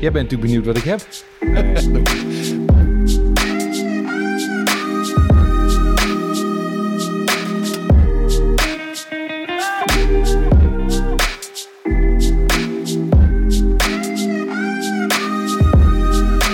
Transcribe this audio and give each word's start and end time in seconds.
Jij 0.00 0.12
bent 0.12 0.30
natuurlijk 0.30 0.40
benieuwd 0.40 0.64
wat 0.64 0.76
ik 0.76 0.84
heb. 0.84 1.00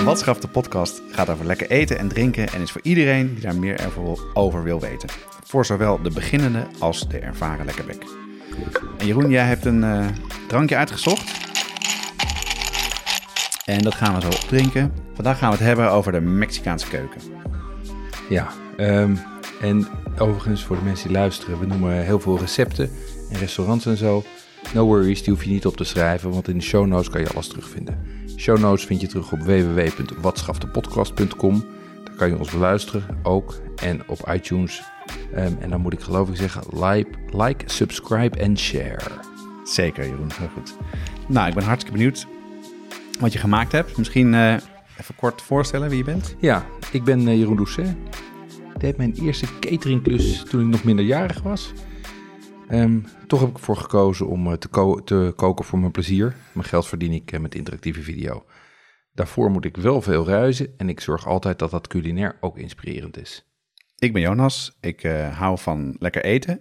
Watschaf 0.05 0.39
de 0.39 0.49
podcast 0.49 1.03
gaat 1.11 1.31
over 1.31 1.47
lekker 1.47 1.71
eten 1.71 1.99
en 1.99 2.09
drinken 2.09 2.49
en 2.49 2.61
is 2.61 2.71
voor 2.71 2.81
iedereen 2.85 3.35
die 3.35 3.43
daar 3.43 3.57
meer 3.57 3.81
over 4.35 4.63
wil 4.63 4.81
weten. 4.81 5.09
Voor 5.45 5.67
zowel 5.67 6.03
de 6.03 6.11
beginnende 6.11 6.67
als 6.79 7.09
de 7.09 7.19
ervaren 7.19 7.65
lekkerbek. 7.65 8.05
En 8.99 9.07
Jeroen, 9.07 9.31
jij 9.31 9.45
hebt 9.45 9.65
een 9.65 9.85
eh, 9.85 10.07
drankje 10.49 10.77
uitgezocht. 10.77 11.52
En 13.65 13.83
dat 13.83 13.95
gaan 13.95 14.15
we 14.15 14.21
zo 14.21 14.29
opdrinken. 14.29 14.93
Vandaag 15.15 15.39
gaan 15.39 15.51
we 15.51 15.57
het 15.57 15.67
hebben 15.67 15.91
over 15.91 16.13
de 16.13 16.21
Mexicaanse 16.21 16.89
keuken. 16.89 17.21
Ja, 18.29 18.49
ehm, 18.77 19.17
en 19.61 19.87
overigens 20.19 20.65
voor 20.65 20.77
de 20.77 20.83
mensen 20.83 21.09
die 21.09 21.17
luisteren, 21.17 21.59
we 21.59 21.67
noemen 21.67 22.05
heel 22.05 22.21
veel 22.21 22.39
recepten 22.39 22.91
en 23.31 23.39
restaurants 23.39 23.87
en 23.87 23.97
zo. 23.97 24.23
No 24.75 24.85
worries, 24.85 25.23
die 25.23 25.33
hoef 25.33 25.45
je 25.45 25.51
niet 25.51 25.67
op 25.67 25.77
te 25.77 25.85
schrijven, 25.85 26.31
want 26.31 26.49
in 26.49 26.59
de 26.59 26.65
show 26.65 26.87
notes 26.87 27.11
kan 27.11 27.21
je 27.21 27.29
alles 27.29 27.49
terugvinden. 27.49 27.99
Show 28.37 28.59
notes 28.59 28.85
vind 28.85 29.01
je 29.01 29.07
terug 29.07 29.33
op 29.33 29.39
www.watschaftepodcast.com. 29.39 31.65
Daar 32.05 32.15
kan 32.15 32.29
je 32.29 32.39
ons 32.39 32.51
beluisteren 32.51 33.19
ook 33.23 33.61
en 33.77 34.09
op 34.09 34.31
iTunes. 34.33 34.83
Ehm, 35.35 35.53
en 35.61 35.71
dan 35.71 35.81
moet 35.81 35.93
ik 35.93 36.01
geloof 36.01 36.29
ik 36.29 36.37
zeggen, 36.37 36.63
like, 36.71 37.09
like, 37.31 37.65
subscribe 37.67 38.39
en 38.39 38.59
share. 38.59 39.11
Zeker, 39.65 40.09
Jeroen, 40.09 40.31
heel 40.35 40.49
goed. 40.55 40.77
Nou, 41.29 41.49
ik 41.49 41.55
ben 41.55 41.65
hartstikke 41.65 41.99
benieuwd 41.99 42.27
wat 43.23 43.33
je 43.33 43.39
gemaakt 43.39 43.73
hebt. 43.73 43.97
Misschien 43.97 44.33
uh, 44.33 44.53
even 45.01 45.15
kort 45.17 45.43
voorstellen 45.43 45.89
wie 45.89 45.99
je 45.99 46.05
bent. 46.05 46.37
Ja, 46.41 46.67
ik 46.93 47.05
ben 47.05 47.21
uh, 47.21 47.37
Jeroen 47.37 47.57
Doucet. 47.57 47.97
Ik 48.75 48.81
deed 48.81 48.97
mijn 48.97 49.15
eerste 49.15 49.47
cateringklus 49.61 50.43
toen 50.43 50.61
ik 50.61 50.67
nog 50.67 50.85
minderjarig 50.85 51.43
was. 51.43 51.73
Um, 52.71 53.05
toch 53.27 53.41
heb 53.41 53.49
ik 53.49 53.57
ervoor 53.57 53.77
gekozen 53.77 54.27
om 54.27 54.47
uh, 54.47 54.53
te, 54.53 54.69
ko 54.69 55.05
te, 55.05 55.33
koken 55.37 55.65
voor 55.65 55.79
mijn 55.79 55.91
plezier. 55.91 56.35
Mijn 56.53 56.67
geld 56.67 56.87
verdien 56.87 57.13
ik 57.13 57.41
met 57.41 57.55
interactieve 57.55 58.03
video. 58.03 58.45
Daarvoor 59.13 59.51
moet 59.51 59.65
ik 59.65 59.77
wel 59.77 60.03
veel 60.03 60.25
reizen 60.25 60.75
en 60.77 60.89
ik 60.89 61.01
zorg 61.01 61.27
altijd 61.27 61.59
dat 61.59 61.71
dat 61.71 61.87
culinair 61.87 62.37
ook 62.41 62.59
inspirerend 62.59 63.21
is. 63.21 63.47
Ik 63.99 64.13
ben 64.13 64.23
Jonas. 64.23 64.79
Ik 64.81 65.05
uh, 65.05 65.39
hou 65.39 65.59
van 65.59 65.97
lekker 65.99 66.25
eten, 66.25 66.61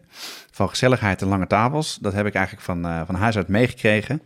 van 0.52 0.70
gezelligheid 0.70 1.22
en 1.22 1.28
lange 1.28 1.48
tafels. 1.48 1.98
Dat 2.02 2.14
heb 2.14 2.26
ik 2.26 2.34
eigenlijk 2.34 2.66
van, 2.66 2.86
uh, 2.86 3.02
van 3.06 3.16
huis 3.16 3.38
uit 3.38 3.48
meegekregen. 3.48 4.22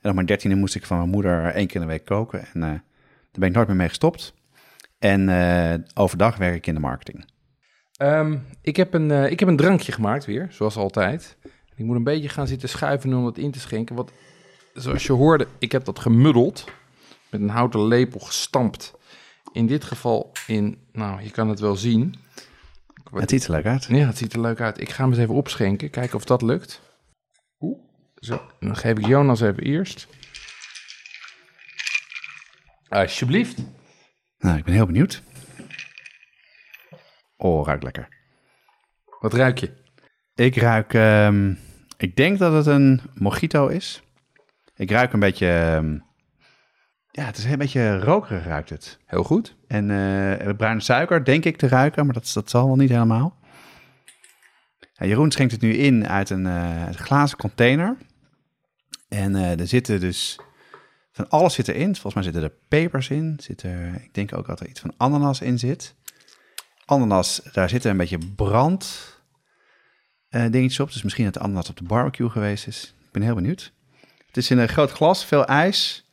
En 0.00 0.08
op 0.08 0.14
mijn 0.14 0.26
dertiende 0.26 0.56
moest 0.56 0.74
ik 0.74 0.86
van 0.86 0.96
mijn 0.96 1.10
moeder 1.10 1.44
één 1.44 1.66
keer 1.66 1.80
in 1.80 1.86
de 1.86 1.92
week 1.92 2.04
koken. 2.04 2.40
En 2.40 2.60
uh, 2.60 2.62
daar 2.62 2.82
ben 3.32 3.48
ik 3.48 3.54
nooit 3.54 3.68
meer 3.68 3.76
mee 3.76 3.88
gestopt. 3.88 4.34
En 4.98 5.84
overdag 5.94 6.36
werk 6.36 6.54
ik 6.54 6.66
in 6.66 6.74
de 6.74 6.80
marketing. 6.80 7.24
Um, 8.02 8.46
ik, 8.62 8.76
heb 8.76 8.94
een, 8.94 9.10
uh, 9.10 9.30
ik 9.30 9.40
heb 9.40 9.48
een 9.48 9.56
drankje 9.56 9.92
gemaakt 9.92 10.24
weer, 10.24 10.46
zoals 10.50 10.76
altijd. 10.76 11.36
Ik 11.74 11.84
moet 11.84 11.96
een 11.96 12.04
beetje 12.04 12.28
gaan 12.28 12.46
zitten 12.46 12.68
schuiven 12.68 13.14
om 13.14 13.24
dat 13.24 13.38
in 13.38 13.50
te 13.50 13.60
schenken. 13.60 13.96
Want 13.96 14.10
zoals 14.74 15.06
je 15.06 15.12
hoorde, 15.12 15.46
ik 15.58 15.72
heb 15.72 15.84
dat 15.84 15.98
gemuddeld. 15.98 16.64
Met 17.30 17.40
een 17.40 17.48
houten 17.48 17.86
lepel 17.86 18.20
gestampt. 18.20 18.94
In 19.52 19.66
dit 19.66 19.84
geval 19.84 20.32
in, 20.46 20.78
nou, 20.92 21.22
je 21.22 21.30
kan 21.30 21.48
het 21.48 21.60
wel 21.60 21.76
zien. 21.76 22.14
Het 23.12 23.30
ziet 23.30 23.44
er 23.44 23.50
leuk 23.50 23.66
uit. 23.66 23.84
Ja, 23.84 24.06
het 24.06 24.18
ziet 24.18 24.32
er 24.32 24.40
leuk 24.40 24.60
uit. 24.60 24.80
Ik 24.80 24.90
ga 24.90 25.02
hem 25.02 25.12
eens 25.12 25.20
even 25.20 25.34
opschenken, 25.34 25.90
kijken 25.90 26.16
of 26.16 26.24
dat 26.24 26.42
lukt. 26.42 26.80
Zo, 28.20 28.50
dan 28.60 28.76
geef 28.76 28.98
ik 28.98 29.06
Jonas 29.06 29.40
even 29.40 29.62
eerst. 29.62 30.08
Alsjeblieft. 32.88 33.62
Nou, 34.38 34.58
ik 34.58 34.64
ben 34.64 34.74
heel 34.74 34.86
benieuwd. 34.86 35.22
Oh, 37.36 37.66
ruikt 37.66 37.82
lekker. 37.82 38.08
Wat 39.20 39.34
ruik 39.34 39.58
je? 39.58 39.72
Ik 40.34 40.56
ruik, 40.56 40.92
um, 40.92 41.58
ik 41.96 42.16
denk 42.16 42.38
dat 42.38 42.52
het 42.52 42.66
een 42.66 43.00
mojito 43.14 43.66
is. 43.66 44.02
Ik 44.76 44.90
ruik 44.90 45.12
een 45.12 45.20
beetje, 45.20 45.74
um, 45.76 46.04
ja, 47.10 47.24
het 47.24 47.36
is 47.36 47.44
een 47.44 47.58
beetje 47.58 47.98
rokerig 47.98 48.44
ruikt 48.44 48.70
het. 48.70 48.98
Heel 49.06 49.24
goed. 49.24 49.56
En 49.66 49.88
uh, 49.88 50.54
bruine 50.56 50.80
suiker 50.80 51.24
denk 51.24 51.44
ik 51.44 51.56
te 51.56 51.68
ruiken, 51.68 52.04
maar 52.04 52.14
dat, 52.14 52.30
dat 52.34 52.50
zal 52.50 52.66
wel 52.66 52.76
niet 52.76 52.90
helemaal. 52.90 53.36
Ja, 54.92 55.06
Jeroen 55.06 55.30
schenkt 55.30 55.52
het 55.52 55.60
nu 55.60 55.72
in 55.72 56.08
uit 56.08 56.30
een 56.30 56.46
uh, 56.46 56.88
glazen 56.88 57.38
container. 57.38 57.96
En 59.08 59.34
uh, 59.34 59.60
er 59.60 59.66
zitten 59.66 60.00
dus, 60.00 60.38
van 61.12 61.28
alles 61.28 61.54
zit 61.54 61.68
erin. 61.68 61.92
Volgens 61.92 62.14
mij 62.14 62.22
zitten 62.22 62.42
er 62.42 62.52
pepers 62.68 63.08
in. 63.08 63.36
Zit 63.42 63.62
er, 63.62 64.02
ik 64.02 64.14
denk 64.14 64.36
ook 64.36 64.46
dat 64.46 64.60
er 64.60 64.68
iets 64.68 64.80
van 64.80 64.94
ananas 64.96 65.40
in 65.40 65.58
zit 65.58 65.96
ananas, 66.88 67.40
daar 67.52 67.68
zitten 67.68 67.90
een 67.90 67.96
beetje 67.96 68.18
brand 68.18 69.16
uh, 70.30 70.50
dingetjes 70.50 70.80
op. 70.80 70.92
Dus 70.92 71.02
misschien 71.02 71.24
dat 71.24 71.34
de 71.34 71.40
ananas 71.40 71.68
op 71.68 71.76
de 71.76 71.84
barbecue 71.84 72.30
geweest 72.30 72.66
is. 72.66 72.94
Ik 73.04 73.12
ben 73.12 73.22
heel 73.22 73.34
benieuwd. 73.34 73.72
Het 74.26 74.36
is 74.36 74.50
in 74.50 74.58
een 74.58 74.68
groot 74.68 74.90
glas, 74.90 75.24
veel 75.24 75.46
ijs. 75.46 76.10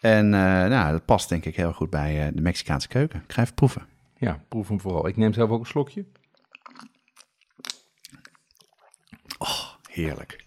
En 0.00 0.24
uh, 0.24 0.30
nou, 0.40 0.92
dat 0.92 1.04
past 1.04 1.28
denk 1.28 1.44
ik 1.44 1.56
heel 1.56 1.72
goed 1.72 1.90
bij 1.90 2.32
de 2.34 2.40
Mexicaanse 2.40 2.88
keuken. 2.88 3.22
Ik 3.26 3.32
ga 3.32 3.42
even 3.42 3.54
proeven. 3.54 3.86
Ja, 4.16 4.44
proef 4.48 4.68
hem 4.68 4.80
vooral. 4.80 5.06
Ik 5.06 5.16
neem 5.16 5.32
zelf 5.32 5.50
ook 5.50 5.60
een 5.60 5.66
slokje. 5.66 6.04
Oh, 9.38 9.64
heerlijk. 9.90 10.43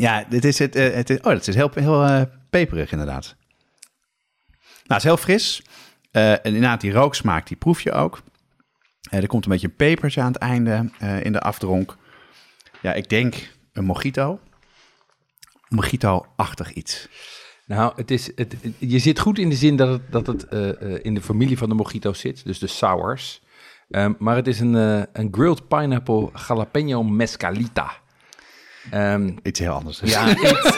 Ja, 0.00 0.24
dit 0.28 0.44
is 0.44 0.58
het. 0.58 0.74
het 0.74 1.10
is, 1.10 1.20
oh, 1.20 1.32
het 1.32 1.48
is 1.48 1.54
heel, 1.54 1.70
heel 1.74 2.28
peperig 2.50 2.92
inderdaad. 2.92 3.36
Nou, 4.58 4.82
het 4.86 4.96
is 4.96 5.02
heel 5.02 5.16
fris. 5.16 5.62
Uh, 6.12 6.32
en 6.32 6.42
inderdaad, 6.42 6.80
die 6.80 6.92
rooksmaak, 6.92 7.46
die 7.46 7.56
proef 7.56 7.80
je 7.80 7.92
ook. 7.92 8.22
Er 9.10 9.26
komt 9.26 9.44
een 9.44 9.50
beetje 9.50 9.66
een 9.66 9.76
pepertje 9.76 10.20
aan 10.20 10.32
het 10.32 10.36
einde 10.40 10.90
in 11.22 11.32
de 11.32 11.40
afdronk. 11.40 11.96
Ja, 12.82 12.92
ik 12.92 13.08
denk 13.08 13.50
een 13.72 13.84
mojito. 13.84 14.40
Mojito-achtig 15.68 16.72
iets. 16.72 17.08
Nou, 17.66 17.92
het 17.96 18.10
is, 18.10 18.30
het, 18.34 18.56
je 18.78 18.98
zit 18.98 19.18
goed 19.18 19.38
in 19.38 19.48
de 19.48 19.56
zin 19.56 19.76
dat 19.76 19.88
het, 19.88 20.12
dat 20.12 20.26
het 20.26 20.42
in 21.02 21.14
de 21.14 21.22
familie 21.22 21.58
van 21.58 21.68
de 21.68 21.74
mojito's 21.74 22.20
zit, 22.20 22.44
dus 22.44 22.58
de 22.58 22.66
sours. 22.66 23.42
Um, 23.88 24.16
maar 24.18 24.36
het 24.36 24.46
is 24.46 24.60
een, 24.60 24.74
een 25.12 25.28
grilled 25.30 25.68
pineapple 25.68 26.30
jalapeno 26.46 27.02
mescalita. 27.02 27.92
Um, 28.92 29.36
iets 29.42 29.60
heel 29.60 29.72
anders. 29.72 29.98
Dus. 29.98 30.10
Ja, 30.10 30.28
iets, 30.28 30.76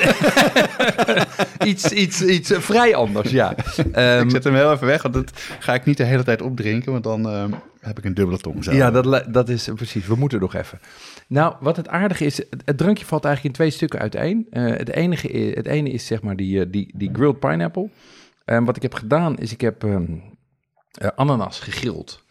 iets, 1.73 1.93
iets, 1.93 2.23
iets 2.23 2.53
vrij 2.55 2.95
anders, 2.95 3.31
ja. 3.31 3.55
Um, 3.79 4.25
ik 4.25 4.31
zet 4.31 4.45
hem 4.45 4.55
heel 4.55 4.73
even 4.73 4.87
weg, 4.87 5.03
want 5.03 5.15
dat 5.15 5.33
ga 5.59 5.75
ik 5.75 5.85
niet 5.85 5.97
de 5.97 6.05
hele 6.05 6.23
tijd 6.23 6.43
opdrinken, 6.43 6.93
want 6.93 7.05
dan 7.05 7.27
uh, 7.27 7.45
heb 7.81 7.99
ik 7.99 8.05
een 8.05 8.15
dubbele 8.15 8.39
tong. 8.39 8.65
Zo. 8.65 8.73
Ja, 8.73 8.91
dat, 8.91 9.25
dat 9.29 9.49
is 9.49 9.69
precies. 9.75 10.07
We 10.07 10.15
moeten 10.15 10.41
nog 10.41 10.55
even. 10.55 10.81
Nou, 11.27 11.55
wat 11.61 11.77
het 11.77 11.89
aardige 11.89 12.25
is, 12.25 12.37
het, 12.37 12.63
het 12.65 12.79
drankje 12.79 13.05
valt 13.05 13.25
eigenlijk 13.25 13.55
in 13.55 13.61
twee 13.61 13.75
stukken 13.75 14.01
uiteen. 14.01 14.47
Uh, 14.51 14.77
het, 14.77 14.89
enige, 14.89 15.53
het 15.55 15.67
ene 15.67 15.91
is 15.91 16.07
zeg 16.07 16.23
maar 16.23 16.37
die, 16.37 16.71
die, 16.71 16.93
die 16.97 17.11
grilled 17.13 17.39
pineapple. 17.39 17.91
Wat 18.45 18.77
ik 18.77 18.83
heb 18.83 18.95
gedaan, 18.95 19.39
is 19.39 19.53
ik 19.53 19.61
heb 19.61 19.87
ananas 21.15 21.61
gegrild. 21.61 22.25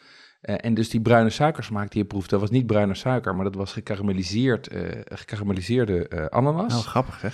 Uh, 0.49 0.55
en 0.57 0.73
dus 0.73 0.89
die 0.89 1.01
bruine 1.01 1.29
suikersmaak 1.29 1.91
die 1.91 2.01
je 2.01 2.07
proeft, 2.07 2.29
dat 2.29 2.39
was 2.39 2.49
niet 2.49 2.67
bruine 2.67 2.95
suiker, 2.95 3.35
maar 3.35 3.43
dat 3.43 3.55
was 3.55 3.73
gekarameliseerd, 3.73 4.73
uh, 4.73 4.89
gekarameliseerde 5.03 6.09
uh, 6.09 6.25
ananas. 6.25 6.75
Oh, 6.77 6.79
grappig 6.79 7.21
hè? 7.21 7.29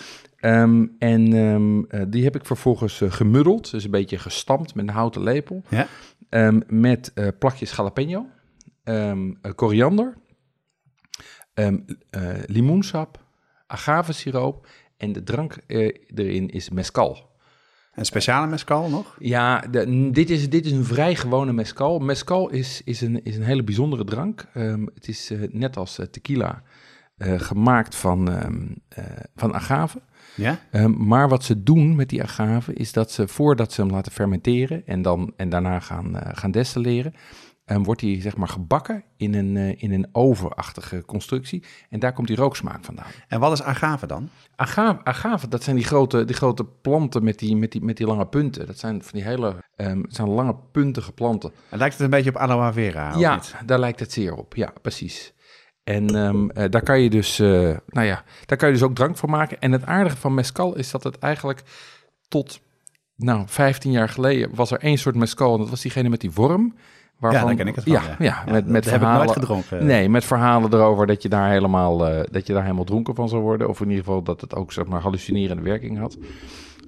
Um, 0.61 0.95
en 0.99 1.33
um, 1.33 1.87
die 2.09 2.23
heb 2.23 2.35
ik 2.35 2.45
vervolgens 2.45 3.01
gemuddeld, 3.05 3.71
dus 3.71 3.83
een 3.83 3.91
beetje 3.91 4.17
gestampt 4.17 4.75
met 4.75 4.87
een 4.87 4.93
houten 4.93 5.23
lepel. 5.23 5.63
Ja? 5.69 5.87
Um, 6.29 6.63
met 6.67 7.13
plakjes 7.39 7.75
jalapeno, 7.75 8.27
koriander, 9.55 10.17
limoensap, 12.45 13.19
agavesiroop 13.67 14.67
en 14.97 15.11
de 15.11 15.23
drank 15.23 15.57
erin 15.67 16.49
is 16.49 16.69
mescal. 16.69 17.29
Een 17.91 18.05
speciale 18.05 18.47
mescal 18.47 18.89
nog? 18.89 19.15
Ja, 19.19 19.59
de, 19.59 20.09
dit, 20.11 20.29
is, 20.29 20.49
dit 20.49 20.65
is 20.65 20.71
een 20.71 20.85
vrij 20.85 21.15
gewone 21.15 21.53
mescal. 21.53 21.99
Mescal 21.99 22.49
is, 22.49 22.81
is, 22.85 23.01
een, 23.01 23.23
is 23.23 23.35
een 23.35 23.43
hele 23.43 23.63
bijzondere 23.63 24.03
drank. 24.03 24.47
Um, 24.55 24.89
het 24.93 25.07
is 25.07 25.31
uh, 25.31 25.47
net 25.51 25.77
als 25.77 25.99
uh, 25.99 26.05
tequila 26.05 26.63
uh, 27.17 27.39
gemaakt 27.39 27.95
van, 27.95 28.43
um, 28.43 28.81
van 29.35 29.53
agave. 29.53 30.01
Ja? 30.35 30.59
Ehm, 30.71 31.07
maar 31.07 31.29
wat 31.29 31.43
ze 31.43 31.63
doen 31.63 31.95
met 31.95 32.09
die 32.09 32.23
agave 32.23 32.73
is 32.73 32.91
dat 32.91 33.11
ze 33.11 33.27
voordat 33.27 33.73
ze 33.73 33.81
hem 33.81 33.91
laten 33.91 34.11
fermenteren 34.11 34.85
en, 34.85 35.01
dan, 35.01 35.33
en 35.35 35.49
daarna 35.49 35.79
gaan, 35.79 36.17
eh, 36.17 36.29
gaan 36.33 36.51
destilleren, 36.51 37.13
ehm, 37.71 37.83
wordt 37.83 38.01
hij 38.01 38.21
zeg 38.21 38.37
maar 38.37 38.47
gebakken 38.47 39.03
in 39.17 39.33
een, 39.33 39.57
eh, 39.57 39.83
in 39.83 39.91
een 39.91 40.07
ovenachtige 40.11 41.03
constructie. 41.05 41.63
En 41.89 41.99
daar 41.99 42.13
komt 42.13 42.27
die 42.27 42.35
rooksmaak 42.35 42.85
vandaan. 42.85 43.11
En 43.27 43.39
wat 43.39 43.51
is 43.51 43.63
agave 43.63 44.07
dan? 44.07 44.29
Agave, 44.55 45.03
agave 45.03 45.47
dat 45.47 45.63
zijn 45.63 45.75
die 45.75 45.85
grote, 45.85 46.25
die 46.25 46.35
grote 46.35 46.65
planten 46.65 47.23
met 47.23 47.39
die, 47.39 47.55
met, 47.55 47.71
die, 47.71 47.81
met 47.81 47.97
die 47.97 48.07
lange 48.07 48.27
punten. 48.27 48.67
Dat 48.67 48.79
zijn 48.79 49.03
van 49.03 49.19
die 49.19 49.23
hele 49.27 49.55
het 49.75 50.15
zijn 50.15 50.29
lange 50.29 50.55
puntige 50.71 51.11
planten. 51.11 51.51
Het 51.69 51.79
lijkt 51.79 51.93
het 51.93 52.03
een 52.03 52.09
beetje 52.09 52.29
op 52.29 52.37
aloe 52.37 52.73
vera? 52.73 53.17
Ja, 53.17 53.33
niet? 53.33 53.55
daar 53.65 53.79
lijkt 53.79 53.99
het 53.99 54.11
zeer 54.11 54.35
op. 54.35 54.55
Ja, 54.55 54.73
precies. 54.81 55.33
En 55.83 56.15
ehm, 56.15 56.49
eh, 56.49 56.69
daar 56.69 56.83
kan 56.83 57.01
je 57.01 57.09
dus, 57.09 57.39
eh, 57.39 57.47
nou 57.87 58.07
ja, 58.07 58.23
daar 58.45 58.57
kan 58.57 58.67
je 58.67 58.73
dus 58.73 58.83
ook 58.83 58.95
drank 58.95 59.17
van 59.17 59.29
maken. 59.29 59.59
En 59.59 59.71
het 59.71 59.85
aardige 59.85 60.17
van 60.17 60.33
mescal 60.33 60.75
is 60.75 60.91
dat 60.91 61.03
het 61.03 61.19
eigenlijk 61.19 61.61
tot, 62.27 62.61
nou, 63.15 63.43
15 63.47 63.91
jaar 63.91 64.09
geleden 64.09 64.55
was 64.55 64.71
er 64.71 64.79
één 64.79 64.97
soort 64.97 65.15
mescal. 65.15 65.53
En 65.53 65.59
dat 65.59 65.69
was 65.69 65.81
diegene 65.81 66.09
met 66.09 66.21
die 66.21 66.31
worm. 66.31 66.75
Waarvan, 67.21 67.45
daar 67.47 67.55
ken 67.55 67.67
ik 67.67 67.75
het 67.75 67.83
van, 67.83 67.93
Ja, 67.93 68.01
ja. 68.01 68.15
ja, 68.19 68.43
Ja, 68.45 68.51
met, 68.51 68.65
met 68.65 68.83
dat 68.83 68.91
heb 68.91 68.93
ik 68.93 68.99
verhalen. 68.99 69.25
nooit 69.25 69.37
gedronken. 69.39 69.85
Nee, 69.85 70.09
met 70.09 70.25
verhalen 70.25 70.73
erover 70.73 71.07
dat 71.07 71.21
je 71.21 71.29
daar 71.29 71.49
helemaal, 71.49 72.07
eh, 72.07 72.23
dat 72.31 72.47
je 72.47 72.53
daar 72.53 72.61
helemaal 72.63 72.83
dronken 72.83 73.15
van 73.15 73.29
zou 73.29 73.41
worden. 73.41 73.69
Of 73.69 73.79
in 73.81 73.89
ieder 73.89 74.03
geval 74.03 74.21
dat 74.23 74.41
het 74.41 74.55
ook, 74.55 74.71
zeg 74.71 74.85
maar, 74.85 75.01
hallucinerende 75.01 75.61
werking 75.63 75.97
had. 75.97 76.17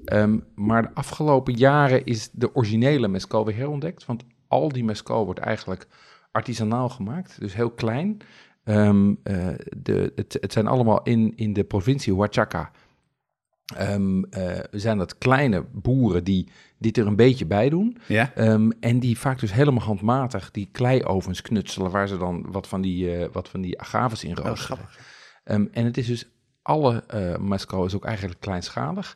Ehm, 0.06 0.38
maar 0.56 0.82
de 0.82 0.90
afgelopen 0.94 1.54
jaren 1.54 2.06
is 2.06 2.30
de 2.32 2.56
originele 2.56 3.08
mescal 3.08 3.46
weer 3.46 3.56
herontdekt. 3.56 4.06
Want 4.06 4.24
al 4.48 4.70
die 4.70 4.84
mescal 4.84 5.26
wordt 5.26 5.40
eigenlijk 5.40 5.88
artisanaal 6.32 6.90
gemaakt, 6.90 7.40
dus 7.40 7.54
heel 7.56 7.72
klein. 7.72 8.18
Ehm, 8.64 9.14
eh, 9.24 9.48
de, 9.78 10.12
het, 10.16 10.38
het 10.42 10.54
zijn 10.54 10.68
allemaal 10.68 11.04
in, 11.04 11.34
in 11.36 11.54
de 11.54 11.64
provincie 11.64 12.14
Huachaca. 12.14 12.72
Ehm, 13.76 14.24
eh, 14.24 14.60
zijn 14.72 14.98
dat 14.98 15.18
kleine 15.18 15.66
boeren 15.72 16.24
die 16.24 16.48
dit 16.84 16.98
er 16.98 17.08
een 17.08 17.16
beetje 17.16 17.46
bij 17.46 17.70
doen. 17.70 17.98
Ja? 18.08 18.32
Ehm, 18.36 18.70
en 18.80 19.00
die 19.00 19.20
vaak 19.20 19.40
dus 19.40 19.54
helemaal 19.54 19.84
handmatig 19.84 20.52
die 20.52 20.70
kleiovens 20.72 21.42
knutselen, 21.42 21.92
waar 21.92 22.08
ze 22.08 22.18
dan 22.18 22.46
wat 22.52 22.68
van 22.68 22.82
die, 22.82 23.16
eh, 23.16 23.28
wat 23.32 23.50
van 23.50 23.62
die 23.62 23.80
agaves 23.80 24.24
in 24.24 24.38
Oh, 24.38 24.46
roosteren. 24.46 24.86
Ehm, 25.44 25.66
en 25.72 25.86
het 25.86 25.98
is 25.98 26.08
dus, 26.08 26.28
alle 26.62 27.04
mescal 27.40 27.86
is 27.86 27.96
ook 27.96 28.06
eigenlijk 28.06 28.40
kleinschalig. 28.40 29.16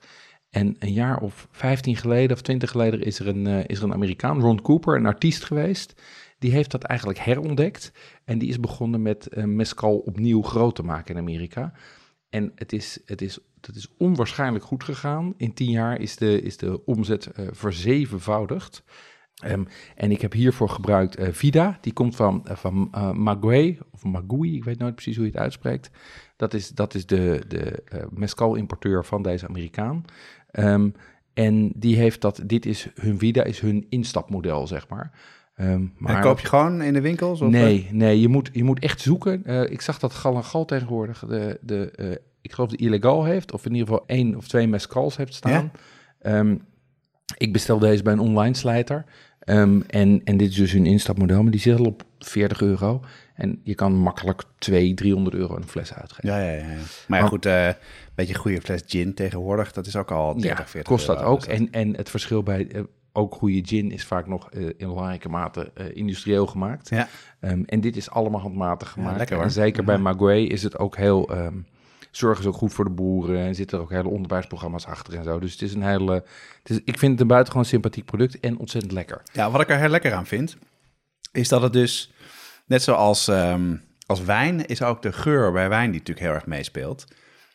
En 0.50 0.76
een 0.80 0.94
jaar 0.94 1.20
of 1.20 1.48
15 1.52 1.96
geleden 1.96 2.36
of 2.36 2.42
20 2.42 2.72
geleden 2.72 3.02
is 3.02 3.20
er 3.20 3.28
een, 3.28 3.48
eh, 3.48 3.64
is 3.68 3.78
er 3.78 3.84
een 3.84 3.94
Amerikaan, 3.94 4.40
Ron 4.40 4.62
Cooper, 4.62 4.96
een 4.96 5.06
artiest 5.06 5.44
geweest. 5.44 6.02
Die 6.40 6.52
heeft 6.52 6.72
dat 6.72 6.84
eigenlijk 6.84 7.20
herontdekt. 7.20 7.92
En 8.26 8.38
die 8.38 8.50
is 8.50 8.60
begonnen 8.60 9.02
met 9.02 9.28
eh 9.28 9.44
mescal 9.44 9.98
opnieuw 9.98 10.42
groot 10.42 10.76
te 10.76 10.84
maken 10.84 11.16
in 11.16 11.22
Amerika. 11.22 11.74
En 12.30 12.52
het 12.56 12.74
is, 12.74 13.00
het 13.06 13.22
is, 13.22 13.40
het 13.68 13.76
is 13.76 13.88
onwaarschijnlijk 13.98 14.64
goed 14.64 14.84
gegaan. 14.84 15.34
In 15.38 15.54
10 15.54 15.70
jaar 15.70 16.00
is 16.00 16.16
de, 16.16 16.42
is 16.42 16.58
de 16.58 16.86
omzet 16.86 17.26
eh, 17.26 17.48
verzevenvoudigd. 17.52 18.84
Ehm, 19.38 19.64
en 19.96 20.12
ik 20.12 20.22
heb 20.22 20.34
hiervoor 20.34 20.70
gebruikt 20.70 21.16
eh, 21.16 21.28
Vida. 21.32 21.78
Die 21.82 21.94
komt 21.94 22.16
van, 22.16 22.48
eh, 22.48 22.56
van 22.56 22.88
eh, 22.92 23.12
Magui, 23.12 23.80
of 23.92 24.04
Magui, 24.04 24.56
ik 24.56 24.64
weet 24.64 24.80
nooit 24.80 24.94
precies 24.94 25.16
hoe 25.16 25.26
je 25.26 25.32
het 25.32 25.42
uitspreekt. 25.42 25.90
Dat 26.36 26.54
is, 26.54 26.70
dat 26.70 26.94
is 26.94 27.06
de, 27.06 27.42
de 27.48 27.84
mescal-importeur 28.10 29.06
van 29.06 29.22
deze 29.22 29.48
Amerikaan. 29.48 30.06
Ehm, 30.52 30.90
en 31.34 31.72
die 31.76 31.96
heeft 31.96 32.22
dat, 32.22 32.42
dit 32.46 32.66
is 32.66 32.88
hun 32.96 33.20
Vida, 33.20 33.44
is 33.44 33.60
hun 33.60 33.86
instapmodel, 33.90 34.68
zeg 34.68 34.88
maar. 34.88 35.12
Ehm, 35.56 35.86
maar 35.98 36.16
en 36.16 36.22
koop 36.22 36.40
je 36.40 36.48
gewoon 36.48 36.82
in 36.82 36.94
de 36.94 37.02
winkels? 37.02 37.42
Of, 37.42 37.50
Nee, 37.50 37.88
nee 37.92 38.22
je, 38.22 38.28
moet, 38.28 38.50
je 38.54 38.64
moet 38.64 38.80
echt 38.80 39.02
zoeken. 39.02 39.70
Ik 39.72 39.82
zag 39.82 40.00
dat 40.00 40.14
Gal 40.14 40.36
en 40.36 40.44
Gal 40.44 40.66
tegenwoordig, 40.66 41.20
de, 41.28 41.60
de, 41.62 42.22
ik 42.48 42.54
geloof 42.54 42.70
de 42.70 42.78
illegaal 42.78 43.24
heeft, 43.24 43.52
of 43.52 43.66
in 43.66 43.72
ieder 43.74 43.88
geval 43.88 44.04
één 44.08 44.36
of 44.36 44.48
twee 44.48 44.68
mescals 44.68 45.18
heeft 45.18 45.34
staan. 45.34 45.52
Ehm, 46.22 46.56
ik 47.38 47.54
bestel 47.54 47.80
deze 47.80 48.04
bij 48.04 48.14
een 48.14 48.20
online 48.20 48.56
slijter. 48.56 49.06
Ehm, 49.40 49.82
en, 49.88 50.22
en 50.24 50.38
dit 50.38 50.50
is 50.50 50.56
dus 50.56 50.72
hun 50.72 50.86
instapmodel, 50.86 51.42
maar 51.44 51.52
die 51.52 51.60
zit 51.62 51.80
al 51.80 51.86
op 51.86 52.04
40 52.20 52.62
euro. 52.62 53.02
En 53.36 53.60
je 53.64 53.76
kan 53.76 53.94
makkelijk 53.96 54.44
200, 54.58 54.98
300 54.98 55.36
euro 55.36 55.56
een 55.56 55.68
fles 55.68 55.94
uitgeven. 55.94 56.30
Ja, 56.30 56.40
ja, 56.40 56.52
ja. 56.52 56.76
Maar 57.08 57.20
ja, 57.20 57.28
goed, 57.28 57.46
eh, 57.46 57.66
een 57.68 57.74
beetje 58.16 58.34
een 58.34 58.40
goede 58.40 58.62
fles 58.62 58.82
gin 58.86 59.14
tegenwoordig, 59.14 59.72
dat 59.72 59.86
is 59.86 59.96
ook 59.96 60.12
al 60.12 60.34
30, 60.34 60.50
Ja, 60.60 60.66
40 60.68 60.84
kost 60.92 61.08
dat 61.08 61.18
euro, 61.18 61.30
ook. 61.30 61.40
dus 61.40 61.48
dat- 61.48 61.58
En, 61.58 61.72
en 61.72 61.96
het 61.96 62.10
verschil 62.10 62.44
bij 62.44 62.68
eh, 62.68 62.82
ook 63.14 63.34
goede 63.36 63.62
gin 63.66 63.92
is 63.92 64.06
vaak 64.06 64.28
nog 64.28 64.52
eh, 64.52 64.62
in 64.66 64.74
belangrijke 64.88 65.30
mate 65.30 65.72
industrieel 65.94 66.48
gemaakt. 66.48 66.90
Ja. 66.90 67.08
Ehm, 67.40 67.62
en 67.66 67.82
dit 67.82 67.96
is 67.96 68.10
allemaal 68.10 68.42
handmatig 68.42 68.90
gemaakt. 68.90 69.18
lekker, 69.18 69.40
en 69.42 69.52
zeker 69.52 69.84
bij 69.84 69.98
Maguey 69.98 70.44
is 70.44 70.64
het 70.64 70.78
ook 70.78 70.96
heel... 70.98 71.30
zorgen 72.18 72.44
ze 72.44 72.50
ook 72.50 72.56
goed 72.56 72.74
voor 72.74 72.86
de 72.86 72.92
boeren. 72.92 73.40
En 73.40 73.56
zitten 73.56 73.78
er 73.78 73.84
ook 73.84 73.90
hele 73.90 74.10
onderwijsprogramma's 74.10 74.86
achter 74.86 75.14
en 75.14 75.24
zo. 75.24 75.40
Dus 75.40 75.52
het 75.52 75.62
is 75.62 75.74
een 75.74 75.84
hele... 75.84 76.14
Het 76.64 76.70
is, 76.70 76.80
ik 76.86 76.98
vind 76.98 77.12
het 77.12 77.22
een 77.22 77.28
buitengewoon 77.28 77.66
sympathiek 77.66 78.06
product 78.06 78.40
en 78.40 78.58
ontzettend 78.58 78.94
lekker. 78.94 79.22
Ja, 79.34 79.52
wat 79.52 79.62
ik 79.62 79.70
er 79.70 79.78
heel 79.78 79.90
lekker 79.90 80.14
aan 80.14 80.26
vind, 80.26 80.58
is 81.32 81.48
dat 81.48 81.62
het 81.62 81.74
dus, 81.74 82.14
net 82.66 82.84
zoals 82.84 83.28
ehm, 83.28 83.76
als 84.06 84.24
wijn, 84.24 84.66
is 84.66 84.82
ook 84.82 85.02
de 85.02 85.12
geur 85.14 85.52
bij 85.52 85.70
wijn 85.70 85.92
die 85.92 86.00
natuurlijk 86.00 86.26
heel 86.26 86.36
erg 86.36 86.46
meespeelt. 86.46 87.06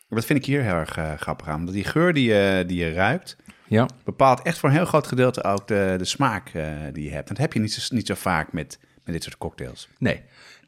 Maar 0.07 0.19
dat 0.19 0.25
vind 0.25 0.39
ik 0.39 0.45
hier 0.45 0.61
heel 0.61 0.73
erg 0.73 0.97
eh, 0.97 1.13
grappig 1.13 1.47
aan. 1.47 1.65
Dat 1.65 1.73
die 1.73 1.83
geur 1.83 2.13
die 2.13 2.33
je, 2.33 2.63
die 2.67 2.77
je 2.77 2.93
ruikt, 2.93 3.37
Ja, 3.67 3.87
bepaalt 4.03 4.41
echt 4.41 4.57
voor 4.57 4.69
een 4.69 4.75
heel 4.75 4.85
groot 4.85 5.07
gedeelte 5.07 5.43
ook 5.43 5.67
de, 5.67 5.95
de 5.97 6.05
smaak 6.05 6.49
eh, 6.49 6.65
die 6.91 7.03
je 7.03 7.11
hebt. 7.11 7.29
En 7.29 7.33
dat 7.35 7.43
heb 7.43 7.53
je 7.53 7.59
niet 7.59 7.73
zo, 7.73 7.95
niet 7.95 8.07
zo 8.07 8.13
vaak 8.15 8.51
met, 8.51 8.79
met 9.03 9.13
dit 9.13 9.23
soort 9.23 9.37
cocktails. 9.37 9.87
nee. 9.97 10.23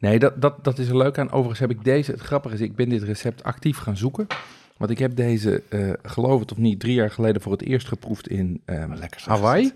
Nee, 0.10 0.20
dat, 0.20 0.42
dat, 0.42 0.64
dat 0.64 0.80
is 0.80 0.88
er 0.88 0.98
leuk 0.98 1.18
aan. 1.18 1.32
Overigens 1.32 1.60
heb 1.60 1.70
ik 1.70 1.84
deze... 1.84 2.12
Het 2.12 2.22
grappige 2.22 2.56
is, 2.56 2.62
ik 2.62 2.76
ben 2.76 2.90
dit 2.90 3.04
recept 3.04 3.44
actief 3.44 3.78
gaan 3.78 3.98
zoeken. 3.98 4.28
Want 4.78 4.92
ik 4.92 5.00
heb 5.00 5.16
deze, 5.16 5.64
eh, 5.70 5.92
geloof 6.04 6.40
het 6.40 6.52
of 6.52 6.58
niet, 6.58 6.80
drie 6.80 6.94
jaar 6.94 7.12
geleden 7.12 7.42
voor 7.42 7.52
het 7.52 7.62
eerst 7.62 7.88
geproefd 7.88 8.28
in 8.28 8.62
zeg, 8.66 9.26
Hawaii. 9.26 9.72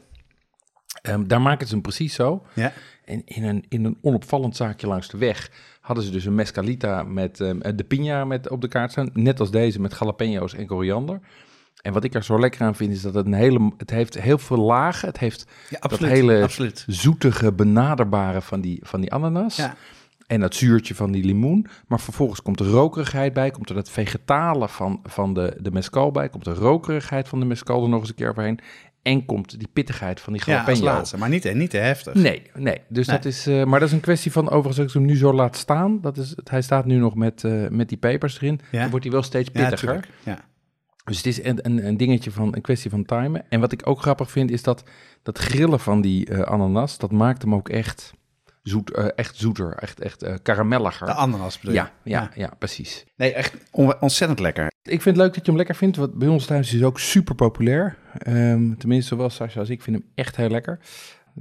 Ehm, 1.01 1.27
daar 1.27 1.41
maken 1.41 1.67
ze 1.67 1.73
hem 1.73 1.81
precies 1.81 2.13
zo. 2.13 2.45
Ja, 2.53 2.73
En 3.05 3.21
in 3.25 3.43
een, 3.43 3.65
in 3.69 3.85
een 3.85 3.97
onopvallend 4.01 4.55
zaakje 4.55 4.87
langs 4.87 5.07
de 5.07 5.17
weg 5.17 5.51
hadden 5.81 6.03
ze 6.03 6.11
dus 6.11 6.25
een 6.25 6.35
mescalita 6.35 7.03
met 7.03 7.39
ehm, 7.39 7.75
de 7.75 7.83
piña 7.83 8.27
met 8.27 8.49
op 8.49 8.61
de 8.61 8.67
kaart 8.67 8.91
staan. 8.91 9.09
Net 9.13 9.39
als 9.39 9.51
deze 9.51 9.81
met 9.81 9.97
jalapenos 9.99 10.53
en 10.53 10.65
koriander. 10.65 11.19
En 11.81 11.93
wat 11.93 12.03
ik 12.03 12.13
er 12.13 12.23
zo 12.23 12.39
lekker 12.39 12.61
aan 12.61 12.75
vind 12.75 12.91
is 12.91 13.01
dat 13.01 13.13
het 13.13 13.25
een 13.25 13.33
hele, 13.33 13.71
het 13.77 13.89
heeft 13.89 14.19
heel 14.19 14.37
veel 14.37 14.57
lagen. 14.57 15.07
Het 15.07 15.19
heeft 15.19 15.45
ja 15.69 15.79
dat 15.79 15.91
absoluut. 15.91 16.11
hele 16.11 16.41
absoluut. 16.43 16.83
zoetige, 16.87 17.51
benaderbare 17.51 18.41
van 18.41 18.61
die, 18.61 18.79
van 18.81 19.01
die 19.01 19.13
ananas. 19.13 19.55
Ja. 19.55 19.75
En 20.29 20.39
dat 20.39 20.55
zuurtje 20.55 20.95
van 20.95 21.11
die 21.11 21.23
limoen. 21.23 21.65
Maar 21.87 21.99
vervolgens 21.99 22.41
komt 22.41 22.57
de 22.57 22.69
rokerigheid 22.69 23.33
bij. 23.33 23.51
Komt 23.51 23.69
er 23.69 23.75
dat 23.75 23.89
vegetale 23.89 24.67
van, 24.69 24.99
van 25.03 25.33
de, 25.33 25.57
de 25.61 25.71
mescal 25.71 26.11
bij. 26.11 26.29
Komt 26.29 26.43
de 26.45 26.53
rokerigheid 26.53 27.27
van 27.27 27.39
de 27.39 27.45
mescal 27.45 27.83
er 27.83 27.89
nog 27.89 27.99
eens 27.99 28.09
een 28.09 28.15
keer 28.15 28.29
overheen. 28.29 28.59
En 29.01 29.25
komt 29.25 29.59
die 29.59 29.67
pittigheid 29.73 30.19
van 30.19 30.33
die 30.33 30.41
Ja, 30.45 30.57
als 30.57 30.65
jalapeno. 30.65 30.91
laatste, 30.93 31.17
maar 31.17 31.29
niet, 31.29 31.53
niet 31.53 31.69
te 31.69 31.77
heftig. 31.77 32.13
Nee, 32.13 32.41
nee. 32.55 32.81
Dus 32.89 33.07
Nee. 33.07 33.15
dat 33.15 33.25
is. 33.25 33.47
eh, 33.47 33.63
maar 33.63 33.79
dat 33.79 33.87
is 33.87 33.93
een 33.93 33.99
kwestie 34.01 34.31
van 34.31 34.45
overigens 34.49 34.75
dat 34.77 34.85
ik 34.87 34.93
hem 34.93 35.05
nu 35.05 35.17
zo 35.17 35.33
laat 35.33 35.57
staan. 35.57 36.01
Dat 36.01 36.17
is, 36.17 36.35
hij 36.43 36.61
staat 36.61 36.85
nu 36.85 36.97
nog 36.97 37.15
met, 37.15 37.43
eh, 37.43 37.67
met 37.69 37.89
die 37.89 37.97
pepers 37.97 38.35
erin. 38.35 38.59
Ja. 38.71 38.79
Dan 38.81 38.89
wordt 38.89 39.05
hij 39.05 39.13
wel 39.13 39.23
steeds 39.23 39.49
ja, 39.53 39.59
pittiger. 39.61 39.87
tuurlijk. 39.87 40.07
Ja. 40.23 40.39
dus 41.05 41.17
het 41.17 41.25
is 41.25 41.43
een, 41.43 41.59
een, 41.61 41.85
een 41.87 41.97
dingetje 41.97 42.31
van 42.31 42.55
een 42.55 42.61
kwestie 42.61 42.89
van 42.89 43.05
timen. 43.05 43.45
En 43.49 43.59
wat 43.59 43.71
ik 43.71 43.87
ook 43.87 44.01
grappig 44.01 44.31
vind, 44.31 44.51
is 44.51 44.63
dat 44.63 44.83
dat 45.23 45.37
grillen 45.37 45.79
van 45.79 46.01
die 46.01 46.25
eh, 46.25 46.39
ananas, 46.39 46.97
dat 46.97 47.11
maakt 47.11 47.41
hem 47.41 47.55
ook 47.55 47.69
echt 47.69 48.13
zoet, 48.69 48.91
eh, 48.93 49.05
echt 49.15 49.35
zoeter, 49.37 49.73
echt, 49.73 49.99
echt 49.99 50.23
eh, 50.23 50.33
karamelliger. 50.43 51.07
De 51.07 51.13
ananas 51.13 51.59
bedoel 51.59 51.73
je? 51.75 51.79
ja, 51.81 51.91
ja, 52.03 52.29
ja, 52.35 52.51
precies. 52.59 53.05
Nee, 53.15 53.33
echt 53.33 53.53
on- 53.71 53.99
ontzettend 53.99 54.39
lekker. 54.39 54.65
Ik 54.83 55.01
vind 55.01 55.15
het 55.15 55.17
leuk 55.25 55.33
dat 55.33 55.41
je 55.45 55.47
hem 55.51 55.55
lekker 55.55 55.75
vindt. 55.75 55.97
Want 55.97 56.13
bij 56.13 56.27
ons 56.27 56.45
thuis 56.45 56.73
is 56.73 56.79
hij 56.79 56.87
ook 56.87 56.99
super 56.99 57.35
populair. 57.35 57.97
Ehm, 58.17 58.73
tenminste, 58.75 59.07
zowel 59.09 59.29
Sascha 59.29 59.59
als 59.59 59.69
ik 59.69 59.81
vind 59.81 59.95
hem 59.97 60.05
echt 60.15 60.35
heel 60.35 60.49
lekker. 60.49 60.79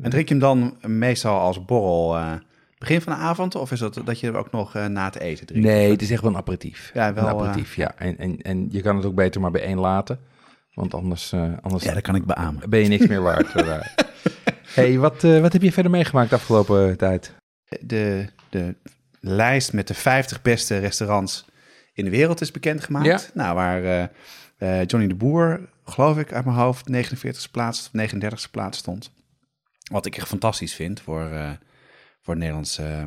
En 0.03 0.11
drink 0.11 0.29
je 0.29 0.35
hem 0.35 0.43
dan 0.43 0.77
meestal 0.93 1.39
als 1.39 1.65
borrel 1.65 2.17
eh, 2.17 2.33
begin 2.79 3.01
van 3.01 3.13
de 3.13 3.19
avond? 3.19 3.55
Of 3.55 3.73
is 3.73 3.79
dat 3.79 4.01
dat 4.05 4.21
je 4.21 4.27
hem 4.27 4.37
ook 4.37 4.51
nog 4.51 4.75
na 4.75 5.05
het 5.05 5.19
eten 5.19 5.47
drinkt? 5.47 5.67
Nee, 5.67 5.91
het 5.91 6.03
is 6.03 6.11
echt 6.11 6.23
wel 6.23 6.31
een 6.31 6.37
aperitief. 6.37 6.91
Ja, 6.95 7.13
wel, 7.15 7.25
een 7.25 7.31
aperitief, 7.31 7.77
ja. 7.77 7.93
En, 7.97 8.19
en, 8.19 8.37
en 8.43 8.67
je 8.71 8.81
kan 8.81 8.97
het 8.97 9.05
ook 9.05 9.15
beter 9.15 9.41
maar 9.41 9.51
bij 9.51 9.63
één 9.63 9.79
laten. 9.79 10.19
Want 10.75 10.95
anders, 10.95 11.35
anders 11.61 11.85
Ja, 11.85 11.93
dat 11.95 12.03
kan 12.03 12.15
ik 12.15 12.25
beamen. 12.25 12.71
ben 12.71 12.81
je 12.81 12.89
niks 12.89 13.07
meer 13.07 13.23
waard. 13.23 13.53
hey, 14.75 14.99
wat, 14.99 15.25
eh, 15.25 15.41
wat 15.41 15.53
heb 15.53 15.63
je 15.63 15.73
verder 15.73 15.93
meegemaakt 15.93 16.31
de 16.31 16.37
afgelopen 16.37 16.97
tijd? 16.97 17.35
De, 17.81 18.27
de 18.51 18.75
lijst 19.21 19.73
met 19.73 19.89
de 19.89 19.95
50 19.95 20.43
beste 20.43 20.79
restaurants 20.79 21.47
in 21.93 22.05
de 22.05 22.11
wereld 22.11 22.41
is 22.41 22.51
bekendgemaakt. 22.51 23.07
Ja. 23.07 23.21
Nou, 23.35 23.55
waar 23.55 23.85
eh, 23.85 24.07
eh, 24.59 24.87
Johnny 24.87 25.09
de 25.09 25.15
Boer, 25.15 25.69
geloof 25.85 26.19
ik 26.19 26.33
uit 26.33 26.45
mijn 26.45 26.57
hoofd, 26.57 26.89
49e 26.93 27.51
plaats 27.51 27.91
of 27.95 28.01
39e 28.01 28.51
plaats 28.51 28.79
stond. 28.79 29.11
Wat 29.91 30.07
ik 30.07 30.17
echt 30.17 30.29
fantastisch 30.29 30.75
vind 30.75 31.01
voor, 31.01 31.31
voor 32.23 32.33
een 32.33 32.39
Nederlands 32.39 32.79
eh, 32.79 33.03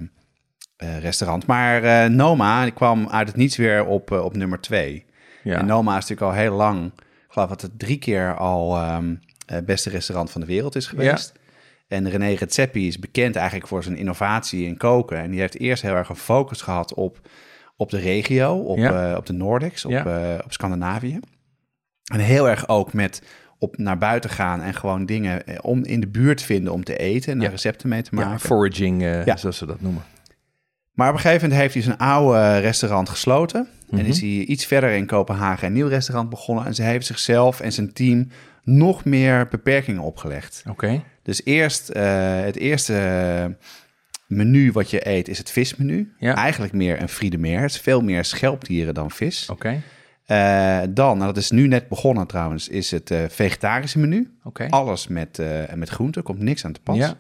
eh, 0.76 1.00
restaurant. 1.00 1.46
Maar 1.46 2.12
Noma 2.12 2.64
die 2.64 2.72
kwam 2.72 3.10
uit 3.10 3.28
het 3.28 3.36
niets 3.36 3.58
weer 3.58 3.86
op, 3.86 4.12
op 4.12 4.36
nummer 4.36 4.62
2. 4.62 5.06
Ja. 5.44 5.58
En 5.58 5.66
Noma 5.66 5.98
is 5.98 6.08
natuurlijk 6.08 6.32
al 6.32 6.44
heel 6.44 6.56
lang, 6.56 6.92
ik 6.96 7.04
geloof 7.28 7.50
dat 7.50 7.62
het 7.62 7.80
drie 7.80 7.98
keer 7.98 8.36
al 8.36 8.78
het 9.46 9.66
beste 9.66 9.90
restaurant 9.90 10.32
van 10.32 10.42
de 10.42 10.48
wereld 10.48 10.76
is 10.76 10.88
geweest. 10.88 11.34
En 11.92 12.10
René 12.10 12.34
Redzepi 12.34 12.88
is 12.88 13.00
bekend 13.00 13.36
eigenlijk 13.36 13.68
voor 13.68 13.84
zijn 13.84 13.98
innovatie 13.98 14.66
in 14.66 14.78
koken. 14.78 15.18
En 15.18 15.32
die 15.32 15.40
heeft 15.40 15.60
eerst 15.60 15.82
heel 15.84 15.96
erg 15.96 16.10
een 16.10 16.16
focus 16.16 16.62
gehad 16.62 16.94
op, 16.94 17.20
op 17.76 17.90
de 17.90 17.98
regio, 18.00 18.56
op, 18.56 18.78
Ja. 18.78 19.10
eh, 19.12 19.18
op 19.18 19.26
de 19.26 19.34
Nordics, 19.34 19.86
op, 19.86 19.92
Ja. 19.92 20.06
eh, 20.06 20.44
op 20.46 20.54
Scandinavië. 20.54 21.20
En 22.14 22.20
heel 22.20 22.50
erg 22.50 22.68
ook 22.68 22.94
met 22.94 23.22
op 23.60 23.78
naar 23.78 23.98
buiten 23.98 24.30
gaan 24.30 24.62
en 24.62 24.74
gewoon 24.74 25.06
dingen 25.06 25.46
eh, 25.48 25.58
om 25.62 25.84
in 25.84 26.00
de 26.00 26.08
buurt 26.08 26.42
vinden 26.42 26.74
om 26.74 26.84
te 26.84 26.98
eten 26.98 27.32
en 27.34 27.42
Ja. 27.42 27.50
recepten 27.50 27.90
mee 27.90 28.02
te 28.02 28.16
maken. 28.16 28.32
Ja, 28.32 28.40
foraging, 28.40 29.02
Ja. 29.02 29.38
zoals 29.38 29.58
ze 29.58 29.66
dat 29.66 29.82
noemen. 29.82 30.04
Maar 30.92 31.08
op 31.10 31.14
een 31.16 31.22
gegeven 31.22 31.42
moment 31.44 31.62
heeft 31.62 31.74
hij 31.74 31.84
zijn 31.84 31.98
oude 31.98 32.58
restaurant 32.58 33.10
gesloten. 33.10 33.68
Mhm. 33.90 34.00
En 34.00 34.06
is 34.06 34.20
hij 34.20 34.30
iets 34.30 34.66
verder 34.66 34.92
in 34.92 35.06
Kopenhagen 35.06 35.68
een 35.68 35.74
nieuw 35.74 35.88
restaurant 35.88 36.30
begonnen. 36.30 36.66
En 36.66 36.76
ze 36.76 36.84
heeft 36.84 37.06
zichzelf 37.06 37.60
en 37.60 37.72
zijn 37.72 37.94
team 37.94 38.28
nog 38.64 39.06
meer 39.06 39.48
beperkingen 39.48 40.02
opgelegd. 40.02 40.64
Oké, 40.70 41.04
Dus 41.24 41.46
eerst 41.46 41.90
eh, 41.90 42.40
het 42.42 42.56
eerste 42.56 43.56
menu 44.28 44.72
wat 44.72 44.90
je 44.90 45.08
eet 45.08 45.28
is 45.28 45.38
het 45.38 45.52
vismenu. 45.52 46.14
Ja. 46.20 46.36
Eigenlijk 46.36 46.74
meer 46.74 47.02
een 47.02 47.10
fride 47.10 47.38
meer. 47.38 47.62
Het 47.62 47.72
is 47.72 47.80
veel 47.80 48.02
meer 48.02 48.26
schelpdieren 48.26 48.94
dan 48.94 49.12
vis. 49.12 49.50
oké, 49.50 49.82
Eh, 50.26 50.80
dan, 50.90 51.18
nou, 51.18 51.34
dat 51.34 51.38
is 51.44 51.52
nu 51.52 51.68
net 51.68 51.88
begonnen 51.88 52.28
trouwens, 52.28 52.68
is 52.70 52.92
het 52.92 53.12
eh, 53.12 53.20
vegetarische 53.30 54.00
menu. 54.00 54.38
oké. 54.44 54.68
Alles 54.70 55.08
met, 55.08 55.40
eh 55.40 55.74
met 55.74 55.90
groenten, 55.90 56.24
komt 56.24 56.40
niks 56.40 56.66
aan 56.66 56.72
te 56.72 56.80
pas. 56.82 56.98
Ja. 56.98 57.18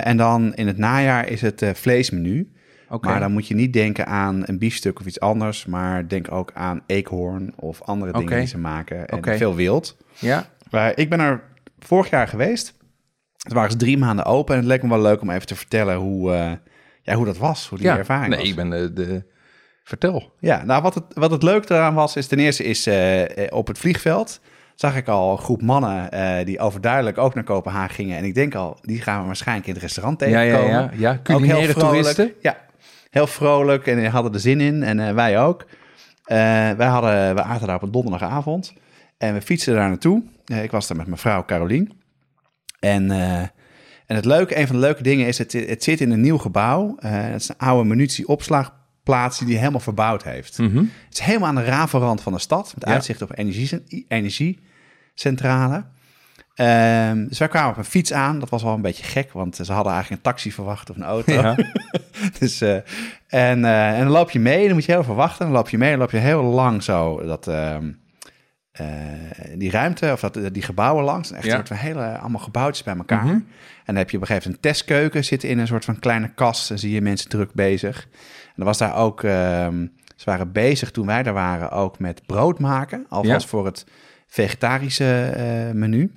En 0.00 0.16
dan 0.16 0.54
in 0.54 0.66
het 0.66 0.78
najaar 0.78 1.28
is 1.28 1.40
het 1.40 1.64
vleesmenu. 1.74 2.52
Maar 3.00 3.20
dan 3.20 3.32
moet 3.32 3.48
je 3.48 3.54
niet 3.54 3.72
denken 3.72 4.06
aan 4.06 4.42
een 4.46 4.58
biefstuk 4.58 5.00
of 5.00 5.06
iets 5.06 5.20
anders, 5.20 5.66
maar 5.66 6.08
denk 6.08 6.32
ook 6.32 6.50
aan 6.54 6.82
eekhoorn 6.86 7.52
of 7.56 7.82
andere 7.82 8.12
dingen 8.12 8.38
die 8.38 8.46
ze 8.46 8.58
maken. 8.58 9.06
En 9.06 9.38
veel 9.38 9.54
wild. 9.54 9.96
Ja, 10.18 10.46
Maar 10.70 10.92
ik 10.96 11.10
ben 11.10 11.20
er 11.20 11.42
vorig 11.78 12.10
jaar 12.10 12.28
geweest. 12.28 12.74
Het 13.42 13.52
waren 13.52 13.70
ze 13.70 13.76
drie 13.76 13.98
maanden 13.98 14.24
open 14.24 14.54
en 14.54 14.60
het 14.60 14.68
leek 14.68 14.82
me 14.82 14.88
wel 14.88 15.00
leuk 15.00 15.20
om 15.20 15.30
even 15.30 15.46
te 15.46 15.54
vertellen 15.56 15.96
hoe, 15.96 16.32
eh, 16.32 16.52
ja, 17.02 17.14
hoe 17.14 17.24
dat 17.24 17.38
was, 17.38 17.68
hoe 17.68 17.78
die 17.78 17.86
ja. 17.86 17.98
ervaring 17.98 18.28
Nee, 18.28 18.38
was. 18.38 18.48
ik 18.48 18.56
ben 18.56 18.70
de, 18.70 18.92
de... 18.92 19.24
Vertel. 19.84 20.32
Ja, 20.38 20.64
nou 20.64 20.82
wat 20.82 20.94
het, 20.94 21.04
wat 21.14 21.30
het 21.30 21.42
leuke 21.42 21.74
eraan 21.74 21.94
was, 21.94 22.16
is 22.16 22.26
ten 22.26 22.38
eerste 22.38 22.64
is 22.64 22.86
eh, 22.86 23.22
eh, 23.44 23.52
op 23.52 23.66
het 23.66 23.78
vliegveld 23.78 24.40
zag 24.74 24.96
ik 24.96 25.08
al 25.08 25.32
een 25.32 25.38
groep 25.38 25.62
mannen 25.62 26.10
eh, 26.10 26.44
die 26.44 26.58
overduidelijk 26.58 27.18
ook 27.18 27.34
naar 27.34 27.44
Kopenhagen 27.44 27.94
gingen. 27.94 28.16
En 28.18 28.24
ik 28.24 28.34
denk 28.34 28.54
al, 28.54 28.78
die 28.82 29.00
gaan 29.00 29.20
we 29.20 29.26
waarschijnlijk 29.26 29.66
in 29.66 29.72
het 29.72 29.82
restaurant 29.82 30.20
Ja, 30.20 30.26
tegenkomen. 30.26 30.70
ja, 30.70 30.80
ja. 30.80 30.90
ja. 30.96 31.10
Ook 31.10 31.26
heel 31.28 31.36
Culinaire 31.36 31.74
toeristen. 31.74 32.32
Ja, 32.40 32.56
heel 33.10 33.26
vrolijk 33.26 33.86
en 33.86 34.04
hadden 34.04 34.32
er 34.32 34.40
zin 34.40 34.60
in 34.60 34.82
en 34.82 35.00
eh, 35.00 35.14
wij 35.14 35.40
ook. 35.40 35.66
Eh, 36.24 36.36
wij, 36.70 36.86
hadden, 36.86 37.34
we 37.34 37.42
aten 37.42 37.66
daar 37.66 37.76
op 37.76 37.82
een 37.82 37.90
donderdagavond 37.90 38.72
en 39.18 39.34
we 39.34 39.42
fietsen 39.42 39.74
daar 39.74 39.88
naartoe. 39.88 40.22
Eh, 40.44 40.62
ik 40.62 40.70
was 40.70 40.86
daar 40.86 40.96
met 40.96 41.06
mijn 41.06 41.18
vrouw 41.18 41.44
Carolien. 41.44 41.92
En, 42.80 43.10
en 44.06 44.16
het 44.16 44.24
leuke, 44.24 44.58
een 44.58 44.66
van 44.66 44.76
de 44.76 44.82
leuke 44.82 45.02
dingen 45.02 45.26
is, 45.26 45.38
het, 45.38 45.52
het 45.52 45.84
zit 45.84 46.00
in 46.00 46.10
een 46.10 46.20
nieuw 46.20 46.38
gebouw. 46.38 46.96
Het 46.98 47.40
is 47.40 47.48
een 47.48 47.58
oude 47.58 47.88
munitieopslagplaats 47.88 49.38
die 49.38 49.46
die 49.46 49.58
helemaal 49.58 49.80
verbouwd 49.80 50.22
heeft. 50.22 50.58
Mhm. 50.58 50.76
Het 50.76 50.86
is 51.10 51.20
helemaal 51.20 51.48
aan 51.48 51.54
de 51.54 51.64
ravenrand 51.64 52.20
van 52.20 52.32
de 52.32 52.38
stad, 52.38 52.72
met 52.74 52.84
Ja. 52.88 52.92
uitzicht 52.92 53.22
op 53.22 53.38
energie, 53.38 54.06
energiecentrale. 54.08 55.84
Ehm, 56.58 57.26
dus 57.28 57.38
wij 57.38 57.48
kwamen 57.48 57.70
op 57.70 57.76
een 57.76 57.84
fiets 57.84 58.12
aan. 58.12 58.38
Dat 58.38 58.48
was 58.48 58.62
wel 58.62 58.74
een 58.74 58.80
beetje 58.82 59.04
gek, 59.04 59.32
want 59.32 59.56
ze 59.56 59.72
hadden 59.72 59.92
eigenlijk 59.92 60.24
een 60.24 60.30
taxi 60.32 60.52
verwacht 60.52 60.90
of 60.90 60.96
een 60.96 61.02
auto. 61.04 61.32
Ja. 61.32 61.56
dus, 62.38 62.60
eh, 62.60 62.74
en, 63.26 63.64
eh, 63.64 63.92
en 63.92 63.98
dan 63.98 64.08
loop 64.12 64.30
je 64.30 64.38
mee, 64.40 64.64
dan 64.64 64.74
moet 64.74 64.84
je 64.84 64.92
heel 64.92 65.04
veel 65.04 65.14
wachten. 65.14 65.44
Dan 65.46 65.54
loop 65.54 65.68
je 65.68 65.78
mee, 65.78 65.90
dan 65.90 65.98
loop 65.98 66.10
je 66.10 66.16
heel 66.16 66.42
lang 66.42 66.82
zo 66.82 67.22
dat, 67.26 67.46
ehm, 67.48 67.90
eh, 68.72 68.86
die 69.54 69.70
ruimte 69.70 70.12
of 70.12 70.20
dat, 70.20 70.38
die 70.52 70.62
gebouwen 70.62 71.04
langs. 71.04 71.32
Echt 71.32 71.44
Ja. 71.44 71.50
een 71.50 71.56
soort 71.56 71.68
van 71.68 71.76
hele, 71.76 72.18
allemaal 72.18 72.40
gebouwtjes 72.40 72.84
bij 72.84 72.96
elkaar. 72.96 73.24
Mhm. 73.24 73.34
En 73.34 73.44
dan 73.84 73.96
heb 73.96 74.10
je 74.10 74.16
op 74.16 74.22
een 74.22 74.28
gegeven 74.28 74.50
moment 74.50 74.66
een 74.66 74.72
testkeuken, 74.72 75.24
zit 75.24 75.44
in 75.44 75.58
een 75.58 75.66
soort 75.66 75.84
van 75.84 75.98
kleine 75.98 76.30
kast. 76.34 76.70
En 76.70 76.78
zie 76.78 76.92
je 76.92 77.00
mensen 77.00 77.28
druk 77.28 77.52
bezig. 77.52 78.02
En 78.46 78.54
dan 78.56 78.64
was 78.66 78.78
daar 78.78 78.96
ook, 78.96 79.22
ehm, 79.22 79.86
ze 80.16 80.24
waren 80.24 80.52
bezig 80.52 80.90
toen 80.90 81.06
wij 81.06 81.22
daar 81.22 81.32
waren 81.34 81.70
ook 81.70 81.98
met 81.98 82.26
brood 82.26 82.58
maken. 82.58 83.06
Alvast 83.08 83.42
Ja. 83.42 83.48
voor 83.48 83.64
het 83.66 83.86
vegetarische 84.26 85.32
menu. 85.74 86.12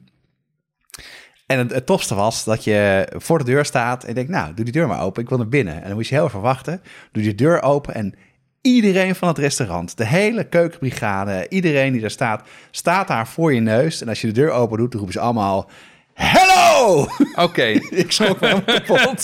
En 1.52 1.58
het, 1.58 1.72
het 1.72 1.86
tofste 1.86 2.16
was 2.16 2.44
dat 2.44 2.64
je 2.64 3.08
voor 3.16 3.38
de 3.38 3.44
deur 3.44 3.66
staat 3.66 4.04
en 4.04 4.14
denkt, 4.14 4.30
nou, 4.30 4.54
doe 4.54 4.64
die 4.64 4.74
deur 4.74 4.88
maar 4.88 5.02
open, 5.02 5.22
ik 5.22 5.30
wil 5.30 5.38
naar 5.38 5.48
binnen. 5.48 5.82
En 5.82 5.88
dan 5.88 5.94
moest 5.94 6.10
je 6.10 6.16
heel 6.16 6.26
even 6.26 6.42
wachten. 6.42 6.82
Doe 7.12 7.24
die 7.24 7.36
deur 7.36 7.62
open 7.62 7.94
en 7.94 8.16
iedereen 8.62 9.16
van 9.16 9.28
het 9.28 9.38
restaurant, 9.38 9.98
de 9.98 10.06
hele 10.06 10.44
keukenbrigade, 10.44 11.46
iedereen 11.50 11.92
die 11.92 12.02
daar 12.02 12.12
staat, 12.12 12.48
staat 12.72 13.08
daar 13.08 13.28
voor 13.28 13.54
je 13.54 13.60
neus. 13.60 14.02
En 14.02 14.08
als 14.08 14.22
je 14.22 14.28
de 14.28 14.34
deur 14.34 14.52
open 14.52 14.78
doet, 14.78 14.92
dan 14.92 15.00
roepen 15.00 15.20
ze 15.20 15.26
allemaal, 15.26 15.70
hello! 16.14 17.08
Oké. 17.36 17.64
ik 18.04 18.12
schrok 18.12 18.40
me 18.40 18.48
helemaal 18.48 18.82
kapot. 18.82 19.22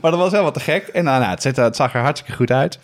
maar 0.00 0.10
dat 0.10 0.20
was 0.20 0.30
helemaal 0.30 0.52
te 0.52 0.60
gek. 0.60 0.86
En 0.86 1.04
nou, 1.04 1.20
nou, 1.20 1.38
het, 1.40 1.56
het 1.56 1.76
zag 1.76 1.94
er 1.94 2.00
hartstikke 2.00 2.36
goed 2.36 2.50
uit. 2.50 2.78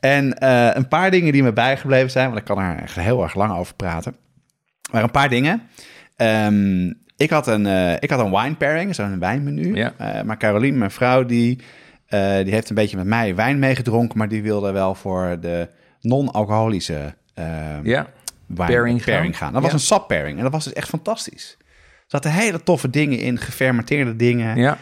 En 0.00 0.38
eh, 0.38 0.74
een 0.74 0.88
paar 0.88 1.10
dingen 1.10 1.32
die 1.32 1.42
me 1.42 1.52
bijgebleven 1.52 2.10
zijn, 2.10 2.26
want 2.26 2.38
ik 2.38 2.44
kan 2.44 2.58
er 2.58 2.78
echt 2.82 2.94
heel 2.94 3.22
erg 3.22 3.34
lang 3.34 3.52
over 3.52 3.74
praten. 3.74 4.16
Maar 4.92 5.02
een 5.02 5.10
paar 5.10 5.28
dingen. 5.28 5.62
Ehm, 6.16 6.92
ik, 7.22 7.30
had 7.30 7.46
een, 7.46 7.66
eh, 7.66 7.92
ik 7.98 8.10
had 8.10 8.20
een 8.20 8.30
wine 8.30 8.54
pairing, 8.54 8.94
zo'n 8.94 9.18
wijnmenu. 9.18 9.74
Ja. 9.74 9.92
Eh, 9.96 10.22
maar 10.22 10.36
Caroline, 10.38 10.76
mijn 10.78 10.90
vrouw, 10.90 11.24
die, 11.24 11.58
eh, 12.06 12.36
die 12.44 12.52
heeft 12.52 12.68
een 12.68 12.74
beetje 12.74 12.96
met 12.96 13.06
mij 13.06 13.34
wijn 13.34 13.58
meegedronken, 13.58 14.18
maar 14.18 14.28
die 14.28 14.42
wilde 14.42 14.72
wel 14.72 14.94
voor 14.94 15.36
de 15.40 15.68
non-alcoholische 16.00 17.14
ehm, 17.34 17.80
Ja. 17.88 18.06
Pairing 18.54 19.04
pairing, 19.04 19.36
gaan. 19.36 19.52
Dat 19.52 19.62
was 19.62 19.70
Ja. 19.70 19.76
een 19.76 19.82
sap 19.82 20.08
pairing 20.08 20.36
en 20.36 20.42
dat 20.42 20.52
was 20.52 20.64
dus 20.64 20.72
echt 20.72 20.88
fantastisch. 20.88 21.56
Er 21.58 22.18
zaten 22.20 22.32
hele 22.32 22.62
toffe 22.62 22.90
dingen 22.90 23.18
in, 23.18 23.38
gefermenteerde 23.38 24.16
dingen, 24.16 24.56
Ja. 24.56 24.78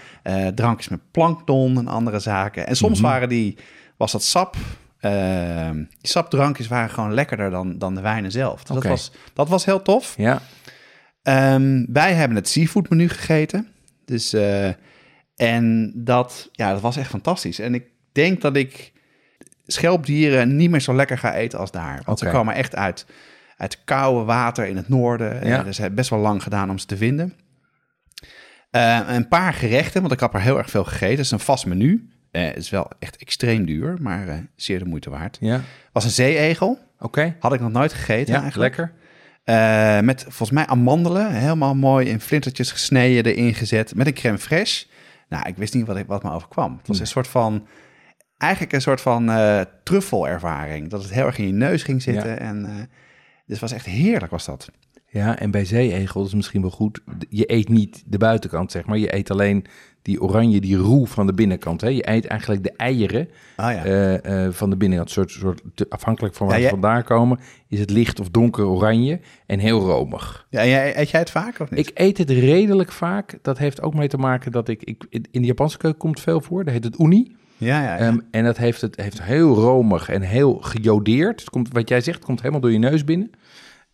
drankjes 0.55 0.89
met 0.89 1.01
plankton 1.11 1.79
en 1.79 1.89
andere 1.89 2.19
zaken. 2.19 2.67
En 2.67 2.77
soms 2.77 3.01
Mhm. 3.01 3.09
waren 3.09 3.29
die, 3.29 3.57
was 3.97 4.13
dat 4.13 4.23
sap, 4.23 4.57
ehm, 5.01 5.75
die 5.75 5.87
sapdrankjes 6.11 6.69
waren 6.69 6.91
gewoon 6.91 7.15
lekkerder 7.15 7.51
dan, 7.51 7.79
dan 7.79 7.95
de 7.95 8.01
wijnen 8.01 8.31
zelf. 8.31 8.63
Dus 8.65 8.75
dat, 8.75 8.85
was, 8.85 9.13
dat 9.35 9.49
was 9.49 9.65
heel 9.65 9.83
tof. 9.83 10.15
Ja. 10.17 10.41
Ehm, 11.31 11.85
wij 11.93 12.13
hebben 12.15 12.37
het 12.37 12.49
seafood 12.49 12.89
menu 12.91 13.09
gegeten. 13.09 13.69
Dus, 14.05 14.33
eh, 14.33 14.69
en 15.37 15.93
dat, 15.95 16.49
ja, 16.53 16.73
dat 16.73 16.81
was 16.81 16.97
echt 16.97 17.11
fantastisch. 17.11 17.59
En 17.59 17.75
ik 17.75 17.85
denk 18.13 18.41
dat 18.41 18.57
ik 18.57 18.93
schelpdieren 19.67 20.57
niet 20.57 20.71
meer 20.71 20.81
zo 20.81 20.95
lekker 20.95 21.19
ga 21.19 21.35
eten 21.35 21.59
als 21.59 21.71
daar. 21.71 22.03
Want 22.05 22.19
ze 22.19 22.31
komen 22.31 22.55
echt 22.55 22.75
uit, 22.77 23.07
uit 23.57 23.85
koude 23.85 24.25
water 24.25 24.67
in 24.67 24.77
het 24.77 24.89
noorden. 24.89 25.47
Ja. 25.47 25.57
Dus 25.63 25.77
het 25.77 25.85
heeft 25.85 25.95
best 25.95 26.11
wel 26.11 26.19
lang 26.19 26.43
gedaan 26.43 26.71
om 26.71 26.79
ze 26.79 26.87
te 26.87 26.97
vinden. 26.97 27.35
Eh, 28.71 29.01
een 29.09 29.29
paar 29.29 29.53
gerechten, 29.53 30.01
want 30.01 30.13
ik 30.13 30.21
heb 30.21 30.35
er 30.35 30.41
heel 30.41 30.59
erg 30.59 30.71
veel 30.71 30.85
gegeten. 30.85 31.09
Het 31.17 31.19
is 31.25 31.31
een 31.31 31.41
vast 31.41 31.67
menu. 31.67 32.09
Eh, 32.31 32.45
het 32.45 32.57
is 32.57 32.71
wel 32.71 32.91
echt 32.99 33.17
extreem 33.17 33.67
duur, 33.67 33.97
maar 34.01 34.47
zeer 34.57 34.79
de 34.79 34.85
moeite 34.85 35.11
waard. 35.11 35.37
Ja. 35.41 35.61
was 35.93 36.05
een 36.05 36.11
zeeegel. 36.11 36.79
Oké. 36.99 37.37
Had 37.39 37.53
ik 37.53 37.61
nog 37.61 37.73
nooit 37.73 37.93
gegeten 37.93 38.35
Ja, 38.35 38.43
eigenlijk. 38.43 38.77
lekker. 38.77 38.99
Eh, 39.45 40.01
met 40.01 40.23
volgens 40.23 40.51
mij 40.51 40.67
amandelen, 40.67 41.33
helemaal 41.33 41.75
mooi 41.75 42.09
in 42.09 42.21
flintertjes 42.21 42.73
gesneden, 42.73 43.35
erin 43.35 43.55
gezet. 43.55 43.95
Met 43.95 44.07
een 44.07 44.15
crème 44.15 44.39
fraîche. 44.39 44.91
Nou, 45.29 45.49
ik 45.49 45.57
wist 45.57 45.75
niet 45.75 45.87
wat, 45.87 45.97
ik, 45.97 46.07
wat 46.07 46.23
me 46.23 46.31
overkwam. 46.33 46.77
Het 46.77 46.87
was 46.87 46.97
Nee. 46.97 47.07
een 47.07 47.13
soort 47.13 47.29
van, 47.29 47.67
eigenlijk 48.39 48.73
een 48.73 48.81
soort 48.81 49.01
van 49.01 49.31
eh 49.31 49.61
truffelervaring. 49.85 50.91
Dat 50.91 51.03
het 51.03 51.13
heel 51.13 51.27
erg 51.27 51.39
in 51.39 51.47
je 51.47 51.53
neus 51.53 51.83
ging 51.83 52.03
zitten. 52.03 52.31
Ja. 52.31 52.37
En, 52.39 52.65
eh, 52.67 52.75
dus 52.77 52.85
het 53.47 53.61
was 53.61 53.73
echt 53.73 53.87
heerlijk 53.87 54.31
was 54.31 54.45
dat. 54.45 54.71
Ja, 55.13 55.39
en 55.39 55.51
bij 55.51 55.65
zeeegel 55.65 56.25
is 56.25 56.35
misschien 56.35 56.61
wel 56.61 56.71
goed. 56.71 57.01
Je 57.29 57.53
eet 57.53 57.69
niet 57.69 58.03
de 58.07 58.19
buitenkant, 58.19 58.71
zeg 58.73 58.87
maar. 58.87 58.99
Je 58.99 59.15
eet 59.15 59.31
alleen 59.31 59.67
die 60.03 60.23
oranje, 60.23 60.61
die 60.61 60.77
roe 60.77 61.07
van 61.07 61.27
de 61.27 61.33
binnenkant. 61.33 61.81
Hè? 61.81 61.89
Je 61.89 62.09
eet 62.09 62.27
eigenlijk 62.27 62.63
de 62.63 62.73
eieren 62.77 63.29
Ah 63.57 63.73
ja. 63.73 63.85
eh, 63.85 64.45
eh, 64.47 64.53
van 64.53 64.71
de 64.71 64.77
binnenkant. 64.77 65.11
Soort, 65.11 65.31
soort, 65.31 65.63
afhankelijk 65.89 66.35
van 66.35 66.47
waar 66.47 66.57
Ja, 66.59 66.63
ze 66.63 66.71
vandaan 66.71 67.05
komen, 67.05 67.39
is 67.69 67.81
het 67.81 67.91
licht 67.91 68.21
of 68.21 68.29
donker 68.29 68.67
oranje 68.67 69.21
en 69.47 69.59
heel 69.59 69.81
romig. 69.81 70.47
ja 70.51 70.67
jij, 70.67 70.99
eet 70.99 71.11
jij 71.11 71.21
het 71.21 71.31
vaak 71.31 71.61
of 71.61 71.71
niet? 71.71 71.79
Ik 71.89 71.91
eet 71.95 72.19
het 72.19 72.31
redelijk 72.31 72.93
vaak. 72.93 73.39
Dat 73.43 73.59
heeft 73.59 73.83
ook 73.83 73.95
mee 73.95 74.09
te 74.09 74.19
maken 74.19 74.53
dat 74.53 74.69
ik... 74.69 74.83
ik 74.85 75.07
in 75.11 75.41
de 75.41 75.47
Japanse 75.47 75.79
keuken 75.79 76.01
komt 76.01 76.21
veel 76.21 76.41
voor. 76.41 76.65
Dat 76.65 76.73
heet 76.73 76.85
het 76.85 76.99
uni. 76.99 77.37
ja, 77.57 77.83
ja, 77.83 77.97
ja. 77.97 77.99
Ehm, 77.99 78.19
en 78.31 78.45
dat 78.45 78.57
heeft 78.57 78.81
het 78.81 78.97
heeft 78.97 79.23
heel 79.23 79.55
romig 79.55 80.09
en 80.09 80.23
heel 80.23 80.59
gejodeerd. 80.61 81.41
Het 81.41 81.51
komt, 81.51 81.73
wat 81.73 81.89
jij 81.89 82.01
zegt, 82.01 82.17
het 82.17 82.27
komt 82.27 82.39
helemaal 82.39 82.61
door 82.61 82.73
je 82.73 82.79
neus 82.79 83.05
binnen. 83.05 83.31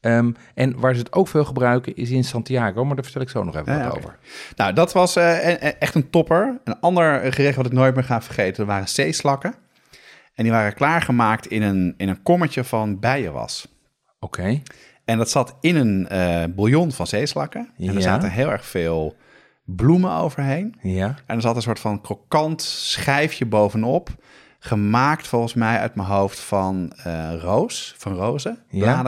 Ehm, 0.07 0.33
en 0.55 0.79
waar 0.81 0.95
ze 0.95 0.99
het 1.01 1.13
ook 1.13 1.29
veel 1.29 1.45
gebruiken 1.45 1.97
is 1.97 2.11
in 2.11 2.25
Santiago, 2.25 2.85
maar 2.85 2.95
daar 2.95 3.05
vertel 3.05 3.23
ik 3.23 3.29
zo 3.29 3.45
nog 3.45 3.57
even 3.57 3.73
Ja, 3.79 3.85
wat 3.87 3.97
over. 3.97 4.19
Nou, 4.57 4.73
dat 4.73 4.93
was 4.93 5.17
eh, 5.17 5.49
e- 5.49 5.57
e- 5.61 5.75
echt 5.79 5.95
een 5.95 6.11
topper. 6.11 6.61
Een 6.65 6.81
ander 6.81 7.33
gerecht 7.33 7.57
wat 7.57 7.67
ik 7.67 7.73
nooit 7.73 7.95
meer 7.95 8.05
ga 8.05 8.23
vergeten, 8.23 8.57
dat 8.57 8.67
waren 8.67 8.89
zeeslakken. 8.89 9.55
En 10.35 10.43
die 10.45 10.53
waren 10.53 10.75
klaargemaakt 10.75 11.47
in 11.47 11.63
een, 11.63 11.95
in 11.97 12.09
een 12.09 12.23
kommetje 12.23 12.65
van 12.65 12.99
bijenwas. 13.01 13.69
Oké, 14.21 14.63
En 15.05 15.19
dat 15.19 15.31
zat 15.31 15.57
in 15.61 15.77
een 15.77 16.09
eh 16.09 16.45
bouillon 16.55 16.93
van 16.93 17.07
zeeslakken. 17.07 17.61
En 17.79 17.85
Ja. 17.85 17.93
er 17.95 18.03
zaten 18.03 18.31
heel 18.31 18.51
erg 18.51 18.65
veel 18.67 19.17
bloemen 19.65 20.11
overheen. 20.13 20.75
ja. 20.83 21.15
En 21.27 21.37
er 21.37 21.41
zat 21.43 21.57
een 21.57 21.63
soort 21.63 21.81
van 21.81 22.01
krokant 22.01 22.63
schijfje 22.63 23.47
bovenop. 23.47 24.09
Gemaakt 24.59 25.27
volgens 25.27 25.55
mij 25.55 25.79
uit 25.79 25.95
mijn 25.95 26.09
hoofd 26.09 26.41
van 26.41 26.93
eh 27.05 27.33
roos, 27.41 27.95
van 27.99 28.15
rozen, 28.15 28.59
Ja. 28.69 29.03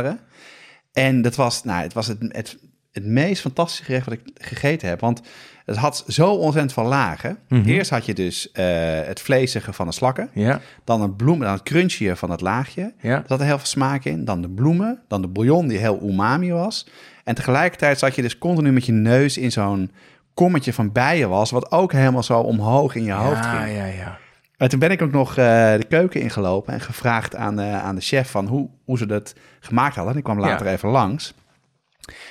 En 0.98 1.22
dat 1.22 1.34
was, 1.34 1.64
nou, 1.64 1.82
het 1.82 1.92
was 1.92 2.06
het, 2.06 2.18
het, 2.20 2.58
het 2.92 3.04
meest 3.04 3.40
fantastische 3.40 3.84
gerecht 3.84 4.04
wat 4.04 4.14
ik 4.14 4.20
gegeten 4.34 4.88
heb. 4.88 5.00
Want 5.00 5.20
het 5.64 5.76
had 5.76 6.04
zo 6.08 6.30
ontzettend 6.30 6.72
van 6.72 6.86
lagen. 6.86 7.38
Mhm. 7.48 7.68
Eerst 7.68 7.90
had 7.90 8.06
je 8.06 8.14
dus 8.14 8.52
eh, 8.52 8.64
het 9.04 9.20
vleesige 9.20 9.72
van 9.72 9.86
de 9.86 9.92
slakken. 9.92 10.30
Ja, 10.32 10.60
Dan 10.84 11.02
het 11.02 11.16
bloem, 11.16 11.38
dan 11.40 11.52
het 11.52 11.62
crunchie 11.62 12.14
van 12.14 12.30
het 12.30 12.40
laagje. 12.40 12.92
ja. 13.00 13.16
Er 13.16 13.24
zat 13.26 13.40
er 13.40 13.46
heel 13.46 13.56
veel 13.58 13.66
smaak 13.66 14.04
in. 14.04 14.24
Dan 14.24 14.42
de 14.42 14.48
bloemen. 14.48 15.00
Dan 15.08 15.20
de 15.22 15.28
bouillon 15.28 15.68
die 15.68 15.78
heel 15.78 16.00
umami 16.02 16.52
was. 16.52 16.86
En 17.24 17.34
tegelijkertijd 17.34 17.98
zat 17.98 18.14
je 18.14 18.22
dus 18.22 18.38
continu 18.38 18.72
met 18.72 18.86
je 18.86 18.92
neus 18.92 19.38
in 19.38 19.52
zo'n 19.52 19.90
kommetje 20.34 20.72
van 20.72 20.92
bijen 20.92 21.28
was. 21.28 21.50
Wat 21.50 21.70
ook 21.70 21.92
helemaal 21.92 22.22
zo 22.22 22.38
omhoog 22.40 22.94
in 22.94 23.04
je 23.04 23.12
hoofd 23.12 23.44
ja, 23.44 23.60
ging. 23.62 23.76
ja, 23.76 23.84
ja. 23.84 24.18
En 24.58 24.68
toen 24.68 24.78
ben 24.78 24.90
ik 24.90 25.02
ook 25.02 25.12
nog 25.12 25.30
eh, 25.30 25.36
de 25.76 25.84
keuken 25.88 26.20
ingelopen 26.20 26.72
en 26.72 26.80
gevraagd 26.80 27.36
aan 27.36 27.56
de, 27.56 27.62
aan 27.62 27.94
de 27.94 28.00
chef 28.00 28.30
van 28.30 28.46
hoe, 28.46 28.68
hoe 28.84 28.98
ze 28.98 29.06
dat 29.06 29.34
gemaakt 29.60 29.94
hadden. 29.94 30.12
En 30.12 30.18
ik 30.18 30.24
kwam 30.24 30.40
later 30.40 30.66
Ja. 30.66 30.72
even 30.72 30.88
langs. 30.88 31.34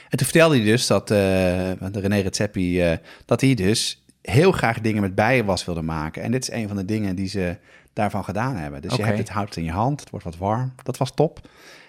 En 0.09 0.17
toen 0.17 0.27
vertelde 0.27 0.55
hij 0.55 0.65
dus 0.65 0.87
dat, 0.87 1.11
eh, 1.11 1.17
de 1.17 1.99
René 1.99 2.19
Redzepi, 2.19 2.81
eh, 2.81 2.97
dat 3.25 3.41
hij 3.41 3.53
dus 3.53 4.03
heel 4.21 4.51
graag 4.51 4.81
dingen 4.81 5.01
met 5.01 5.15
bijenwas 5.15 5.65
wilde 5.65 5.81
maken. 5.81 6.23
En 6.23 6.31
dit 6.31 6.41
is 6.41 6.51
een 6.51 6.67
van 6.67 6.77
de 6.77 6.85
dingen 6.85 7.15
die 7.15 7.27
ze 7.27 7.57
daarvan 7.93 8.23
gedaan 8.23 8.55
hebben. 8.55 8.81
Dus 8.81 8.91
je 8.95 9.03
hebt 9.03 9.17
het 9.17 9.29
hout 9.29 9.55
in 9.55 9.63
je 9.63 9.71
hand, 9.71 9.99
het 9.99 10.09
wordt 10.09 10.25
wat 10.25 10.37
warm. 10.37 10.73
Dat 10.83 10.97
was 10.97 11.11
top. 11.13 11.39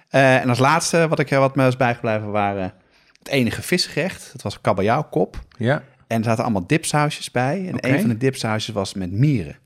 Eh, 0.08 0.40
en 0.40 0.48
als 0.48 0.58
laatste 0.58 1.08
wat, 1.08 1.18
ik, 1.18 1.30
wat 1.30 1.56
me 1.56 1.66
is 1.66 1.76
bijgebleven 1.76 2.30
waren 2.30 2.72
het 3.18 3.28
enige 3.28 3.62
visgerecht. 3.62 4.28
Dat 4.32 4.42
was 4.42 4.60
kabeljauwkop. 4.60 5.38
Ja, 5.56 5.82
En 6.06 6.18
er 6.18 6.24
zaten 6.24 6.44
allemaal 6.44 6.66
dipsausjes 6.66 7.30
bij. 7.30 7.68
En 7.68 7.90
een 7.92 8.00
van 8.00 8.08
de 8.08 8.16
dipsausjes 8.16 8.74
was 8.74 8.94
met 8.94 9.12
mieren. 9.12 9.56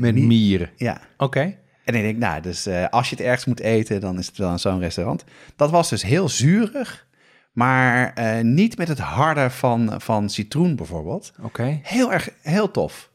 Met 0.00 0.14
Mi- 0.14 0.26
mieren. 0.26 0.70
Ja, 0.76 1.00
Oké. 1.16 1.40
en 1.84 1.94
ik 1.94 2.02
denk, 2.02 2.16
nou, 2.18 2.40
dus 2.42 2.66
eh, 2.66 2.84
als 2.88 3.10
je 3.10 3.16
het 3.16 3.24
ergens 3.24 3.44
moet 3.44 3.60
eten, 3.60 4.00
dan 4.00 4.18
is 4.18 4.26
het 4.26 4.36
wel 4.38 4.50
in 4.50 4.58
zo'n 4.58 4.80
restaurant. 4.80 5.24
Dat 5.56 5.70
was 5.70 5.88
dus 5.88 6.02
heel 6.02 6.28
zuurig, 6.28 7.06
maar 7.52 8.12
eh, 8.14 8.40
niet 8.44 8.78
met 8.78 8.88
het 8.88 8.98
harde 8.98 9.50
van, 9.50 9.94
van 10.00 10.28
citroen 10.30 10.76
bijvoorbeeld. 10.76 11.32
Oké. 11.42 11.80
Heel 11.82 12.12
erg, 12.12 12.28
heel 12.42 12.70
tof. 12.70 13.08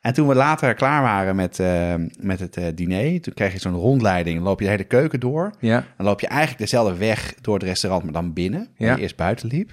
En 0.00 0.14
toen 0.14 0.28
we 0.28 0.34
later 0.34 0.74
klaar 0.74 1.02
waren 1.02 1.36
met, 1.36 1.58
eh, 1.60 1.94
met 2.20 2.40
het 2.40 2.60
diner, 2.74 3.20
toen 3.20 3.34
kreeg 3.34 3.52
je 3.52 3.58
zo'n 3.58 3.74
rondleiding. 3.74 4.36
Dan 4.36 4.44
loop 4.46 4.58
je 4.58 4.64
de 4.64 4.70
hele 4.70 4.84
keuken 4.84 5.20
door. 5.20 5.52
Ja, 5.60 5.84
Dan 5.96 6.06
loop 6.06 6.20
je 6.20 6.26
eigenlijk 6.26 6.58
dezelfde 6.60 6.96
weg 6.96 7.34
door 7.40 7.54
het 7.54 7.62
restaurant, 7.62 8.04
maar 8.04 8.12
dan 8.12 8.32
binnen. 8.32 8.68
Ja. 8.76 8.94
je 8.94 9.00
eerst 9.02 9.16
buiten 9.16 9.48
liep. 9.48 9.70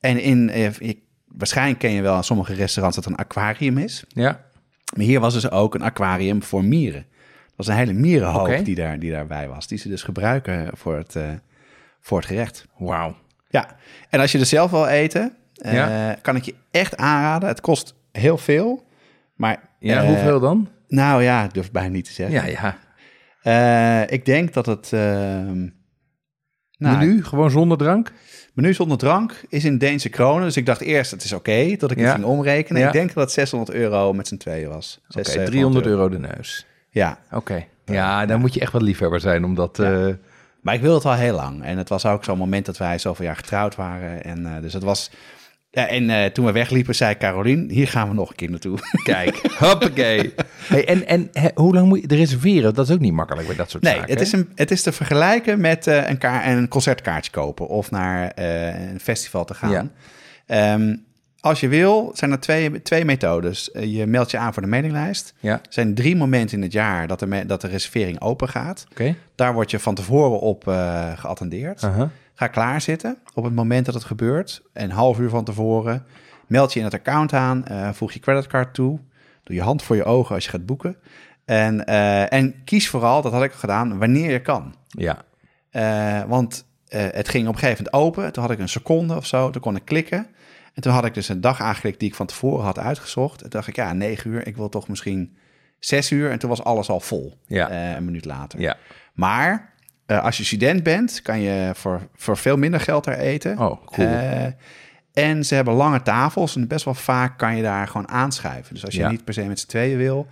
En 0.00 0.22
in, 0.22 0.50
je- 0.54 0.98
waarschijnlijk 1.26 1.78
ken 1.78 1.90
je 1.90 2.02
wel 2.02 2.14
aan 2.14 2.24
sommige 2.24 2.54
restaurants 2.54 2.96
dat 2.96 3.04
er 3.04 3.10
een 3.10 3.16
aquarium 3.24 3.78
is. 3.78 4.04
ja. 4.08 4.48
Maar 4.96 5.04
hier 5.04 5.20
was 5.20 5.34
dus 5.34 5.50
ook 5.50 5.74
een 5.74 5.82
aquarium 5.82 6.42
voor 6.42 6.64
mieren. 6.64 7.06
Dat 7.46 7.52
was 7.56 7.66
een 7.66 7.74
hele 7.74 7.92
mierenhoop 7.92 8.64
die, 8.64 8.74
daar, 8.74 8.98
die 8.98 9.10
daarbij 9.10 9.48
was. 9.48 9.66
Die 9.66 9.78
ze 9.78 9.88
dus 9.88 10.02
gebruiken 10.02 10.70
voor 10.76 10.96
het, 10.96 11.16
eh, 11.16 11.28
voor 12.00 12.18
het 12.18 12.26
gerecht. 12.26 12.66
Wauw. 12.76 13.16
Ja, 13.48 13.76
en 14.10 14.20
als 14.20 14.32
je 14.32 14.38
er 14.38 14.46
zelf 14.46 14.70
wil 14.70 14.86
eten, 14.86 15.34
eh, 15.54 15.72
Ja. 15.72 16.16
kan 16.22 16.36
ik 16.36 16.44
je 16.44 16.54
echt 16.70 16.96
aanraden. 16.96 17.48
Het 17.48 17.60
kost 17.60 17.94
heel 18.12 18.38
veel, 18.38 18.84
maar... 19.34 19.68
Ja, 19.78 20.02
eh, 20.02 20.06
hoeveel 20.08 20.40
dan? 20.40 20.68
Nou 20.88 21.22
ja, 21.22 21.44
ik 21.44 21.54
durf 21.54 21.70
bijna 21.70 21.88
niet 21.88 22.04
te 22.04 22.12
zeggen. 22.12 22.50
Ja, 22.50 22.76
ja. 23.42 24.08
Ik 24.08 24.24
denk 24.24 24.52
dat 24.52 24.66
het... 24.66 24.92
nou, 26.80 26.98
Menu, 26.98 27.24
gewoon 27.24 27.50
zonder 27.50 27.78
drank? 27.78 28.12
menu 28.54 28.74
zonder 28.74 28.98
drank 28.98 29.42
is 29.48 29.64
in 29.64 29.78
Deense 29.78 30.08
kronen. 30.08 30.42
Dus 30.44 30.56
ik 30.56 30.66
dacht 30.66 30.80
eerst, 30.80 31.10
het 31.10 31.24
is 31.24 31.32
oké, 31.32 31.76
dat 31.76 31.90
ik 31.90 31.96
het 31.96 32.06
Ja. 32.06 32.12
ging 32.14 32.24
omrekenen. 32.24 32.80
Ja. 32.80 32.86
Ik 32.86 32.92
denk 32.92 33.08
dat 33.14 33.24
het 33.24 33.32
600 33.32 33.70
euro 33.76 34.12
met 34.12 34.28
z'n 34.28 34.36
tweeën 34.36 34.68
was. 34.68 35.00
Oké, 35.08 35.24
600, 35.24 35.50
300 35.50 35.86
euro 35.86 36.08
de 36.08 36.18
neus. 36.18 36.66
Ja, 36.90 37.18
Oké. 37.32 37.64
Ja, 37.84 38.26
dan 38.26 38.40
moet 38.40 38.54
je 38.54 38.60
echt 38.60 38.72
wel 38.72 38.82
liefhebber 38.82 39.20
zijn, 39.20 39.44
omdat... 39.44 39.76
Ja. 39.76 40.06
eh, 40.08 40.14
Maar 40.60 40.74
ik 40.74 40.80
wilde 40.80 40.96
het 40.96 41.04
al 41.04 41.12
heel 41.14 41.34
lang. 41.34 41.64
En 41.64 41.78
het 41.78 41.88
was 41.88 42.06
ook 42.06 42.24
zo'n 42.24 42.38
moment 42.38 42.66
dat 42.66 42.76
wij 42.76 42.98
zoveel 42.98 43.24
jaar 43.24 43.36
getrouwd 43.36 43.76
waren. 43.76 44.24
En 44.24 44.46
eh, 44.56 44.62
dus 44.62 44.72
het 44.72 44.82
was... 44.82 45.10
Ja, 45.72 45.86
en 45.88 46.10
eh, 46.10 46.24
toen 46.24 46.44
we 46.44 46.52
wegliepen, 46.52 46.94
zei 46.94 47.16
Carolien, 47.16 47.70
hier 47.70 47.88
gaan 47.88 48.08
we 48.08 48.14
nog 48.14 48.30
een 48.30 48.36
keer 48.36 48.50
naartoe. 48.50 48.78
Kijk, 49.02 49.40
hoppakee. 49.58 50.34
Hey, 50.68 50.86
en 50.88 51.06
en 51.06 51.30
hoe 51.54 51.74
lang 51.74 51.88
moet 51.88 52.00
je 52.10 52.16
reserveren? 52.16 52.74
Dat 52.74 52.88
is 52.88 52.94
ook 52.94 53.00
niet 53.00 53.12
makkelijk 53.12 53.46
bij 53.46 53.56
dat 53.56 53.70
soort 53.70 53.82
Nee, 53.82 53.94
zaken. 53.94 54.10
het 54.10 54.20
is, 54.20 54.32
een, 54.32 54.48
het 54.54 54.70
is 54.70 54.82
te 54.82 54.92
vergelijken 54.92 55.60
met 55.60 55.86
eh, 55.86 56.08
een, 56.08 56.18
een 56.58 56.68
concertkaartje 56.68 57.30
kopen 57.30 57.68
of 57.68 57.90
naar 57.90 58.30
eh, 58.30 58.90
een 58.90 59.00
festival 59.00 59.44
te 59.44 59.54
gaan. 59.54 59.70
Ja. 59.70 59.86
Ehm, 60.46 60.96
als 61.40 61.60
je 61.60 61.68
wil, 61.68 62.10
zijn 62.14 62.30
er 62.30 62.40
twee, 62.40 62.82
twee 62.82 63.04
methodes. 63.04 63.70
Je 63.80 64.06
meldt 64.06 64.30
je 64.30 64.38
aan 64.38 64.52
voor 64.52 64.62
de 64.62 64.68
mailinglijst. 64.68 65.34
Ja, 65.40 65.52
Er 65.52 65.60
zijn 65.68 65.94
drie 65.94 66.16
momenten 66.16 66.56
in 66.56 66.62
het 66.62 66.72
jaar 66.72 67.06
dat 67.06 67.18
de, 67.18 67.26
me- 67.26 67.46
dat 67.46 67.60
de 67.60 67.68
reservering 67.68 68.20
open 68.20 68.48
gaat. 68.48 68.86
oké. 68.90 69.14
Daar 69.34 69.52
word 69.52 69.70
je 69.70 69.78
van 69.78 69.94
tevoren 69.94 70.40
op 70.40 70.68
eh, 70.68 71.12
geattendeerd. 71.18 71.82
Aha. 71.84 72.10
Ga 72.40 72.46
klaarzitten 72.46 73.18
op 73.34 73.44
het 73.44 73.54
moment 73.54 73.86
dat 73.86 73.94
het 73.94 74.04
gebeurt. 74.04 74.62
Een 74.72 74.90
half 74.90 75.18
uur 75.18 75.28
van 75.28 75.44
tevoren. 75.44 76.06
Meld 76.46 76.72
je 76.72 76.78
in 76.78 76.84
het 76.84 76.94
account 76.94 77.32
aan. 77.32 77.64
eh, 77.64 77.92
voeg 77.92 78.12
je 78.12 78.18
creditcard 78.20 78.74
toe. 78.74 79.00
Doe 79.42 79.56
je 79.56 79.62
hand 79.62 79.82
voor 79.82 79.96
je 79.96 80.04
ogen 80.04 80.34
als 80.34 80.44
je 80.44 80.50
gaat 80.50 80.66
boeken. 80.66 80.96
En, 81.44 81.86
eh, 81.86 82.32
en 82.32 82.64
kies 82.64 82.88
vooral, 82.88 83.22
dat 83.22 83.32
had 83.32 83.42
ik 83.42 83.52
gedaan, 83.52 83.98
wanneer 83.98 84.30
je 84.30 84.40
kan. 84.42 84.74
Ja, 84.88 85.22
Eh, 85.70 86.22
want 86.24 86.66
het 86.88 87.28
ging 87.28 87.46
op 87.48 87.52
een 87.52 87.58
gegeven 87.58 87.84
moment 87.84 88.04
open. 88.06 88.32
Toen 88.32 88.42
had 88.42 88.52
ik 88.52 88.58
een 88.58 88.68
seconde 88.68 89.16
of 89.16 89.26
zo. 89.26 89.50
Toen 89.50 89.62
kon 89.62 89.76
ik 89.76 89.84
klikken. 89.84 90.26
En 90.74 90.82
toen 90.82 90.92
had 90.92 91.04
ik 91.04 91.14
dus 91.14 91.28
een 91.28 91.40
dag 91.40 91.60
aangeklikt 91.60 91.98
die 92.00 92.08
ik 92.08 92.14
van 92.14 92.26
tevoren 92.26 92.64
had 92.64 92.78
uitgezocht. 92.78 93.34
En 93.34 93.40
toen 93.40 93.50
dacht 93.50 93.68
ik, 93.68 93.76
ja, 93.76 93.92
negen 93.92 94.30
uur. 94.30 94.46
Ik 94.46 94.56
wil 94.56 94.68
toch 94.68 94.88
misschien 94.88 95.36
zes 95.78 96.10
uur. 96.10 96.30
En 96.30 96.38
toen 96.38 96.48
was 96.50 96.64
alles 96.64 96.88
al 96.88 97.00
vol. 97.00 97.38
Ja. 97.46 97.94
een 97.96 98.04
minuut 98.04 98.24
later. 98.24 98.60
ja. 98.60 98.76
Maar 99.14 99.69
eh, 100.10 100.24
als 100.24 100.36
je 100.36 100.44
student 100.44 100.82
bent, 100.82 101.22
kan 101.22 101.40
je 101.40 101.70
voor, 101.74 102.00
voor 102.16 102.36
veel 102.36 102.56
minder 102.56 102.80
geld 102.80 103.04
daar 103.04 103.18
eten. 103.18 103.58
Oh, 103.58 103.84
cool. 103.86 104.08
Eh, 104.08 104.46
en 105.12 105.44
ze 105.44 105.54
hebben 105.54 105.74
lange 105.74 106.02
tafels 106.02 106.56
en 106.56 106.68
best 106.68 106.84
wel 106.84 106.94
vaak 106.94 107.38
kan 107.38 107.56
je 107.56 107.62
daar 107.62 107.86
gewoon 107.86 108.08
aanschuiven. 108.08 108.74
Dus 108.74 108.84
als 108.84 108.94
je 108.94 109.00
Ja. 109.00 109.10
niet 109.10 109.24
per 109.24 109.34
se 109.34 109.42
met 109.44 109.60
z'n 109.60 109.66
tweeën 109.66 109.96
wil. 109.98 110.26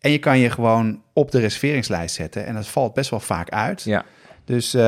En 0.00 0.10
je 0.10 0.18
kan 0.18 0.38
je 0.38 0.50
gewoon 0.50 1.02
op 1.12 1.30
de 1.30 1.38
reserveringslijst 1.40 2.14
zetten. 2.14 2.46
En 2.46 2.54
dat 2.54 2.66
valt 2.68 2.94
best 2.94 3.10
wel 3.10 3.20
vaak 3.20 3.48
uit. 3.50 3.82
ja. 3.82 4.04
Dus, 4.44 4.74
eh, 4.74 4.80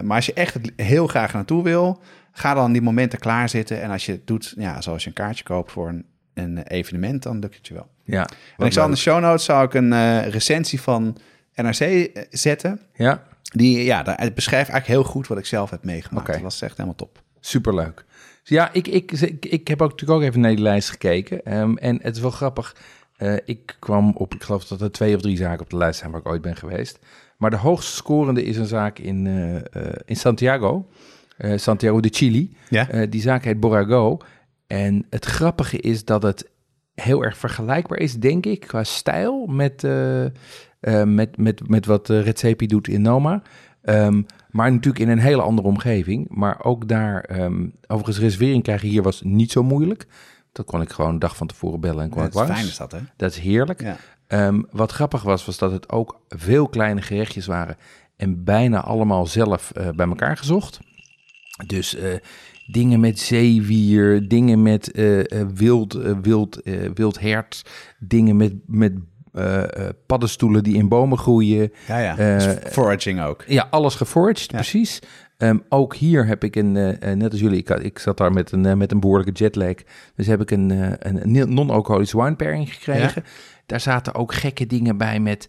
maar 0.00 0.16
als 0.16 0.26
je 0.26 0.32
echt 0.32 0.56
heel 0.76 1.06
graag 1.06 1.32
naartoe 1.32 1.62
wil, 1.62 2.00
ga 2.32 2.54
dan 2.54 2.72
die 2.72 2.82
momenten 2.82 3.18
klaarzitten. 3.18 3.82
En 3.82 3.90
als 3.90 4.06
je 4.06 4.12
het 4.12 4.26
doet, 4.26 4.54
ja, 4.56 4.80
zoals 4.80 5.02
je 5.02 5.08
een 5.08 5.14
kaartje 5.14 5.44
koopt 5.44 5.72
voor 5.72 5.88
een, 5.88 6.04
een 6.34 6.58
evenement, 6.62 7.22
dan 7.22 7.38
lukt 7.38 7.56
het 7.56 7.66
je 7.66 7.74
wel. 7.74 7.88
ja. 8.04 8.28
En 8.56 8.66
ik 8.66 8.72
zal 8.72 8.84
in 8.84 8.90
de 8.90 8.96
show 8.96 9.20
notes 9.20 9.44
zou 9.44 9.64
ik 9.64 9.74
een 9.74 10.22
recensie 10.30 10.80
van 10.80 11.16
NRC 11.54 12.10
zetten. 12.30 12.80
Ja, 12.94 13.22
Die, 13.56 13.84
ja, 13.84 14.02
het 14.04 14.34
beschrijft 14.34 14.70
eigenlijk 14.70 15.00
heel 15.00 15.12
goed 15.12 15.26
wat 15.26 15.38
ik 15.38 15.46
zelf 15.46 15.70
heb 15.70 15.84
meegemaakt. 15.84 16.26
Dat 16.26 16.40
was 16.40 16.62
echt 16.62 16.76
helemaal 16.76 16.96
top. 16.96 17.22
superleuk. 17.40 18.04
Ja, 18.44 18.72
ik, 18.72 18.86
ik, 18.88 19.12
ik, 19.12 19.46
ik 19.46 19.68
heb 19.68 19.82
ook 19.82 19.90
natuurlijk 19.90 20.20
ook 20.20 20.26
even 20.28 20.40
naar 20.40 20.50
die 20.50 20.60
lijst 20.60 20.90
gekeken. 20.90 21.44
Ehm, 21.44 21.76
en 21.76 21.98
het 22.02 22.16
is 22.16 22.22
wel 22.22 22.30
grappig. 22.30 22.76
Eh, 23.16 23.36
ik 23.44 23.76
kwam 23.78 24.12
op, 24.16 24.34
ik 24.34 24.42
geloof 24.42 24.64
dat 24.64 24.80
er 24.80 24.92
twee 24.92 25.14
of 25.14 25.20
drie 25.20 25.36
zaken 25.36 25.60
op 25.60 25.70
de 25.70 25.76
lijst 25.76 25.98
zijn 25.98 26.10
waar 26.10 26.20
ik 26.20 26.28
ooit 26.28 26.42
ben 26.42 26.56
geweest. 26.56 26.98
Maar 27.36 27.50
de 27.50 27.56
hoogst 27.56 27.94
scorende 27.94 28.44
is 28.44 28.56
een 28.56 28.66
zaak 28.66 28.98
in, 28.98 29.26
eh, 29.26 29.56
eh, 29.56 29.92
in 30.04 30.16
Santiago. 30.16 30.88
Santiago 31.56 32.00
de 32.00 32.08
Chili. 32.12 32.56
Ja? 32.68 33.06
Die 33.06 33.20
zaak 33.20 33.44
heet 33.44 33.60
Borago. 33.60 34.18
En 34.66 35.06
het 35.10 35.24
grappige 35.24 35.78
is 35.78 36.04
dat 36.04 36.22
het 36.22 36.50
heel 36.94 37.24
erg 37.24 37.36
vergelijkbaar 37.36 37.98
is, 37.98 38.14
denk 38.14 38.46
ik, 38.46 38.60
qua 38.60 38.84
stijl 38.84 39.46
met, 39.46 39.82
met, 41.04 41.36
met, 41.36 41.68
met 41.68 41.86
wat 41.86 42.08
uh, 42.10 42.22
Redzepi 42.24 42.66
doet 42.66 42.88
in 42.88 43.02
Noma. 43.02 43.42
Ehm, 43.82 44.22
maar 44.50 44.72
natuurlijk 44.72 45.04
in 45.04 45.08
een 45.08 45.18
hele 45.18 45.42
andere 45.42 45.68
omgeving. 45.68 46.26
Maar 46.30 46.64
ook 46.64 46.88
daar, 46.88 47.20
ehm, 47.20 47.66
overigens 47.86 48.18
reservering 48.18 48.62
krijgen 48.62 48.88
hier 48.88 49.02
was 49.02 49.22
niet 49.22 49.52
zo 49.52 49.62
moeilijk. 49.62 50.06
Dat 50.52 50.66
kon 50.66 50.80
ik 50.80 50.90
gewoon 50.90 51.10
een 51.10 51.18
dag 51.18 51.36
van 51.36 51.46
tevoren 51.46 51.80
bellen 51.80 52.02
en 52.04 52.10
kon 52.10 52.20
Ja, 52.20 52.26
ik 52.28 52.34
langs. 52.34 52.52
fijn 52.52 52.66
is 52.66 52.76
dat, 52.76 52.92
hè? 52.92 52.98
Dat 53.16 53.30
is 53.30 53.38
heerlijk. 53.38 53.82
Ja. 53.82 53.96
Ehm, 54.26 54.62
wat 54.70 54.92
grappig 54.92 55.22
was, 55.22 55.44
was 55.44 55.58
dat 55.58 55.72
het 55.72 55.90
ook 55.90 56.20
veel 56.28 56.68
kleine 56.68 57.02
gerechtjes 57.02 57.46
waren. 57.46 57.76
En 58.16 58.44
bijna 58.44 58.80
allemaal 58.80 59.26
zelf 59.26 59.70
eh, 59.70 59.88
bij 59.90 60.06
elkaar 60.06 60.36
gezocht. 60.36 60.80
Dus 61.66 61.94
eh, 61.96 62.14
dingen 62.66 63.00
met 63.00 63.18
zeewier, 63.18 64.28
dingen 64.28 64.62
met 64.62 64.92
eh, 64.92 65.40
eh, 65.40 65.48
wild, 65.54 65.94
eh, 65.94 66.12
wild, 66.22 66.62
eh, 66.62 66.90
wild 66.94 67.20
hert. 67.20 67.62
Dingen 67.98 68.36
met, 68.36 68.54
met 68.66 68.92
eh, 69.34 69.62
eh, 69.62 69.88
paddenstoelen 70.06 70.62
die 70.62 70.76
in 70.76 70.88
bomen 70.88 71.18
groeien. 71.18 71.72
Ja, 71.86 71.98
ja. 71.98 72.18
Eh, 72.18 72.38
Dus 72.38 72.56
foraging 72.72 73.22
ook. 73.22 73.44
Ja, 73.46 73.66
alles 73.70 73.94
geforaged, 73.94 74.50
Ja. 74.50 74.56
precies. 74.56 74.98
Ehm, 75.36 75.58
ook 75.68 75.94
hier 75.94 76.26
heb 76.26 76.44
ik 76.44 76.56
een, 76.56 76.72
net 77.00 77.30
als 77.30 77.40
jullie, 77.40 77.58
ik, 77.58 77.68
ik 77.70 77.98
zat 77.98 78.16
daar 78.16 78.32
met 78.32 78.52
een, 78.52 78.78
met 78.78 78.92
een 78.92 79.00
behoorlijke 79.00 79.32
jetlag. 79.32 79.74
Dus 80.14 80.26
heb 80.26 80.40
ik 80.40 80.50
een, 80.50 80.70
een, 81.08 81.54
non-alcoholische 81.54 82.22
wine 82.22 82.36
pairing 82.36 82.74
gekregen. 82.74 83.24
Daar 83.66 83.80
zaten 83.80 84.14
ook 84.14 84.34
gekke 84.34 84.66
dingen 84.66 84.96
bij 84.96 85.20
met 85.20 85.48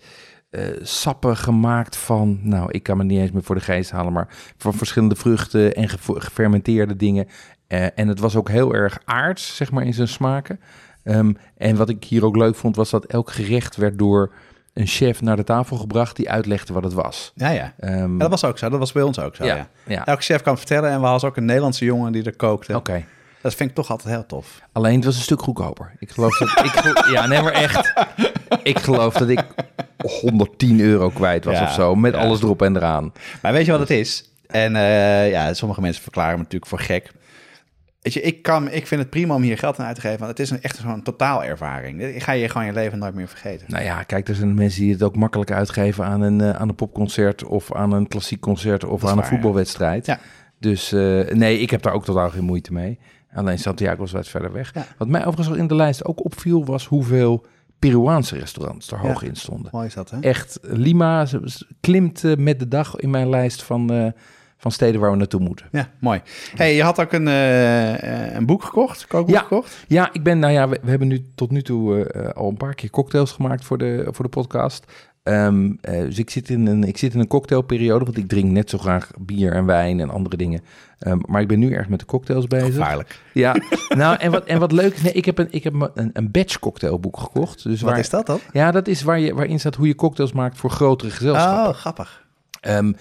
sappen 0.82 1.38
gemaakt 1.38 1.98
van, 1.98 2.40
nou, 2.42 2.72
ik 2.72 2.84
kan 2.84 2.98
me 2.98 3.04
niet 3.04 3.20
eens 3.20 3.32
meer 3.32 3.44
voor 3.44 3.56
de 3.56 3.62
geest 3.62 3.92
halen, 3.92 4.14
maar 4.14 4.28
van 4.58 4.74
verschillende 4.74 5.16
vruchten 5.16 5.76
en 5.76 5.90
gefermenteerde 6.06 6.96
dingen. 6.96 7.28
En 7.68 8.08
het 8.08 8.20
was 8.20 8.36
ook 8.36 8.50
heel 8.50 8.74
erg 8.74 9.00
aards, 9.06 9.56
zeg 9.56 9.72
maar, 9.72 9.86
in 9.86 9.94
zijn 9.94 10.08
smaken. 10.08 10.60
Ehm, 11.06 11.34
en 11.58 11.76
wat 11.76 11.90
ik 11.90 12.04
hier 12.04 12.26
ook 12.26 12.36
leuk 12.36 12.56
vond, 12.56 12.76
was 12.76 12.90
dat 12.90 13.06
elk 13.06 13.32
gerecht 13.32 13.76
werd 13.76 13.98
door 13.98 14.32
een 14.74 14.88
chef 14.88 15.22
naar 15.22 15.36
de 15.36 15.44
tafel 15.44 15.78
gebracht 15.78 16.16
die 16.16 16.30
uitlegde 16.30 16.74
wat 16.74 16.84
het 16.84 16.94
was. 16.94 17.32
Ja, 17.36 17.50
ja. 17.50 17.74
Ehm, 17.80 18.12
Ja, 18.14 18.18
dat 18.18 18.30
was 18.30 18.44
ook 18.44 18.58
zo. 18.58 18.70
Dat 18.70 18.80
was 18.80 18.92
bij 18.92 19.04
ons 19.04 19.20
ook 19.20 19.36
zo, 19.36 19.46
ja. 19.46 19.56
ja, 19.56 19.68
ja. 19.84 20.06
Elke 20.06 20.22
chef 20.22 20.42
kan 20.42 20.58
vertellen 20.58 20.90
en 20.90 21.00
we 21.02 21.06
hadden 21.06 21.30
ook 21.30 21.38
een 21.38 21.46
Nederlandse 21.46 21.86
jongen 21.86 22.12
die 22.12 22.24
er 22.24 22.36
kookte. 22.36 22.76
Oké. 22.76 23.04
Dat 23.42 23.56
vind 23.56 23.70
ik 23.70 23.76
toch 23.76 23.90
altijd 23.90 24.14
heel 24.14 24.26
tof. 24.26 24.62
Alleen 24.72 24.96
het 24.96 25.06
was 25.06 25.16
een 25.16 25.22
stuk 25.22 25.42
goedkoper. 25.42 25.92
Ik 26.00 26.12
geloof 26.12 26.38
dat 26.38 26.50
ik 26.66 27.06
ja, 27.12 27.26
nee, 27.28 27.42
maar 27.42 27.52
echt. 27.52 27.94
Ik 28.64 28.80
geloof 28.80 29.14
dat 29.14 29.30
ik 29.30 29.44
110 30.22 30.80
euro 30.80 31.10
kwijt 31.10 31.46
was 31.46 31.62
of 31.62 31.72
zo, 31.74 31.96
met 31.96 32.14
alles 32.14 32.42
erop 32.42 32.62
en 32.62 32.76
eraan. 32.76 33.12
Maar 33.42 33.54
weet 33.54 33.66
je 33.66 33.72
wat 33.72 33.80
het 33.80 33.90
is? 33.90 34.30
En 34.48 34.76
eh, 34.76 35.30
ja, 35.30 35.54
sommige 35.54 35.82
mensen 35.82 36.02
verklaren 36.04 36.32
me 36.32 36.38
natuurlijk 36.38 36.70
voor 36.70 36.80
gek. 36.80 37.12
Weet 38.06 38.14
je, 38.14 38.22
ik, 38.22 38.42
kan, 38.42 38.72
ik 38.72 38.88
vind 38.88 39.02
het 39.02 39.10
prima 39.10 39.36
om 39.36 39.42
hier 39.42 39.58
geld 39.58 39.80
aan 39.80 39.86
uit 39.86 39.96
te 39.96 40.02
geven, 40.02 40.18
want 40.20 40.30
het 40.30 40.40
is 40.40 40.50
een, 40.50 40.62
echt 40.62 40.78
zo'n 40.78 41.02
totaalervaring. 41.02 42.02
Ik 42.02 42.24
ga 42.24 42.32
je 42.32 42.50
gewoon 42.50 42.68
je 42.68 42.74
leven 42.74 43.00
nooit 43.00 43.14
meer 43.14 43.28
vergeten. 43.28 43.66
Nou 43.70 43.84
ja, 43.84 44.04
kijk, 44.04 44.28
er 44.28 44.36
zijn 44.36 44.54
mensen 44.54 44.82
die 44.82 44.92
het 44.92 45.04
ook 45.04 45.16
makkelijk 45.16 45.52
uitgeven 45.52 46.06
aan 46.06 46.22
een, 46.22 46.42
eh, 46.42 46.50
aan 46.50 46.70
een 46.70 46.76
popconcert 46.76 47.44
of 47.44 47.74
aan 47.74 47.92
een 47.92 48.08
klassiek 48.08 48.40
concert 48.40 48.84
of 48.84 49.06
aan 49.06 49.18
een 49.18 49.24
voetbalwedstrijd. 49.24 50.06
Ja. 50.06 50.20
Dus 50.60 50.92
eh, 50.92 51.00
nee, 51.34 51.60
ik 51.60 51.70
heb 51.70 51.82
daar 51.82 51.94
ook 51.94 52.06
totaal 52.06 52.30
geen 52.30 52.44
moeite 52.44 52.74
mee. 52.74 53.00
Alleen 53.34 53.60
Santiago 53.60 53.98
was 53.98 54.12
wat 54.12 54.28
verder 54.28 54.52
weg. 54.52 54.74
Ja. 54.74 54.86
Wat 54.98 55.08
mij 55.08 55.26
overigens 55.26 55.58
in 55.58 55.68
de 55.68 55.76
lijst 55.76 56.06
ook 56.06 56.26
opviel, 56.26 56.66
was 56.66 56.86
hoeveel 56.86 57.46
Peruaanse 57.80 58.38
restaurants 58.38 58.92
er 58.92 59.00
Ja. 59.04 59.08
hoog 59.08 59.24
in 59.24 59.36
stonden. 59.36 59.70
Mooi 59.72 59.88
is 59.88 59.94
dat, 59.94 60.10
hè? 60.10 60.20
Echt, 60.20 60.60
Lima 60.62 61.26
klimt 61.82 62.38
met 62.38 62.60
de 62.60 62.68
dag 62.68 62.96
in 62.96 63.10
mijn 63.10 63.30
lijst 63.30 63.64
van, 63.64 63.94
eh, 63.94 64.12
van 64.66 64.74
steden 64.74 65.02
waar 65.02 65.12
we 65.12 65.18
naartoe 65.18 65.40
moeten. 65.40 65.66
Ja, 65.72 65.90
mooi. 66.00 66.22
hey, 66.56 66.76
je 66.76 66.84
had 66.84 67.00
ook 67.02 67.12
een, 67.12 67.28
eh, 67.28 68.28
eh, 68.28 68.36
een 68.36 68.46
boek 68.46 68.64
gekocht, 68.64 69.08
kookboek 69.08 69.36
Ja. 69.36 69.42
gekocht. 69.42 69.84
Ja, 69.88 70.10
ik 70.14 70.24
ben, 70.24 70.40
nou 70.40 70.54
ja, 70.54 70.70
we, 70.70 70.80
we 70.84 70.90
hebben 70.90 71.08
nu 71.08 71.26
tot 71.36 71.52
nu 71.52 71.62
toe 71.62 72.04
eh, 72.06 72.30
al 72.30 72.50
een 72.50 72.58
paar 72.58 72.74
keer 72.76 72.90
cocktails 72.90 73.32
gemaakt 73.32 73.66
voor 73.66 73.78
de, 73.78 74.08
voor 74.12 74.26
de 74.26 74.32
podcast. 74.32 74.86
Ehm, 75.24 75.72
eh, 75.82 76.00
dus 76.00 76.20
ik 76.20 76.30
zit, 76.30 76.50
in 76.50 76.68
een, 76.68 76.84
ik 76.84 76.98
zit 76.98 77.14
in 77.14 77.20
een 77.20 77.28
cocktailperiode, 77.28 78.06
want 78.06 78.18
ik 78.18 78.28
drink 78.28 78.52
net 78.52 78.70
zo 78.70 78.78
graag 78.78 79.12
bier 79.20 79.52
en 79.54 79.66
wijn 79.66 80.00
en 80.00 80.10
andere 80.10 80.38
dingen. 80.38 80.62
Ehm, 81.00 81.18
maar 81.26 81.42
ik 81.42 81.48
ben 81.48 81.60
nu 81.60 81.72
erg 81.74 81.90
met 81.90 82.00
de 82.00 82.06
cocktails 82.06 82.48
bezig. 82.48 82.74
Gevaarlijk. 82.74 83.20
Ja, 83.34 83.56
nou 83.98 84.18
en 84.20 84.32
wat, 84.32 84.46
en 84.46 84.60
wat 84.60 84.72
leuk 84.72 84.94
is, 84.94 85.02
nee, 85.02 85.14
ik 85.14 85.26
heb, 85.26 85.38
een, 85.38 85.48
ik 85.50 85.64
heb 85.64 85.74
een, 85.94 86.10
een 86.14 86.32
batch 86.32 86.60
cocktailboek 86.60 87.18
gekocht. 87.20 87.64
Dus 87.64 87.82
Wat 87.82 87.90
waar, 87.90 88.00
is 88.00 88.10
dat 88.10 88.26
dan? 88.26 88.40
Ja, 88.52 88.72
dat 88.72 88.88
is 88.88 89.02
waar 89.04 89.20
je, 89.20 89.34
waarin 89.34 89.60
staat 89.60 89.76
hoe 89.76 89.88
je 89.88 89.96
cocktails 89.96 90.32
maakt 90.32 90.58
voor 90.58 90.70
grotere 90.70 91.12
gezelschappen. 91.12 91.70
Oh, 91.70 91.76
grappig. 91.76 92.24
Ehm, 92.62 92.94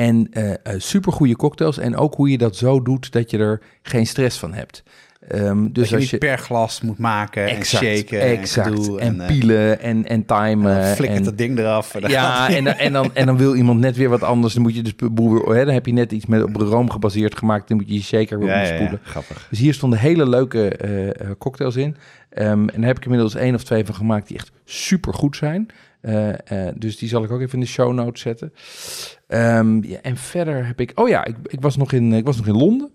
en 0.00 0.28
eh 0.32 0.74
super 0.78 1.12
goede 1.12 1.36
cocktails 1.36 1.78
en 1.78 1.96
ook 1.96 2.14
hoe 2.14 2.30
je 2.30 2.38
dat 2.38 2.56
zo 2.56 2.82
doet 2.82 3.12
dat 3.12 3.30
je 3.30 3.38
er 3.38 3.60
geen 3.82 4.06
stress 4.06 4.38
van 4.38 4.54
hebt. 4.54 4.82
Ehm, 5.28 5.72
Dus 5.72 5.88
je 5.88 5.96
als 5.96 6.10
je 6.10 6.18
per 6.18 6.38
glas 6.38 6.80
moet 6.80 6.98
maken 6.98 7.46
exact, 7.46 7.84
en 7.84 7.96
shaken 7.96 8.20
exact, 8.20 8.68
en 8.68 8.76
gedoe. 8.76 9.00
en, 9.00 9.20
eh, 9.20 9.26
pielen 9.26 9.80
en, 9.80 10.06
en 10.06 10.24
timen. 10.26 10.74
dan 10.80 10.94
flikkert 10.94 11.20
en, 11.20 11.26
het 11.26 11.38
ding 11.38 11.58
eraf. 11.58 11.94
en 11.94 12.10
ja, 12.10 12.48
en 12.48 12.64
dan, 12.64 12.74
en, 12.74 12.92
dan, 12.92 13.10
en 13.14 13.26
dan 13.26 13.36
wil 13.36 13.54
iemand 13.54 13.80
net 13.80 13.96
weer 13.96 14.08
wat 14.08 14.22
anders. 14.22 14.54
Dan 14.54 14.62
moet 14.62 14.74
je 14.74 14.82
dus 14.82 14.92
weer, 14.98 15.56
hè, 15.56 15.64
dan 15.64 15.74
heb 15.74 15.86
je 15.86 15.92
net 15.92 16.12
iets 16.12 16.26
met 16.26 16.42
op 16.42 16.56
room 16.56 16.90
gebaseerd 16.90 17.38
gemaakt. 17.38 17.68
Dan 17.68 17.76
moet 17.76 17.88
je 17.88 17.94
je 17.94 18.02
shaker 18.02 18.38
weer 18.38 18.48
ja, 18.48 18.54
ja, 18.54 18.60
omspoelen. 18.60 19.00
ja, 19.04 19.10
grappig. 19.10 19.46
Dus 19.50 19.58
hier 19.58 19.74
stonden 19.74 19.98
hele 19.98 20.28
leuke 20.28 20.68
eh, 20.68 21.08
eh, 21.08 21.14
cocktails 21.38 21.76
in. 21.76 21.96
Ehm, 22.30 22.50
en 22.50 22.76
daar 22.76 22.86
heb 22.86 22.96
ik 22.96 23.04
inmiddels 23.04 23.34
één 23.34 23.54
of 23.54 23.64
twee 23.64 23.84
van 23.84 23.94
gemaakt 23.94 24.26
die 24.28 24.36
echt 24.36 24.50
super 24.64 25.14
goed 25.14 25.36
zijn. 25.36 25.68
Eh, 26.00 26.68
eh, 26.68 26.74
dus 26.76 26.98
die 26.98 27.08
zal 27.08 27.24
ik 27.24 27.30
ook 27.30 27.40
even 27.40 27.54
in 27.54 27.60
de 27.60 27.66
show 27.66 27.92
notes 27.92 28.22
zetten. 28.22 28.52
Ehm, 29.26 29.84
ja, 29.84 30.00
en 30.00 30.16
verder 30.16 30.66
heb 30.66 30.80
ik... 30.80 30.92
Oh 30.94 31.08
ja, 31.08 31.24
ik, 31.24 31.36
ik, 31.42 31.60
was, 31.60 31.76
nog 31.76 31.92
in, 31.92 32.12
ik 32.12 32.24
was 32.24 32.36
nog 32.36 32.46
in 32.46 32.56
Londen. 32.56 32.90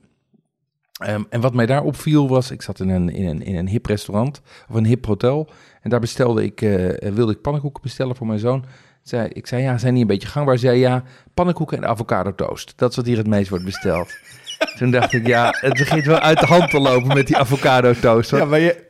Ehm, 0.99 1.23
en 1.29 1.41
wat 1.41 1.53
mij 1.53 1.65
daar 1.65 1.83
opviel 1.83 2.27
was... 2.27 2.51
Ik 2.51 2.61
zat 2.61 2.79
in 2.79 2.89
een, 2.89 3.09
in, 3.09 3.27
een, 3.27 3.41
in 3.41 3.55
een 3.55 3.67
hip 3.67 3.85
restaurant 3.85 4.41
of 4.69 4.75
een 4.75 4.85
hip 4.85 5.05
hotel. 5.05 5.49
En 5.81 5.89
daar 5.89 5.99
bestelde 5.99 6.43
ik, 6.43 6.61
eh, 6.61 7.11
wilde 7.11 7.31
ik 7.31 7.41
pannenkoeken 7.41 7.81
bestellen 7.81 8.15
voor 8.15 8.27
mijn 8.27 8.39
zoon. 8.39 8.65
Zei, 9.01 9.27
ik 9.27 9.47
zei, 9.47 9.61
ja, 9.61 9.77
zijn 9.77 9.93
die 9.93 10.01
een 10.01 10.07
beetje 10.07 10.27
gangbaar? 10.27 10.57
Zei, 10.57 10.79
ja, 10.79 11.03
pannenkoeken 11.33 11.77
en 11.77 11.87
avocado 11.87 12.35
toast. 12.35 12.73
Dat 12.75 12.89
is 12.89 12.95
wat 12.95 13.05
hier 13.05 13.17
het 13.17 13.27
meest 13.27 13.49
wordt 13.49 13.65
besteld. 13.65 14.17
Toen 14.77 14.91
dacht 14.91 15.13
ik, 15.13 15.27
ja, 15.27 15.53
het 15.59 15.73
begint 15.73 16.05
wel 16.05 16.19
uit 16.19 16.39
de 16.39 16.45
hand 16.45 16.69
te 16.69 16.79
lopen 16.79 17.07
met 17.15 17.27
die 17.27 17.37
avocado 17.37 17.93
toast. 17.93 18.31
Ja, 18.31 18.45
maar 18.45 18.59
je, 18.59 18.83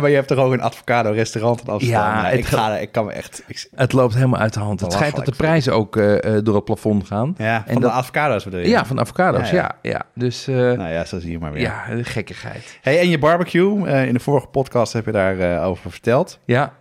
maar 0.00 0.08
je 0.08 0.14
hebt 0.14 0.28
toch 0.28 0.38
ook 0.38 0.52
een 0.52 0.62
avocado 0.62 1.10
restaurant 1.10 1.60
in 1.60 1.66
Amsterdam? 1.68 2.00
Ja, 2.02 2.28
ik 2.28 2.44
ga 2.46 2.76
ik 2.76 2.92
kan 2.92 3.04
me 3.04 3.12
echt... 3.12 3.42
Ik, 3.46 3.68
Het 3.74 3.92
loopt 3.92 4.14
helemaal 4.14 4.40
uit 4.40 4.54
de 4.54 4.60
hand. 4.60 4.80
Het 4.80 4.92
schijnt 4.92 5.16
dat 5.16 5.24
de 5.24 5.32
prijzen 5.36 5.74
ook 5.74 5.96
eh, 5.96 6.36
eh, 6.36 6.44
door 6.44 6.54
het 6.54 6.64
plafond 6.64 7.06
gaan. 7.06 7.34
ja, 7.38 7.56
En 7.66 7.72
van 7.72 7.82
dat- 7.82 7.90
de 7.90 7.96
avocado's 7.96 8.44
bedoel 8.44 8.60
je? 8.60 8.68
Ja, 8.68 8.84
van 8.86 9.00
avocado's, 9.00 9.50
Ja, 9.50 9.56
ja. 9.56 9.76
ja. 9.82 9.90
ja, 9.90 10.02
Dus 10.14 10.46
eh, 10.48 10.54
Nou 10.56 10.88
ja, 10.90 11.04
zo 11.04 11.18
zie 11.18 11.30
je 11.30 11.38
maar 11.38 11.52
weer. 11.52 11.62
ja, 11.62 11.84
gekkigheid. 12.02 12.78
Hey, 12.82 12.98
en 13.00 13.08
je 13.08 13.18
barbecue, 13.18 13.88
in 14.06 14.12
de 14.14 14.20
vorige 14.20 14.46
podcast 14.46 14.92
heb 14.92 15.04
je 15.04 15.12
daarover 15.12 15.60
over 15.60 15.90
verteld. 15.90 16.38
Ja, 16.44 16.72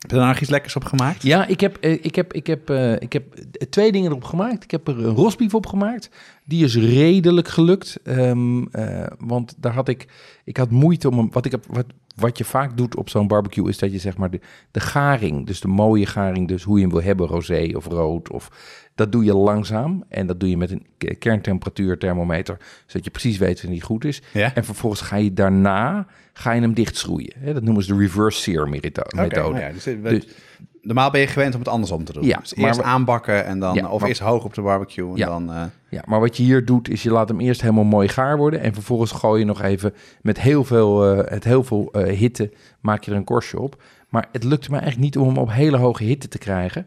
Heb 0.00 0.10
je 0.10 0.16
daar 0.16 0.26
nog 0.26 0.40
iets 0.40 0.50
lekkers 0.50 0.76
op 0.76 0.84
gemaakt? 0.84 1.22
ja 1.22 1.46
ik, 1.46 1.60
heb, 1.60 1.76
eh, 1.76 1.92
ik, 1.92 2.14
heb, 2.14 2.32
ik, 2.32 2.46
heb, 2.46 2.70
eh, 2.70 2.92
ik 2.92 3.12
heb 3.12 3.34
twee 3.70 3.92
dingen 3.92 4.10
erop 4.10 4.24
gemaakt. 4.24 4.64
Ik 4.64 4.70
heb 4.70 4.88
er 4.88 4.98
een 4.98 5.14
rosbief 5.14 5.54
op 5.54 5.66
gemaakt. 5.66 6.10
Die 6.44 6.64
is 6.64 6.76
redelijk 6.76 7.48
gelukt. 7.48 7.98
Ehm, 8.04 8.62
eh, 8.62 9.06
want 9.18 9.54
daar 9.58 9.72
had 9.72 9.88
ik, 9.88 10.08
ik 10.44 10.56
had 10.56 10.70
moeite 10.70 11.08
om 11.08 11.18
hem, 11.18 11.28
wat, 11.32 11.44
ik 11.44 11.50
heb, 11.50 11.64
wat, 11.68 11.86
wat 12.16 12.38
je 12.38 12.44
vaak 12.44 12.76
doet 12.76 12.96
op 12.96 13.08
zo'n 13.08 13.26
barbecue 13.26 13.68
is 13.68 13.78
dat 13.78 13.92
je 13.92 13.98
zeg 13.98 14.16
maar 14.16 14.30
de, 14.30 14.40
de 14.70 14.80
garing, 14.80 15.46
dus 15.46 15.60
de 15.60 15.68
mooie 15.68 16.06
garing, 16.06 16.48
dus 16.48 16.62
hoe 16.62 16.76
je 16.76 16.82
hem 16.82 16.92
wil 16.92 17.02
hebben, 17.02 17.26
rosé 17.26 17.70
of 17.74 17.86
rood, 17.86 18.30
of 18.30 18.50
dat 18.94 19.12
doe 19.12 19.24
je 19.24 19.34
langzaam. 19.34 20.04
En 20.08 20.26
dat 20.26 20.40
doe 20.40 20.50
je 20.50 20.56
met 20.56 20.70
een 20.70 20.86
kerntemperatuur 21.18 21.98
thermometer, 21.98 22.56
zodat 22.86 23.04
je 23.04 23.10
precies 23.10 23.38
weet 23.38 23.60
wanneer 23.60 23.78
die 23.78 23.88
goed 23.88 24.04
is. 24.04 24.22
Ja? 24.32 24.54
En 24.54 24.64
vervolgens 24.64 25.00
ga 25.00 25.16
je 25.16 25.32
daarna 25.32 26.06
ga 26.40 26.52
je 26.52 26.60
hem 26.60 26.74
dichtschroeien. 26.74 27.32
Dat 27.54 27.62
noemen 27.62 27.82
ze 27.82 27.92
de 27.92 27.98
reverse 27.98 28.40
sear 28.40 28.60
Oké, 28.62 28.70
methode. 28.70 29.40
nou 29.40 29.58
ja, 29.58 29.72
dus, 29.72 29.84
we- 29.84 30.00
Dus- 30.02 30.26
normaal 30.82 31.10
ben 31.10 31.20
je 31.20 31.26
gewend 31.26 31.52
om 31.54 31.60
het 31.60 31.68
andersom 31.68 32.04
te 32.04 32.12
doen. 32.12 32.24
Ja, 32.24 32.38
dus 32.38 32.54
eerst 32.56 32.82
aanbakken 32.82 33.44
en 33.44 33.58
dan, 33.58 33.74
Ja, 33.74 33.88
of 33.88 34.00
maar- 34.00 34.08
eerst 34.08 34.20
hoog 34.20 34.44
op 34.44 34.54
de 34.54 34.62
barbecue 34.62 35.10
en 35.10 35.16
Ja. 35.16 35.26
dan... 35.26 35.52
eh, 35.52 35.62
Ja, 35.90 36.02
maar 36.06 36.20
wat 36.20 36.36
je 36.36 36.42
hier 36.42 36.64
doet, 36.64 36.88
is 36.88 37.02
je 37.02 37.10
laat 37.10 37.28
hem 37.28 37.40
eerst 37.40 37.60
helemaal 37.60 37.84
mooi 37.84 38.08
gaar 38.08 38.36
worden. 38.36 38.60
En 38.60 38.74
vervolgens 38.74 39.10
gooi 39.12 39.40
je 39.40 39.46
nog 39.46 39.62
even 39.62 39.94
met 40.22 40.40
heel 40.40 40.64
veel, 40.64 41.04
eh, 41.16 41.30
het 41.32 41.44
heel 41.44 41.64
veel 41.64 41.88
eh, 41.92 42.16
hitte, 42.18 42.52
maak 42.80 43.04
je 43.04 43.10
er 43.10 43.16
een 43.16 43.24
korstje 43.24 43.60
op. 43.60 43.82
Maar 44.08 44.28
het 44.32 44.44
lukte 44.44 44.70
me 44.70 44.78
eigenlijk 44.78 45.04
niet 45.14 45.22
om 45.22 45.28
hem 45.28 45.38
op 45.38 45.50
hele 45.52 45.76
hoge 45.76 46.04
hitte 46.04 46.28
te 46.28 46.38
krijgen. 46.38 46.86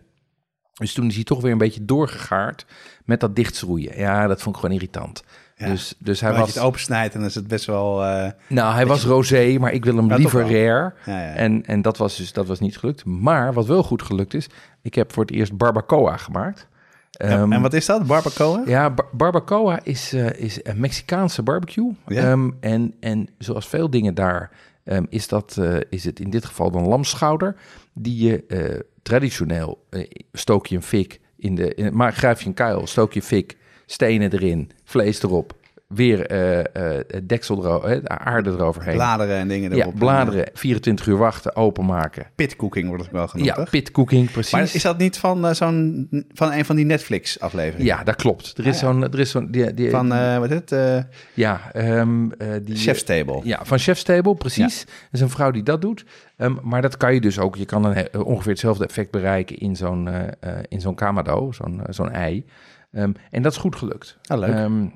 Dus 0.74 0.94
toen 0.94 1.08
is 1.08 1.16
hij 1.16 1.24
toch 1.24 1.42
weer 1.42 1.52
een 1.52 1.58
beetje 1.58 1.86
doorgegaard 1.86 2.66
met 3.06 3.20
dat 3.20 3.36
dichtschroeien. 3.36 3.98
Ja, 3.98 4.28
dat 4.28 4.42
vond 4.42 4.56
ik 4.56 4.62
gewoon 4.62 4.76
irritant. 4.76 5.24
Ja. 5.56 5.68
Dus, 5.70 5.94
dus 6.00 6.20
hij 6.22 6.30
als 6.30 6.40
je 6.40 6.46
was, 6.46 6.54
het 6.56 6.64
opensnijdt, 6.64 7.14
dan 7.14 7.24
is 7.24 7.36
het 7.36 7.48
best 7.48 7.66
wel... 7.66 8.04
eh, 8.04 8.32
nou, 8.48 8.74
hij 8.74 8.86
was 8.86 9.04
rosé, 9.06 9.58
maar 9.60 9.72
ik 9.74 9.86
wil 9.86 9.96
hem 9.96 10.10
Ja, 10.10 10.16
liever 10.16 10.42
rare. 10.42 10.94
ja. 11.06 11.34
En, 11.34 11.66
en 11.66 11.82
dat 11.82 11.98
was 11.98 12.18
dus 12.18 12.34
dat 12.34 12.48
was 12.48 12.60
niet 12.60 12.78
gelukt. 12.78 13.06
Maar 13.06 13.54
wat 13.54 13.66
wel 13.66 13.84
goed 13.84 14.02
gelukt 14.02 14.34
is, 14.34 14.50
ik 14.82 14.96
heb 14.96 15.14
voor 15.14 15.24
het 15.24 15.32
eerst 15.32 15.58
barbacoa 15.58 16.18
gemaakt. 16.18 16.68
Ja, 17.12 17.28
Ehm, 17.28 17.52
en 17.52 17.62
wat 17.62 17.74
is 17.74 17.86
dat? 17.86 18.08
Barbacoa? 18.08 18.62
ja, 18.66 18.90
bar- 18.90 19.10
barbacoa 19.12 19.80
is, 19.84 20.14
eh, 20.14 20.30
is 20.34 20.60
een 20.64 20.80
Mexicaanse 20.80 21.44
barbecue. 21.44 21.92
Ehm, 22.06 22.50
en, 22.60 22.94
en 23.00 23.28
zoals 23.38 23.68
veel 23.68 23.90
dingen 23.90 24.14
daar 24.16 24.52
ehm, 24.84 25.06
is, 25.10 25.28
dat, 25.28 25.58
eh, 25.60 25.76
is 25.90 26.04
het 26.04 26.20
in 26.20 26.30
dit 26.30 26.46
geval 26.46 26.72
dan 26.72 26.88
lamschouder. 26.88 27.56
Die 27.94 28.26
je 28.28 28.86
traditioneel 29.02 29.86
stook 30.32 30.68
je 30.68 30.76
een 30.76 30.82
fik 30.84 31.20
in 31.38 31.56
de... 31.56 31.74
In, 31.76 31.96
maar 31.96 32.14
grijp 32.14 32.40
je 32.40 32.48
een 32.48 32.54
kuil, 32.54 32.88
stook 32.88 33.14
je 33.14 33.22
fik, 33.22 33.58
stenen 33.94 34.34
erin, 34.34 34.72
vlees 34.84 35.24
erop. 35.24 35.62
Weer 35.88 36.26
eh, 36.28 36.60
eh, 36.98 37.06
deksel 37.24 37.64
erover, 37.66 38.08
aarde 38.08 38.50
eroverheen. 38.50 38.94
Bladeren 38.96 39.38
en 39.38 39.48
dingen 39.48 39.76
ja, 39.76 39.82
erop. 39.82 39.96
bladeren, 40.00 40.50
24 40.54 41.08
uur 41.08 41.18
wachten, 41.18 41.56
openmaken. 41.56 42.26
Pitcooking 42.36 42.88
wordt 42.88 43.04
het 43.04 43.12
wel 43.12 43.28
genoemd, 43.28 43.48
Ja, 43.56 43.68
pitcooking, 43.70 44.32
precies. 44.32 44.52
Maar 44.52 44.62
is 44.62 44.82
dat 44.82 44.98
niet 44.98 45.18
van, 45.18 45.46
eh, 45.48 45.54
zo'n, 45.54 46.08
van 46.34 46.52
een 46.52 46.66
van 46.66 46.76
die 46.76 46.86
Netflix-afleveringen? 46.86 47.86
Ja, 47.86 48.04
dat 48.04 48.16
klopt. 48.16 48.58
Er 48.58 48.66
is 48.68 48.76
Ah, 48.76 48.82
ja. 48.82 48.88
zo'n... 48.92 49.04
Er 49.04 49.20
is 49.20 49.30
zo'n 49.30 49.52
die, 49.52 49.74
die, 49.74 49.90
Van, 49.90 50.08
wat 50.40 50.52
is 50.52 50.56
het? 50.66 51.06
ja, 51.34 51.72
ehm, 51.72 52.32
eh, 52.32 52.48
die... 52.62 52.76
Chef's 52.76 53.04
Table. 53.04 53.40
Ja, 53.44 53.60
van 53.64 53.78
Chef's 53.80 54.04
Table, 54.04 54.36
precies. 54.36 54.80
Dat 54.86 54.96
is 55.12 55.22
een 55.22 55.30
vrouw 55.30 55.52
die 55.52 55.64
dat 55.64 55.82
doet. 55.82 56.06
Ehm, 56.38 56.54
maar 56.62 56.82
dat 56.82 56.98
kan 56.98 57.14
je 57.14 57.22
dus 57.22 57.40
ook. 57.40 57.56
Je 57.56 57.66
kan 57.66 57.82
dan 57.82 57.94
he- 57.94 58.18
ongeveer 58.20 58.52
hetzelfde 58.52 58.86
effect 58.86 59.12
bereiken 59.12 59.58
in 59.58 59.76
zo'n 59.76 60.10
in 60.68 60.82
zo'n 60.82 60.96
kamado, 60.96 61.52
zo'n 61.52 61.82
zo'n 61.90 62.12
ei. 62.12 62.46
Ehm, 62.94 63.12
en 63.32 63.42
dat 63.42 63.52
is 63.52 63.58
goed 63.58 63.76
gelukt. 63.76 64.18
Ah, 64.26 64.40
leuk. 64.40 64.50
Ehm, 64.50 64.88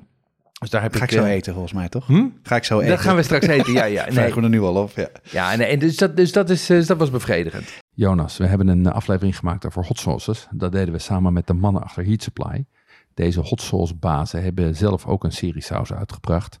dus 0.58 0.70
daar 0.70 0.82
heb 0.82 0.94
Ga 0.94 1.04
ik 1.04 1.10
ik... 1.10 1.18
zo 1.18 1.24
eh, 1.24 1.32
eten, 1.32 1.52
volgens 1.52 1.72
mij, 1.72 1.88
toch? 1.88 2.06
Hm? 2.06 2.26
Ga 2.42 2.56
ik 2.56 2.64
zo 2.64 2.78
eten. 2.78 2.90
Dat 2.90 3.00
gaan 3.00 3.16
we 3.16 3.22
straks 3.22 3.46
eten, 3.46 3.72
ja, 3.72 3.84
ja. 3.84 4.04
Nee. 4.04 4.12
Vragen 4.12 4.34
we 4.34 4.42
er 4.42 4.48
nu 4.48 4.60
al 4.60 4.82
op, 4.82 4.90
ja. 4.94 5.08
Ja, 5.22 5.56
nee, 5.56 5.66
en 5.66 5.78
dus 5.78 5.96
dat, 5.96 6.16
dus 6.16 6.32
dat, 6.32 6.50
is, 6.50 6.70
eh, 6.70 6.86
dat 6.86 6.98
was 6.98 7.10
bevredigend. 7.10 7.78
Jonas, 7.94 8.36
we 8.36 8.46
hebben 8.46 8.68
een 8.68 8.86
eh, 8.86 8.92
aflevering 8.92 9.36
gemaakt 9.36 9.66
over 9.66 9.86
hot 9.86 9.98
sauces. 9.98 10.48
Dat 10.50 10.72
deden 10.72 10.92
we 10.92 10.98
samen 10.98 11.32
met 11.32 11.46
de 11.46 11.52
mannen 11.54 11.82
achter 11.82 12.04
Heat 12.04 12.22
Supply. 12.22 12.64
Deze 13.14 13.40
hot 13.40 13.60
sauce 13.60 13.94
bazen 13.94 14.42
hebben 14.42 14.76
zelf 14.76 15.06
ook 15.06 15.24
een 15.24 15.32
serie 15.32 15.62
saus 15.62 15.92
uitgebracht. 15.92 16.60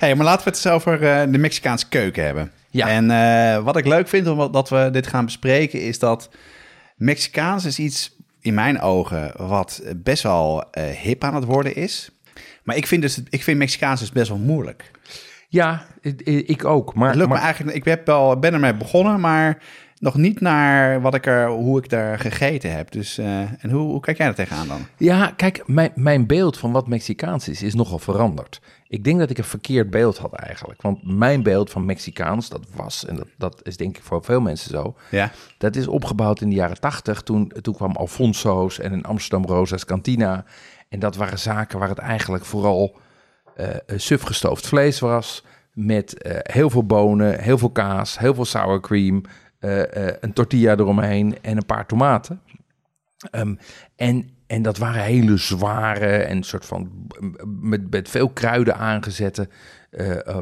Hey, 0.00 0.14
maar 0.14 0.24
laten 0.24 0.44
we 0.44 0.50
het 0.50 0.64
eens 0.64 0.74
over 0.74 1.02
eh, 1.02 1.32
de 1.32 1.38
Mexicaanse 1.38 1.88
keuken 1.88 2.24
hebben. 2.24 2.52
Ja. 2.70 2.88
En 2.88 3.10
eh, 3.10 3.62
wat 3.64 3.76
ik 3.76 3.86
leuk 3.86 4.08
vind 4.08 4.26
omdat 4.26 4.52
dat 4.52 4.68
we 4.68 4.88
dit 4.92 5.06
gaan 5.06 5.24
bespreken 5.24 5.80
is 5.80 5.98
dat 5.98 6.30
Mexicaans 6.96 7.64
is 7.64 7.78
iets 7.78 8.16
in 8.40 8.54
mijn 8.54 8.80
ogen 8.80 9.32
wat 9.36 9.82
best 9.96 10.22
wel 10.22 10.70
eh, 10.70 10.84
hip 10.84 11.24
aan 11.24 11.34
het 11.34 11.44
worden 11.44 11.74
is. 11.74 12.10
Maar 12.62 12.76
ik 12.76 12.86
vind, 12.86 13.02
dus, 13.02 13.22
ik 13.30 13.42
vind 13.42 13.58
Mexicaans 13.58 14.00
dus 14.00 14.12
best 14.12 14.28
wel 14.28 14.38
moeilijk. 14.38 14.90
Ja, 15.48 15.86
ik, 16.00 16.20
ik 16.24 16.64
ook. 16.64 16.94
Maar, 16.94 17.08
Het 17.08 17.16
lukt 17.16 17.28
maar- 17.28 17.38
me 17.38 17.44
eigenlijk, 17.44 17.76
ik 17.76 17.84
heb 17.84 18.06
wel, 18.06 18.38
ben 18.38 18.52
ermee 18.52 18.74
begonnen, 18.74 19.20
maar 19.20 19.58
nog 20.00 20.14
niet 20.14 20.40
naar 20.40 21.00
wat 21.00 21.14
ik 21.14 21.26
er, 21.26 21.48
hoe 21.48 21.78
ik 21.78 21.88
daar 21.88 22.18
gegeten 22.18 22.72
heb. 22.72 22.90
Dus, 22.90 23.18
eh, 23.18 23.40
en 23.40 23.70
hoe, 23.70 23.90
hoe 23.90 24.00
kijk 24.00 24.16
jij 24.16 24.26
er 24.26 24.34
tegenaan 24.34 24.68
dan? 24.68 24.86
Ja, 24.96 25.32
kijk, 25.36 25.62
mijn, 25.66 25.92
mijn 25.94 26.26
beeld 26.26 26.58
van 26.58 26.72
wat 26.72 26.88
Mexicaans 26.88 27.48
is, 27.48 27.62
is 27.62 27.74
nogal 27.74 27.98
veranderd. 27.98 28.60
Ik 28.88 29.04
denk 29.04 29.18
dat 29.18 29.30
ik 29.30 29.38
een 29.38 29.44
verkeerd 29.44 29.90
beeld 29.90 30.18
had 30.18 30.32
eigenlijk. 30.32 30.82
Want 30.82 30.98
mijn 31.02 31.42
beeld 31.42 31.70
van 31.70 31.84
Mexicaans, 31.84 32.48
dat 32.48 32.66
was, 32.74 33.06
en 33.06 33.16
dat, 33.16 33.26
dat 33.38 33.60
is 33.62 33.76
denk 33.76 33.96
ik 33.96 34.02
voor 34.02 34.24
veel 34.24 34.40
mensen 34.40 34.70
zo, 34.70 34.94
Ja, 35.10 35.30
dat 35.58 35.76
is 35.76 35.86
opgebouwd 35.86 36.40
in 36.40 36.48
de 36.48 36.54
jaren 36.54 36.80
tachtig. 36.80 37.22
Toen, 37.22 37.52
toen 37.60 37.74
kwam 37.74 37.96
Alfonso's 37.96 38.78
en 38.78 38.92
in 38.92 39.04
Amsterdam 39.04 39.50
Rosa's 39.50 39.84
Cantina. 39.84 40.44
En 40.88 40.98
dat 40.98 41.16
waren 41.16 41.38
zaken 41.38 41.78
waar 41.78 41.88
het 41.88 41.98
eigenlijk 41.98 42.44
vooral 42.44 42.96
eh 43.56 43.68
eh, 43.74 43.74
suf 43.96 44.22
gestoofd 44.22 44.66
vlees 44.66 44.98
was. 44.98 45.44
Met 45.72 46.22
eh, 46.22 46.36
heel 46.42 46.70
veel 46.70 46.86
bonen, 46.86 47.40
heel 47.40 47.58
veel 47.58 47.70
kaas, 47.70 48.18
heel 48.18 48.34
veel 48.34 48.44
sour 48.44 48.80
cream. 48.80 49.22
Eh, 49.60 50.08
eh, 50.08 50.14
een 50.20 50.32
tortilla 50.32 50.72
eromheen 50.76 51.36
en 51.42 51.56
een 51.56 51.66
paar 51.66 51.86
tomaten. 51.86 52.40
Ehm, 53.30 53.54
en, 53.96 54.30
en 54.46 54.62
dat 54.62 54.78
waren 54.78 55.02
hele 55.02 55.36
zware 55.36 56.06
en 56.06 56.42
soort 56.42 56.64
van 56.66 57.06
met, 57.46 57.90
met 57.90 58.08
veel 58.08 58.28
kruiden 58.28 58.76
aangezette 58.76 59.48
eh, 59.90 60.38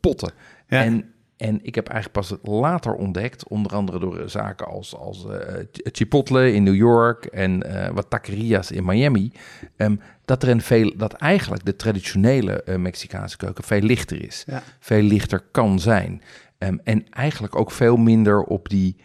potten. 0.00 0.32
Ja. 0.68 0.82
En, 0.84 1.10
en 1.36 1.58
ik 1.62 1.74
heb 1.74 1.88
eigenlijk 1.88 2.28
pas 2.28 2.38
later 2.52 2.92
ontdekt, 2.94 3.48
onder 3.48 3.72
andere 3.72 3.98
door 3.98 4.30
zaken 4.30 4.66
als, 4.66 4.94
als 4.96 5.26
Ch- 5.72 5.88
Chipotle 5.92 6.52
in 6.52 6.62
New 6.62 6.74
York 6.74 7.24
en 7.24 7.62
wat 7.94 8.10
taqueria's 8.10 8.70
in 8.70 8.84
Miami, 8.84 9.32
ehm, 9.76 9.96
dat 10.24 10.42
er 10.42 10.48
een 10.48 10.60
veel, 10.60 10.92
dat 10.96 11.12
eigenlijk 11.12 11.64
de 11.64 11.76
traditionele 11.76 12.64
Mexicaanse 12.78 13.36
keuken 13.36 13.64
veel 13.64 13.80
lichter 13.80 14.24
is, 14.24 14.44
Ja. 14.46 14.62
veel 14.80 15.02
lichter 15.02 15.40
kan 15.50 15.80
zijn. 15.80 16.22
Ehm, 16.58 16.76
en 16.84 17.06
eigenlijk 17.10 17.56
ook 17.56 17.70
veel 17.70 17.96
minder 17.96 18.42
op 18.42 18.68
die, 18.68 18.96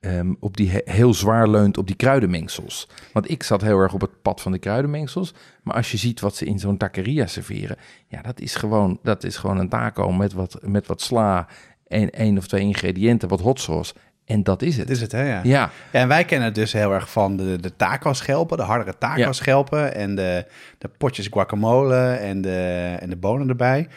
ehm, 0.00 0.32
op 0.40 0.56
die 0.56 0.70
he- 0.70 0.80
heel 0.92 1.14
zwaar 1.14 1.48
leunt 1.48 1.78
op 1.78 1.86
die 1.86 1.96
kruidenmengsels. 1.96 2.88
Want 3.12 3.30
ik 3.30 3.42
zat 3.42 3.60
heel 3.62 3.78
erg 3.78 3.92
op 3.94 4.00
het 4.00 4.22
pad 4.22 4.40
van 4.40 4.52
de 4.52 4.58
kruidenmengsels. 4.58 5.34
Maar 5.62 5.74
als 5.74 5.90
je 5.90 5.96
ziet 5.96 6.20
wat 6.20 6.36
ze 6.36 6.44
in 6.44 6.58
zo'n 6.58 6.76
taqueria 6.76 7.26
serveren, 7.26 7.76
ja, 8.08 8.22
dat 8.22 8.40
is 8.40 8.54
gewoon, 8.54 8.98
dat 9.02 9.24
is 9.24 9.36
gewoon 9.36 9.58
een 9.58 9.68
taco 9.68 10.12
met 10.12 10.32
wat, 10.32 10.58
met 10.62 10.86
wat 10.86 11.00
sla 11.00 11.46
en 11.86 12.10
één 12.10 12.38
of 12.38 12.46
twee 12.46 12.62
ingrediënten, 12.62 13.28
wat 13.28 13.40
hot 13.40 13.60
sauce. 13.60 13.94
En 14.24 14.42
dat 14.42 14.62
is 14.62 14.76
het. 14.76 14.86
dat 14.86 14.96
is 14.96 15.02
het, 15.02 15.12
hè? 15.12 15.22
Ja. 15.22 15.40
Ja, 15.42 15.42
Ja, 15.42 15.70
en 16.00 16.08
wij 16.08 16.24
kennen 16.24 16.46
het 16.46 16.54
dus 16.54 16.72
heel 16.72 16.92
erg 16.92 17.10
van 17.10 17.36
de, 17.36 17.58
de 17.60 17.76
taco-schelpen, 17.76 18.56
de 18.56 18.62
hardere 18.62 18.98
taco-schelpen 18.98 19.94
en 19.94 20.14
de, 20.14 20.46
de 20.78 20.88
potjes 20.98 21.26
guacamole 21.30 21.96
en 22.12 22.40
de, 22.40 22.96
en 23.00 23.10
de 23.10 23.16
bonen 23.16 23.48
erbij. 23.48 23.88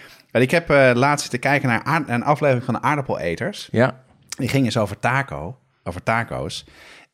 Ik 0.42 0.52
heb 0.52 0.70
eh, 0.70 0.92
laatst 0.94 1.22
zitten 1.22 1.40
kijken 1.50 1.70
naar 1.70 2.04
een 2.08 2.24
aflevering 2.24 2.66
van 2.66 2.74
de 2.74 2.82
aardappeleters. 2.82 3.68
ja, 3.72 4.04
Die 4.38 4.48
ging 4.50 4.66
eens 4.66 4.78
over 4.78 5.00
taco, 5.00 5.58
over 5.84 6.04
taco's. 6.04 6.66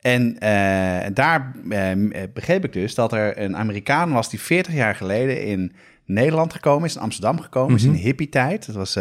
En 0.02 0.40
eh, 0.40 1.10
daar 1.14 1.52
eh, 1.70 1.92
begreep 2.34 2.64
ik 2.66 2.74
dus 2.74 2.96
dat 2.96 3.14
er 3.14 3.38
een 3.42 3.58
Amerikaan 3.58 4.12
was 4.14 4.30
die 4.30 4.40
40 4.42 4.74
jaar 4.74 4.96
geleden 4.96 5.44
in 5.46 5.74
Nederland 6.06 6.54
gekomen 6.54 6.86
is, 6.88 6.96
in 6.96 7.02
Amsterdam 7.02 7.40
gekomen 7.42 7.76
is, 7.76 7.84
in 7.84 7.92
de 7.92 7.98
hippie-tijd. 7.98 8.66
Dat 8.66 8.76
was 8.76 8.98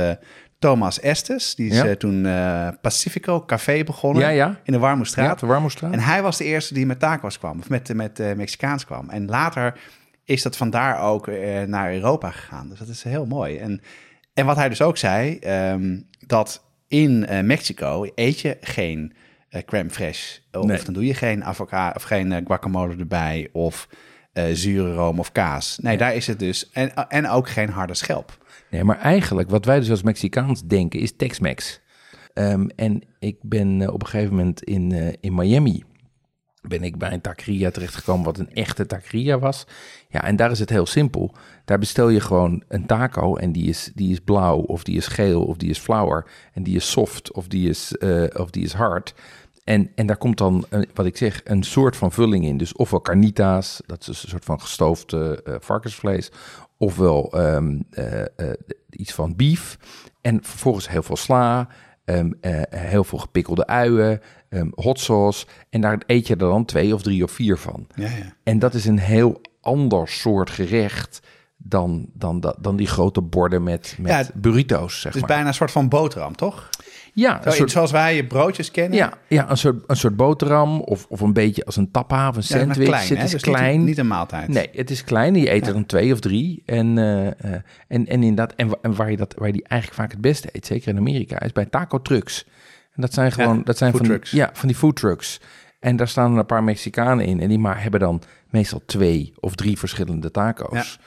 Thomas 0.58 1.00
Estes. 1.00 1.54
Die 1.54 1.70
is 1.70 1.76
Ja. 1.82 1.94
toen 1.96 2.22
Pacifico 2.80 3.44
Café 3.44 3.84
begonnen 3.84 4.22
Ja, 4.22 4.28
ja. 4.28 4.60
in 4.64 4.72
de 4.72 4.78
Warmoestraat. 4.78 5.40
de 5.40 5.46
Warmoestraat. 5.46 5.92
En 5.92 5.98
hij 6.00 6.22
was 6.22 6.36
de 6.36 6.44
eerste 6.44 6.74
die 6.74 6.86
met 6.86 6.98
tacos 6.98 7.38
kwam, 7.38 7.58
of 7.58 7.68
met, 7.68 7.94
met 7.94 8.36
Mexicaans 8.36 8.84
kwam. 8.84 9.10
En 9.10 9.26
later 9.26 9.78
is 10.24 10.42
dat 10.42 10.56
vandaar 10.56 11.00
ook 11.00 11.26
naar 11.66 11.92
Europa 11.94 12.30
gegaan. 12.30 12.68
Dus 12.68 12.78
dat 12.78 12.88
is 12.88 13.02
heel 13.02 13.26
mooi. 13.26 13.58
En, 13.58 13.80
en 14.40 14.46
wat 14.46 14.56
hij 14.56 14.68
dus 14.68 14.82
ook 14.82 14.96
zei, 14.96 15.38
ehm, 15.38 16.00
dat 16.26 16.64
in 16.88 17.26
eh, 17.26 17.42
Mexico 17.42 18.06
eet 18.14 18.40
je 18.40 18.56
geen 18.60 19.12
eh 19.48 19.62
crème 19.62 19.90
fraîche. 19.90 20.42
Of 20.52 20.66
Nee. 20.66 20.82
dan 20.84 20.94
doe 20.94 21.06
je 21.06 21.14
geen 21.14 21.44
avocado 21.44 21.94
of 21.96 22.02
geen 22.02 22.32
eh, 22.32 22.46
guacamole 22.46 22.96
erbij 22.96 23.48
of 23.52 23.88
zure 24.52 24.94
room 24.94 25.18
of 25.18 25.32
kaas. 25.32 25.78
Nee, 25.82 25.96
daar 25.96 26.14
is 26.14 26.26
het 26.26 26.38
dus. 26.38 26.70
En, 26.70 27.08
en 27.08 27.28
ook 27.28 27.48
geen 27.48 27.68
harde 27.68 27.94
schelp. 27.94 28.38
Nee, 28.70 28.84
maar 28.84 28.98
eigenlijk 28.98 29.50
wat 29.50 29.64
wij 29.64 29.78
dus 29.78 29.90
als 29.90 30.02
Mexicaans 30.02 30.66
denken 30.66 31.00
is 31.00 31.16
Tex-Mex. 31.16 31.80
Ehm, 32.34 32.66
en 32.76 33.02
ik 33.18 33.36
ben 33.40 33.92
op 33.92 34.02
een 34.02 34.08
gegeven 34.08 34.34
moment 34.34 34.62
in, 34.62 35.16
in 35.20 35.34
Miami 35.34 35.84
ben 36.60 36.82
ik 36.82 36.98
bij 36.98 37.12
een 37.12 37.20
taqueria 37.20 37.70
terechtgekomen 37.70 38.24
wat 38.24 38.38
een 38.38 38.52
echte 38.54 38.86
taqueria 38.86 39.38
was. 39.38 39.66
Ja, 40.08 40.24
en 40.24 40.36
daar 40.36 40.50
is 40.50 40.58
het 40.58 40.70
heel 40.70 40.86
simpel. 40.86 41.34
Daar 41.70 41.78
bestel 41.78 42.08
je 42.08 42.20
gewoon 42.20 42.62
een 42.68 42.86
taco 42.86 43.36
en 43.36 43.52
die 43.52 43.68
is, 43.68 43.90
die 43.94 44.10
is 44.10 44.20
blauw 44.20 44.56
of 44.56 44.84
die 44.84 44.96
is 44.96 45.06
geel 45.06 45.44
of 45.44 45.56
die 45.56 45.70
is 45.70 45.78
flour 45.78 46.26
en 46.52 46.62
die 46.62 46.76
is 46.76 46.90
soft 46.90 47.32
of 47.32 47.46
die 47.46 47.68
is, 47.68 47.96
eh, 47.96 48.24
of 48.40 48.50
die 48.50 48.62
is 48.62 48.72
hard. 48.72 49.14
En, 49.64 49.90
en 49.94 50.06
daar 50.06 50.16
komt 50.16 50.38
dan, 50.38 50.64
een, 50.68 50.88
wat 50.94 51.06
ik 51.06 51.16
zeg, 51.16 51.40
een 51.44 51.62
soort 51.62 51.96
van 51.96 52.12
vulling 52.12 52.44
in. 52.44 52.56
Dus 52.56 52.72
ofwel 52.72 53.00
carnitas, 53.00 53.80
dat 53.86 54.00
is 54.00 54.22
een 54.22 54.28
soort 54.28 54.44
van 54.44 54.60
gestoofd 54.60 55.12
eh, 55.12 55.30
eh, 55.30 55.36
varkensvlees. 55.60 56.30
Ofwel 56.76 57.32
ehm, 57.32 57.80
eh, 57.90 58.20
eh, 58.20 58.26
iets 58.90 59.12
van 59.12 59.36
beef. 59.36 59.78
En 60.20 60.44
vervolgens 60.44 60.88
heel 60.88 61.02
veel 61.02 61.16
sla, 61.16 61.68
ehm, 62.04 62.32
eh, 62.40 62.62
heel 62.68 63.04
veel 63.04 63.18
gepikkelde 63.18 63.66
uien, 63.66 64.20
ehm, 64.48 64.68
hot 64.74 65.00
sauce. 65.00 65.46
En 65.68 65.80
daar 65.80 66.02
eet 66.06 66.26
je 66.26 66.32
er 66.32 66.38
dan 66.38 66.64
twee 66.64 66.94
of 66.94 67.02
drie 67.02 67.24
of 67.24 67.30
vier 67.30 67.58
van. 67.58 67.86
Ja, 67.94 68.08
ja. 68.08 68.34
En 68.42 68.58
dat 68.58 68.74
is 68.74 68.84
een 68.84 68.98
heel 68.98 69.40
ander 69.60 70.08
soort 70.08 70.50
gerecht 70.50 71.20
dan, 71.62 72.06
dan, 72.12 72.54
dan, 72.60 72.76
die 72.76 72.86
grote 72.86 73.20
borden 73.20 73.62
met, 73.62 73.96
met 74.00 74.10
Ja, 74.10 74.26
burrito's, 74.34 75.00
zeg 75.00 75.12
Dus 75.12 75.20
maar. 75.20 75.30
bijna 75.30 75.46
een 75.48 75.54
soort 75.54 75.70
van 75.70 75.88
boterham, 75.88 76.36
toch? 76.36 76.68
ja, 77.14 77.40
Zo, 77.44 77.50
soort, 77.50 77.70
Zoals 77.70 77.90
wij 77.90 78.16
je 78.16 78.26
broodjes 78.26 78.70
kennen. 78.70 78.98
ja, 78.98 79.12
ja 79.28 79.50
een, 79.50 79.56
soort, 79.56 79.82
een 79.86 79.96
soort 79.96 80.16
boterham 80.16 80.80
of, 80.80 81.06
of 81.08 81.20
een 81.20 81.32
beetje 81.32 81.64
als 81.64 81.76
een 81.76 81.90
tappa 81.90 82.28
of 82.28 82.36
een 82.36 82.42
Ja, 82.46 82.54
maar 82.56 82.64
sandwich. 82.64 82.86
klein, 82.88 83.08
het 83.08 83.22
is 83.24 83.30
Dus 83.30 83.42
niet- 83.44 83.54
klein. 83.54 83.84
Niet, 83.84 83.98
een 83.98 84.06
maaltijd. 84.06 84.48
Nee, 84.48 84.68
het 84.72 84.90
is 84.90 85.04
klein. 85.04 85.34
Je 85.34 85.52
eet 85.52 85.66
er 85.66 85.72
dan 85.72 85.86
twee 85.86 86.12
of 86.12 86.20
drie. 86.20 86.62
En, 86.66 86.98
eh, 86.98 87.26
eh, 87.26 87.34
en, 87.88 88.06
en 88.06 88.22
inderdaad, 88.22 88.52
en, 88.56 88.70
en 88.82 88.94
waar, 88.94 89.10
je 89.10 89.16
dat, 89.16 89.34
waar 89.36 89.46
je 89.46 89.52
die 89.52 89.64
eigenlijk 89.66 90.00
vaak 90.00 90.10
het 90.10 90.20
beste 90.20 90.48
eet, 90.52 90.66
zeker 90.66 90.88
in 90.88 90.96
Amerika, 90.98 91.40
is 91.42 91.52
bij 91.52 91.64
taco 91.66 92.02
trucks. 92.02 92.44
En 92.94 93.02
dat 93.02 93.12
zijn 93.14 93.32
gewoon, 93.32 93.56
Ja, 93.56 93.62
dat 93.64 93.78
zijn 93.78 93.92
van, 93.92 94.02
trucks. 94.06 94.30
Ja, 94.30 94.50
van 94.52 94.68
die 94.68 94.76
food 94.76 94.96
trucks. 94.96 95.40
En 95.80 95.96
daar 95.96 96.08
staan 96.08 96.36
een 96.38 96.46
paar 96.46 96.64
Mexicanen 96.64 97.24
in. 97.26 97.40
En 97.40 97.48
die 97.48 97.58
maar 97.58 97.82
hebben 97.82 98.00
dan 98.00 98.22
meestal 98.50 98.82
twee 98.86 99.32
of 99.40 99.54
drie 99.54 99.78
verschillende 99.78 100.30
taco's. 100.30 100.98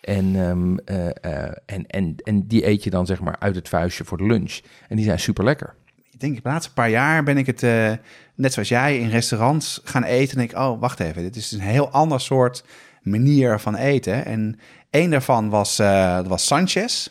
En, 0.00 0.36
ehm, 0.36 0.76
eh, 0.76 1.08
eh, 1.08 1.52
en, 1.66 1.86
en, 1.86 2.16
en 2.24 2.46
die 2.46 2.66
eet 2.66 2.84
je 2.84 2.90
dan 2.90 3.06
zeg 3.06 3.20
maar 3.20 3.36
uit 3.38 3.54
het 3.54 3.68
vuistje 3.68 4.04
voor 4.04 4.18
de 4.18 4.26
lunch. 4.26 4.60
En 4.88 4.96
die 4.96 5.04
zijn 5.04 5.18
super 5.18 5.44
lekker. 5.44 5.74
Ik 6.10 6.20
denk 6.20 6.42
de 6.42 6.48
laatste 6.48 6.72
paar 6.72 6.90
jaar 6.90 7.22
ben 7.22 7.36
ik 7.36 7.46
het, 7.46 7.62
eh, 7.62 7.92
net 8.34 8.52
zoals 8.52 8.68
jij, 8.68 8.98
in 8.98 9.08
restaurants 9.08 9.80
gaan 9.84 10.04
eten. 10.04 10.30
En 10.30 10.38
denk 10.38 10.50
ik, 10.50 10.58
oh, 10.58 10.80
wacht 10.80 11.00
even, 11.00 11.22
dit 11.22 11.36
is 11.36 11.52
een 11.52 11.60
heel 11.60 11.90
ander 11.90 12.20
soort 12.20 12.64
manier 13.02 13.58
van 13.58 13.74
eten. 13.74 14.24
En 14.24 14.58
één 14.90 15.10
daarvan 15.10 15.48
was, 15.48 15.76
dat 15.76 16.26
was 16.26 16.46
Sanchez. 16.46 17.08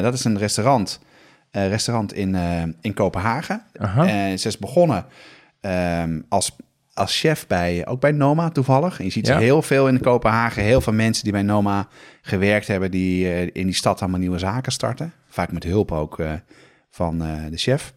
Dat 0.00 0.14
is 0.14 0.24
een 0.24 0.38
restaurant, 0.38 1.00
restaurant 1.50 2.12
in, 2.12 2.36
in 2.80 2.94
Kopenhagen. 2.94 3.62
En 3.96 4.38
ze 4.38 4.48
is 4.48 4.58
begonnen 4.58 5.06
ehm, 5.60 6.20
als, 6.28 6.56
als 6.94 7.18
chef 7.20 7.46
bij, 7.46 7.86
ook 7.86 8.00
bij 8.00 8.12
Noma 8.12 8.48
toevallig. 8.48 8.98
En 8.98 9.04
je 9.04 9.10
ziet 9.10 9.26
ze 9.26 9.32
Ja. 9.32 9.38
heel 9.38 9.62
veel 9.62 9.88
in 9.88 10.00
Kopenhagen. 10.00 10.62
Heel 10.62 10.80
veel 10.80 10.92
mensen 10.92 11.24
die 11.24 11.32
bij 11.32 11.42
Noma 11.42 11.88
gewerkt 12.22 12.66
hebben, 12.66 12.90
die 12.90 13.28
eh, 13.32 13.42
in 13.42 13.66
die 13.66 13.74
stad 13.74 14.00
allemaal 14.00 14.20
nieuwe 14.20 14.38
zaken 14.38 14.72
starten. 14.72 15.12
Vaak 15.28 15.52
met 15.52 15.64
hulp 15.64 15.92
ook 15.92 16.18
eh, 16.18 16.32
van 16.90 17.22
eh, 17.24 17.32
de 17.50 17.56
chef. 17.56 17.94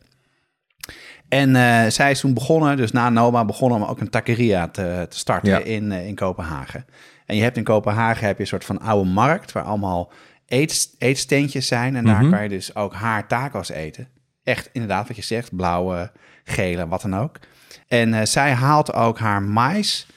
En 1.29 1.55
zij 1.91 2.11
is 2.11 2.19
toen 2.19 2.33
begonnen, 2.33 2.77
dus 2.77 2.91
na 2.91 3.09
Noma 3.09 3.45
begonnen 3.45 3.81
om 3.81 3.83
ook 3.87 3.99
een 4.01 4.09
taqueria 4.09 4.67
te, 4.67 5.05
te 5.09 5.17
starten 5.17 5.49
Ja. 5.49 5.57
in, 5.59 5.91
in 5.91 6.15
Kopenhagen. 6.15 6.85
En 7.25 7.35
je 7.35 7.41
hebt 7.41 7.57
in 7.57 7.63
Kopenhagen 7.63 8.25
heb 8.27 8.35
je 8.35 8.41
een 8.41 8.47
soort 8.47 8.65
van 8.65 8.79
oude 8.81 9.09
markt 9.09 9.51
waar 9.51 9.63
allemaal 9.63 10.11
eet, 10.47 10.95
eetsteentjes 10.97 11.67
zijn. 11.67 11.95
En 11.95 12.05
daar 12.05 12.21
Mhm. 12.21 12.31
kan 12.31 12.43
je 12.43 12.49
dus 12.49 12.75
ook 12.75 12.93
haar 12.93 13.27
taco's 13.27 13.69
eten. 13.69 14.07
Echt 14.43 14.69
inderdaad 14.73 15.07
wat 15.07 15.15
je 15.15 15.23
zegt, 15.23 15.55
blauwe, 15.55 16.11
gele, 16.43 16.87
wat 16.87 17.01
dan 17.01 17.15
ook. 17.17 17.39
En 17.87 18.13
eh, 18.13 18.25
zij 18.25 18.51
haalt 18.51 18.93
ook 18.93 19.19
haar 19.19 19.41
mais. 19.41 20.07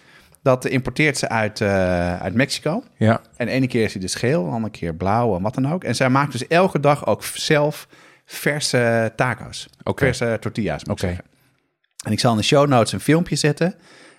Dat 0.42 0.64
importeert 0.64 1.18
ze 1.18 1.28
uit, 1.28 1.60
eh, 1.60 2.20
uit 2.20 2.34
Mexico. 2.34 2.82
Ja, 2.96 3.20
En 3.36 3.46
de 3.46 3.52
ene 3.52 3.66
keer 3.66 3.84
is 3.84 3.92
hij 3.92 4.00
dus 4.00 4.14
geel, 4.14 4.44
de 4.44 4.50
andere 4.50 4.72
keer 4.72 4.94
blauw 4.94 5.36
en 5.36 5.42
wat 5.42 5.54
dan 5.54 5.72
ook. 5.72 5.84
En 5.84 5.94
zij 5.94 6.08
maakt 6.10 6.32
dus 6.32 6.46
elke 6.46 6.80
dag 6.80 7.06
ook 7.06 7.24
zelf 7.24 7.88
verse 8.24 9.12
taco's. 9.16 9.68
Verse 9.84 10.36
tortillas, 10.40 10.84
moet 10.84 10.98
ik 10.98 11.04
Oké. 11.04 11.06
zeggen. 11.06 11.24
En 12.04 12.12
ik 12.12 12.20
zal 12.20 12.30
in 12.32 12.36
de 12.36 12.42
show 12.42 12.68
notes 12.68 12.92
een 12.92 13.00
filmpje 13.00 13.36
zetten 13.36 13.74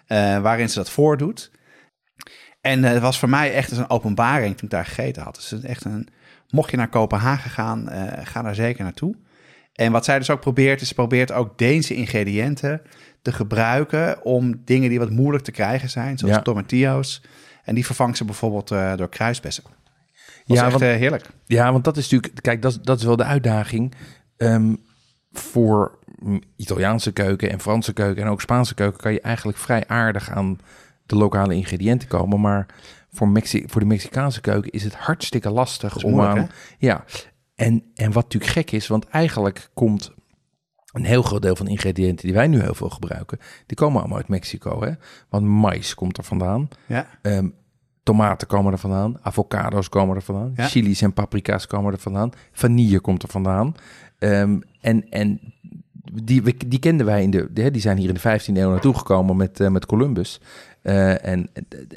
eh, 0.06 0.40
waarin 0.40 0.70
ze 0.70 0.76
dat 0.76 0.90
voordoet. 0.90 1.52
En 2.62 2.84
het 2.84 3.02
was 3.02 3.20
voor 3.20 3.30
mij 3.30 3.54
echt 3.54 3.72
een 3.72 3.90
openbaring 3.90 4.58
toen 4.58 4.66
ik 4.66 4.74
daar 4.74 4.86
gegeten 4.86 5.24
had. 5.24 5.36
Dus 5.36 5.50
het 5.50 5.64
is 5.64 5.70
echt 5.70 5.86
een, 5.86 6.08
mocht 6.50 6.72
je 6.72 6.78
naar 6.78 6.90
Kopenhagen 6.90 7.52
gaan, 7.52 7.90
ga 8.24 8.42
daar 8.42 8.56
zeker 8.56 8.84
naartoe. 8.84 9.16
En 9.74 9.92
wat 9.92 10.06
zij 10.06 10.18
dus 10.18 10.30
ook 10.30 10.40
probeert, 10.40 10.82
is 10.82 10.88
ze 10.88 10.94
probeert 10.94 11.32
ook 11.32 11.58
Deense 11.58 11.96
ingrediënten 11.96 12.82
te 13.22 13.32
gebruiken 13.32 14.24
om 14.26 14.62
dingen 14.66 14.90
die 14.90 15.00
wat 15.00 15.10
moeilijk 15.10 15.44
te 15.44 15.52
krijgen 15.52 15.90
zijn, 15.90 16.18
zoals 16.18 16.36
Ja. 16.36 16.42
tomatillo's. 16.42 17.22
En 17.64 17.76
die 17.76 17.86
vervangt 17.86 18.18
ze 18.18 18.26
bijvoorbeeld 18.26 18.72
eh, 18.72 18.96
door 18.96 19.10
kruisbessen. 19.10 19.64
Dat 19.64 19.74
Ja, 20.46 20.54
is 20.56 20.62
echt 20.62 20.72
want- 20.72 20.82
eh, 20.82 20.90
heerlijk. 20.98 21.26
Ja, 21.46 21.72
want 21.72 21.84
dat 21.84 21.98
is 21.98 22.10
natuurlijk, 22.10 22.42
kijk, 22.44 22.62
dat, 22.62 22.72
is- 22.72 22.80
dat 22.82 23.00
is 23.00 23.04
wel 23.06 23.16
de 23.16 23.24
uitdaging 23.24 23.94
Ehm, 24.38 24.76
voor 25.32 26.00
Italiaanse 26.56 27.12
keuken 27.12 27.50
en 27.50 27.60
Franse 27.60 27.94
keuken 27.94 28.24
en 28.24 28.30
ook 28.30 28.42
Spaanse 28.42 28.74
keuken 28.74 29.00
kan 29.00 29.14
je 29.14 29.22
eigenlijk 29.22 29.58
vrij 29.58 29.84
aardig 29.88 30.30
aan 30.30 30.60
de 31.06 31.16
lokale 31.16 31.56
ingrediënten 31.56 32.08
komen. 32.08 32.40
Maar 32.42 32.66
voor, 33.12 33.28
Mexi 33.30 33.64
voor 33.68 33.82
de 33.82 33.88
Mexicaanse 33.88 34.42
keuken 34.42 34.72
is 34.72 34.84
het 34.84 34.96
hartstikke 34.96 35.50
lastig 35.50 36.04
om 36.04 36.12
moeilijk, 36.12 36.38
aan. 36.38 36.50
Ja, 36.78 37.04
en, 37.56 37.84
en 37.96 38.12
wat 38.12 38.24
natuurlijk 38.24 38.52
gek 38.52 38.72
is, 38.72 38.88
want 38.88 39.08
eigenlijk 39.08 39.70
komt 39.74 40.12
een 40.92 41.06
heel 41.06 41.22
groot 41.22 41.42
deel 41.42 41.56
van 41.56 41.66
de 41.66 41.72
ingrediënten 41.72 42.26
die 42.26 42.36
wij 42.36 42.48
nu 42.48 42.62
heel 42.62 42.74
veel 42.76 42.90
gebruiken, 42.90 43.40
die 43.66 43.78
komen 43.78 44.00
allemaal 44.00 44.18
uit 44.18 44.28
Mexico. 44.28 44.84
Hè? 44.84 44.92
Want 45.30 45.46
mais 45.46 45.94
komt 45.94 46.18
er 46.18 46.24
vandaan. 46.24 46.68
Ja, 46.88 47.08
Ehm, 47.22 47.48
tomaten 48.04 48.48
komen 48.48 48.72
er 48.72 48.78
vandaan, 48.80 49.18
avocado's 49.22 49.90
komen 49.90 50.16
er 50.16 50.22
vandaan, 50.22 50.54
Ja. 50.56 50.68
chili's 50.68 51.02
en 51.02 51.14
paprika's 51.14 51.68
komen 51.68 51.94
er 51.94 52.00
vandaan, 52.00 52.32
vanille 52.52 53.00
komt 53.00 53.24
er 53.24 53.30
vandaan. 53.30 53.76
Ehm, 54.20 54.60
en 54.82 55.10
en 55.10 55.40
die, 56.24 56.68
die 56.68 56.80
kenden 56.80 57.06
wij 57.06 57.24
in 57.24 57.32
de, 57.32 57.72
die 57.72 57.82
zijn 57.82 57.98
hier 57.98 58.08
in 58.08 58.14
de 58.14 58.20
15e 58.20 58.60
eeuw 58.62 58.70
naartoe 58.70 58.94
gekomen 58.98 59.36
met, 59.38 59.60
eh, 59.60 59.70
met 59.70 59.86
Columbus. 59.86 60.42
Eh, 60.82 61.26
en- 61.26 61.50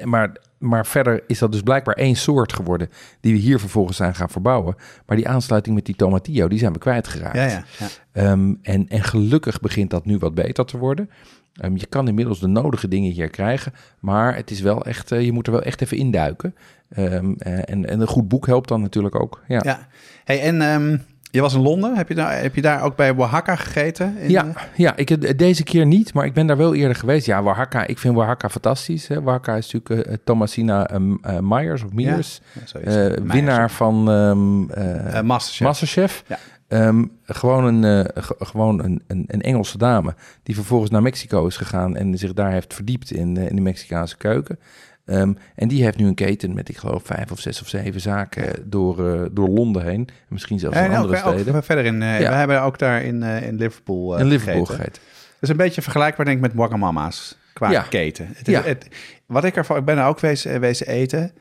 maar, 0.02 0.36
maar 0.64 0.86
verder 0.86 1.22
is 1.26 1.38
dat 1.38 1.52
dus 1.52 1.62
blijkbaar 1.62 1.94
één 1.94 2.16
soort 2.16 2.52
geworden 2.52 2.90
die 3.20 3.32
we 3.32 3.38
hier 3.38 3.60
vervolgens 3.60 3.96
zijn 3.96 4.14
gaan 4.14 4.30
verbouwen. 4.30 4.76
Maar 5.06 5.16
die 5.16 5.28
aansluiting 5.28 5.74
met 5.74 5.86
die 5.86 5.96
tomatillo, 5.96 6.48
die 6.48 6.58
zijn 6.58 6.72
we 6.72 6.78
kwijtgeraakt. 6.78 7.36
ja, 7.36 7.44
ja. 7.44 7.64
ja. 7.78 7.86
Ehm, 8.12 8.54
en, 8.62 8.88
en 8.88 9.02
gelukkig 9.02 9.60
begint 9.60 9.90
dat 9.90 10.04
nu 10.04 10.18
wat 10.18 10.34
beter 10.34 10.64
te 10.64 10.78
worden. 10.78 11.10
Ehm, 11.54 11.76
je 11.76 11.86
kan 11.86 12.08
inmiddels 12.08 12.40
de 12.40 12.46
nodige 12.46 12.88
dingen 12.88 13.12
hier 13.12 13.30
krijgen, 13.30 13.72
maar 14.00 14.36
het 14.36 14.50
is 14.50 14.60
wel 14.60 14.84
echt, 14.84 15.12
eh, 15.12 15.24
je 15.24 15.32
moet 15.32 15.46
er 15.46 15.52
wel 15.52 15.62
echt 15.62 15.80
even 15.80 15.96
induiken. 15.96 16.54
Eh, 16.88 17.14
en, 17.14 17.38
en 17.64 18.00
een 18.00 18.06
goed 18.06 18.28
boek 18.28 18.46
helpt 18.46 18.68
dan 18.68 18.80
natuurlijk 18.80 19.20
ook. 19.20 19.42
Ja, 19.48 19.60
ja. 19.64 19.88
Hey, 20.24 20.40
en 20.40 21.06
je 21.34 21.40
was 21.40 21.54
in 21.54 21.60
Londen. 21.60 21.96
Heb 21.96 22.08
je, 22.08 22.14
daar, 22.14 22.40
heb 22.42 22.54
je 22.54 22.62
daar 22.62 22.82
ook 22.82 22.96
bij 22.96 23.14
Oaxaca 23.16 23.56
gegeten? 23.56 24.16
In, 24.18 24.30
eh, 24.36 24.62
Ja, 24.76 24.96
ik, 24.96 25.10
eh, 25.10 25.32
deze 25.36 25.62
keer 25.62 25.86
niet, 25.86 26.14
maar 26.14 26.24
ik 26.24 26.32
ben 26.32 26.46
daar 26.46 26.56
wel 26.56 26.74
eerder 26.74 26.96
geweest. 26.96 27.26
Ja, 27.26 27.42
Oaxaca, 27.42 27.86
ik 27.86 27.98
vind 27.98 28.16
Oaxaca 28.16 28.48
fantastisch. 28.48 29.08
Hè. 29.08 29.18
Oaxaca 29.18 29.56
is 29.56 29.72
natuurlijk 29.72 30.06
eh, 30.08 30.14
Thomasina 30.24 30.88
ehm, 30.88 31.14
eh, 31.22 31.38
Myers 31.40 31.82
of 31.84 31.92
Myers, 31.92 32.40
Ja, 32.72 32.80
eh, 32.80 33.12
winnaar 33.24 33.70
van 33.70 34.10
eh, 34.10 35.16
Eh, 35.16 35.22
Masterchef. 35.24 35.66
Masterchef. 35.66 36.24
Ja. 36.26 36.38
Ehm, 36.68 37.04
gewoon 37.24 37.64
een, 37.64 37.84
eh, 38.14 38.22
ge- 38.22 38.36
gewoon 38.38 38.84
een, 38.84 39.02
een, 39.06 39.24
een 39.26 39.40
Engelse 39.42 39.78
dame 39.78 40.14
die 40.42 40.54
vervolgens 40.54 40.90
naar 40.90 41.02
Mexico 41.02 41.46
is 41.46 41.56
gegaan 41.56 41.96
en 41.96 42.18
zich 42.18 42.32
daar 42.32 42.50
heeft 42.52 42.74
verdiept 42.74 43.10
in, 43.10 43.36
eh, 43.36 43.48
in 43.48 43.56
de 43.56 43.62
Mexicaanse 43.62 44.16
keuken. 44.16 44.58
Ehm, 45.06 45.32
en 45.54 45.68
die 45.68 45.82
heeft 45.84 45.96
nu 45.96 46.06
een 46.06 46.14
keten 46.14 46.54
met, 46.54 46.68
ik 46.68 46.76
geloof, 46.76 47.02
vijf 47.04 47.30
of 47.30 47.40
zes 47.40 47.60
of 47.62 47.68
zeven 47.68 48.00
zaken 48.00 48.70
door, 48.70 49.12
eh, 49.12 49.26
door 49.32 49.48
Londen 49.48 49.82
heen. 49.84 50.06
En 50.08 50.14
misschien 50.28 50.58
zelfs 50.58 50.76
in 50.76 50.82
en 50.82 50.90
andere 50.90 51.18
ook, 51.20 51.26
ook 51.26 51.38
steden. 51.38 51.62
verder 51.64 51.84
in. 51.84 52.02
eh, 52.02 52.20
Ja. 52.20 52.28
We 52.30 52.34
hebben 52.36 52.62
ook 52.62 52.78
daar 52.78 53.02
in, 53.02 53.22
eh, 53.22 53.42
in 53.46 53.56
Liverpool. 53.56 54.14
eh, 54.14 54.20
in 54.20 54.26
Liverpool 54.26 54.64
gegeten. 54.64 54.84
gegeten. 54.84 55.02
Dat 55.32 55.42
is 55.42 55.48
een 55.48 55.56
beetje 55.56 55.82
vergelijkbaar, 55.82 56.24
denk 56.24 56.36
ik, 56.36 56.42
met 56.42 56.54
Wagamama's 56.54 57.38
qua 57.52 57.70
Ja. 57.70 57.82
keten. 57.82 58.28
Het 58.34 58.48
is, 58.48 58.54
Ja. 58.54 58.62
het, 58.62 58.88
wat 59.26 59.44
ik 59.44 59.56
ervan, 59.56 59.76
ik 59.76 59.84
ben 59.84 59.98
er 59.98 60.04
ook 60.06 60.20
wezen, 60.20 60.60
wezen 60.60 60.86
eten. 60.86 61.32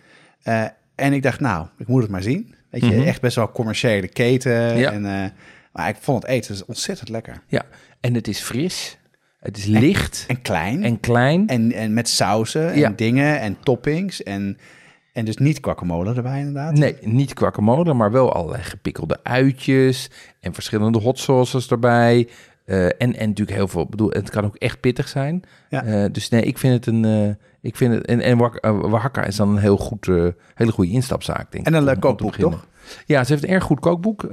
eh, 0.43 0.63
en 0.95 1.13
ik 1.13 1.23
dacht, 1.23 1.39
nou, 1.39 1.67
ik 1.77 1.87
moet 1.87 2.01
het 2.01 2.11
maar 2.11 2.21
zien. 2.23 2.55
Weet 2.69 2.85
je, 2.85 2.91
Mhm. 2.95 3.01
echt 3.07 3.21
best 3.21 3.35
wel 3.35 3.51
commerciële 3.51 4.07
keten. 4.07 4.91
En, 4.91 5.05
eh, 5.05 5.29
maar 5.73 5.89
ik 5.89 5.95
vond 5.99 6.21
het 6.23 6.31
eten 6.31 6.51
dus 6.51 6.65
ontzettend 6.65 7.09
lekker. 7.09 7.41
Ja, 7.47 7.61
en 7.99 8.13
het 8.13 8.27
is 8.27 8.39
fris, 8.39 8.97
het 9.43 9.57
is 9.57 9.65
licht 9.65 10.25
En 10.27 10.41
klein. 10.41 10.83
en 10.83 10.99
klein. 10.99 11.47
En, 11.47 11.71
en 11.71 11.93
met 11.93 12.09
sauzen 12.09 12.71
en 12.71 12.79
Ja. 12.79 12.89
dingen 12.95 13.39
en 13.39 13.57
toppings. 13.63 14.23
En, 14.23 14.57
en 15.13 15.25
dus 15.25 15.37
niet 15.37 15.57
guacamole 15.61 16.13
erbij 16.15 16.39
inderdaad. 16.39 16.73
Nee, 16.73 16.95
niet 17.01 17.31
guacamole, 17.35 17.93
maar 17.93 18.11
wel 18.11 18.33
allerlei 18.33 18.63
gepikkelde 18.63 19.19
uitjes 19.23 20.09
en 20.39 20.53
verschillende 20.53 20.99
hot 20.99 21.19
sauces 21.19 21.67
erbij. 21.67 22.27
Eh, 22.65 22.85
en, 22.85 22.93
en 22.97 23.27
natuurlijk 23.27 23.57
heel 23.57 23.67
veel, 23.67 23.81
ik 23.81 23.89
bedoel, 23.89 24.09
het 24.09 24.29
kan 24.29 24.45
ook 24.45 24.55
echt 24.55 24.79
pittig 24.79 25.07
zijn. 25.07 25.43
Ja. 25.69 25.83
Eh, 25.83 26.05
dus 26.11 26.29
nee, 26.29 26.41
ik 26.41 26.57
vind 26.57 26.73
het 26.73 26.85
een, 26.85 27.05
eh, 27.05 27.35
ik 27.61 27.75
vind 27.75 27.93
het, 27.93 28.05
en, 28.05 28.19
en 28.21 28.41
Oax- 28.41 28.59
Oaxaca 28.61 29.23
is 29.23 29.35
dan 29.35 29.49
een 29.49 29.57
heel 29.57 29.77
goed, 29.77 30.05
hele 30.55 30.71
goede 30.71 30.91
instapzaak, 30.91 31.51
denk 31.51 31.65
En 31.65 31.73
een 31.73 31.83
leuk 31.83 31.99
kookboek, 31.99 32.31
beginnen. 32.31 32.59
Ja, 33.05 33.23
ze 33.23 33.31
heeft 33.31 33.43
een 33.43 33.49
erg 33.49 33.63
goed 33.63 33.79
kookboek. 33.79 34.31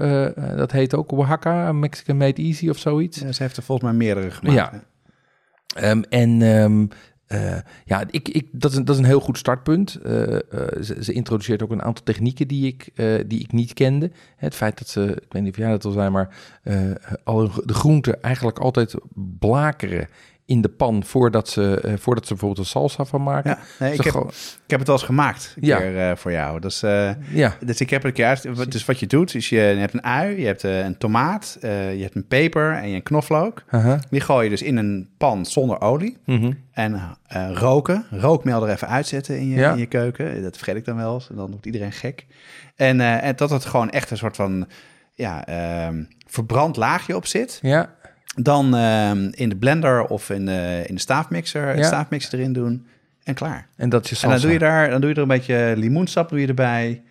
dat 0.56 0.72
heet 0.72 0.94
ook 0.94 1.12
Oaxaca, 1.12 1.72
Mexican 1.72 2.16
Made 2.16 2.42
Easy 2.42 2.68
of 2.68 2.78
zoiets. 2.78 3.18
Ja, 3.20 3.32
ze 3.32 3.42
heeft 3.42 3.56
er 3.56 3.62
volgens 3.62 3.88
mij 3.90 3.96
meerdere 3.98 4.30
gemaakt. 4.30 4.56
Ja. 4.56 4.82
Ehm, 5.74 6.02
en 6.08 6.42
ehm, 6.42 6.86
eh, 7.30 7.58
ja, 7.84 8.04
ik, 8.10 8.28
ik, 8.28 8.48
dat, 8.52 8.88
is 8.88 8.98
een, 8.98 9.04
heel 9.04 9.20
goed 9.20 9.38
startpunt. 9.38 9.94
Eh, 9.94 10.34
eh, 10.34 10.40
ze, 10.82 11.12
introduceert 11.12 11.62
ook 11.62 11.70
een 11.70 11.82
aantal 11.82 12.04
technieken 12.04 12.48
die 12.48 12.66
ik, 12.66 12.92
die 13.26 13.40
ik 13.40 13.52
niet 13.52 13.72
kende. 13.72 14.10
Het 14.36 14.54
feit 14.54 14.78
dat 14.78 14.88
ze, 14.88 15.02
ik 15.02 15.32
weet 15.32 15.42
niet 15.42 15.52
of 15.52 15.58
jij 15.58 15.70
dat 15.70 15.84
al 15.84 15.90
zei, 15.90 16.10
maar 16.10 16.36
al 17.24 17.50
de 17.64 17.74
groenten 17.74 18.22
eigenlijk 18.22 18.58
altijd 18.58 18.94
blakeren 19.38 20.08
in 20.50 20.60
de 20.60 20.68
pan 20.68 21.04
voordat 21.04 21.48
ze, 21.48 21.80
eh, 21.84 21.92
voordat 21.98 22.26
ze 22.26 22.30
bijvoorbeeld 22.32 22.60
een 22.66 22.70
salsa 22.72 23.04
van 23.04 23.22
maken. 23.22 23.50
Ja, 23.50 23.58
nee, 23.78 23.92
ik, 23.92 24.00
heb, 24.00 24.12
gewoon- 24.12 24.28
ik 24.64 24.70
heb 24.70 24.78
het 24.78 24.88
wel 24.88 24.96
eens 24.96 25.04
gemaakt 25.06 25.52
een 25.60 25.66
Ja. 25.66 25.78
keer 25.78 26.10
eh, 26.10 26.16
voor 26.16 26.32
jou. 26.32 26.60
Dus, 26.60 26.82
eh, 26.82 27.10
ja, 27.32 27.56
dus 27.64 27.80
ik 27.80 27.90
heb 27.90 28.02
het 28.02 28.14
keer 28.14 28.26
uit. 28.26 28.70
Dus 28.72 28.84
wat 28.84 29.00
je 29.00 29.06
doet, 29.06 29.34
is 29.34 29.48
je, 29.48 29.56
je 29.56 29.62
hebt 29.62 29.94
een 29.94 30.04
ui, 30.04 30.40
je 30.40 30.46
hebt 30.46 30.62
een 30.62 30.98
tomaat, 30.98 31.56
je 31.60 31.98
hebt 32.00 32.14
een 32.14 32.26
peper 32.26 32.72
en 32.72 32.88
je 32.88 32.94
een 32.94 33.02
knoflook. 33.02 33.64
Die 34.10 34.20
gooi 34.20 34.44
je 34.44 34.50
dus 34.50 34.62
in 34.62 34.76
een 34.76 35.08
pan 35.18 35.46
zonder 35.46 35.80
olie. 35.80 36.16
mhm. 36.26 36.52
En 36.72 37.18
roken, 37.54 38.06
rookmeel 38.10 38.66
er 38.66 38.72
even 38.74 38.88
uitzetten 38.88 39.38
in 39.38 39.48
je, 39.48 39.56
Ja. 39.56 39.72
in 39.72 39.78
je 39.78 39.86
keuken. 39.86 40.42
Dat 40.42 40.56
vergeet 40.56 40.76
ik 40.76 40.84
dan 40.84 40.96
wel 40.96 41.14
eens. 41.14 41.28
En 41.30 41.36
dan 41.36 41.50
wordt 41.50 41.66
iedereen 41.66 41.92
gek. 41.92 42.26
En, 42.76 43.00
en 43.00 43.36
dat 43.36 43.50
het 43.50 43.64
gewoon 43.64 43.90
echt 43.90 44.10
een 44.10 44.16
soort 44.16 44.36
van 44.36 44.66
ja, 45.14 45.46
ehm, 45.46 46.02
verbrand 46.26 46.76
laagje 46.76 47.16
op 47.16 47.26
zit. 47.26 47.58
ja, 47.62 47.94
Dan 48.36 48.74
ehm, 48.76 49.28
in 49.30 49.48
de 49.48 49.56
blender 49.56 50.04
of 50.04 50.30
in 50.30 50.46
de, 50.46 50.84
in 50.86 50.94
de 50.94 51.00
staafmixer, 51.00 51.76
Ja. 51.76 51.82
staafmixer 51.84 52.38
erin 52.38 52.52
doen. 52.52 52.86
En 53.24 53.34
klaar. 53.34 53.66
en 53.76 53.88
dat 53.88 54.04
is 54.04 54.08
je 54.10 54.14
En 54.14 54.20
salsa. 54.20 54.36
dan 54.36 54.44
doe 54.44 54.52
je 54.52 54.58
daar 54.58 54.90
dan 54.90 55.00
doe 55.00 55.08
je 55.10 55.16
er 55.16 55.22
een 55.22 55.28
beetje 55.28 55.74
limoensap 55.76 56.28
doe 56.28 56.40
je 56.40 56.46
erbij. 56.46 57.02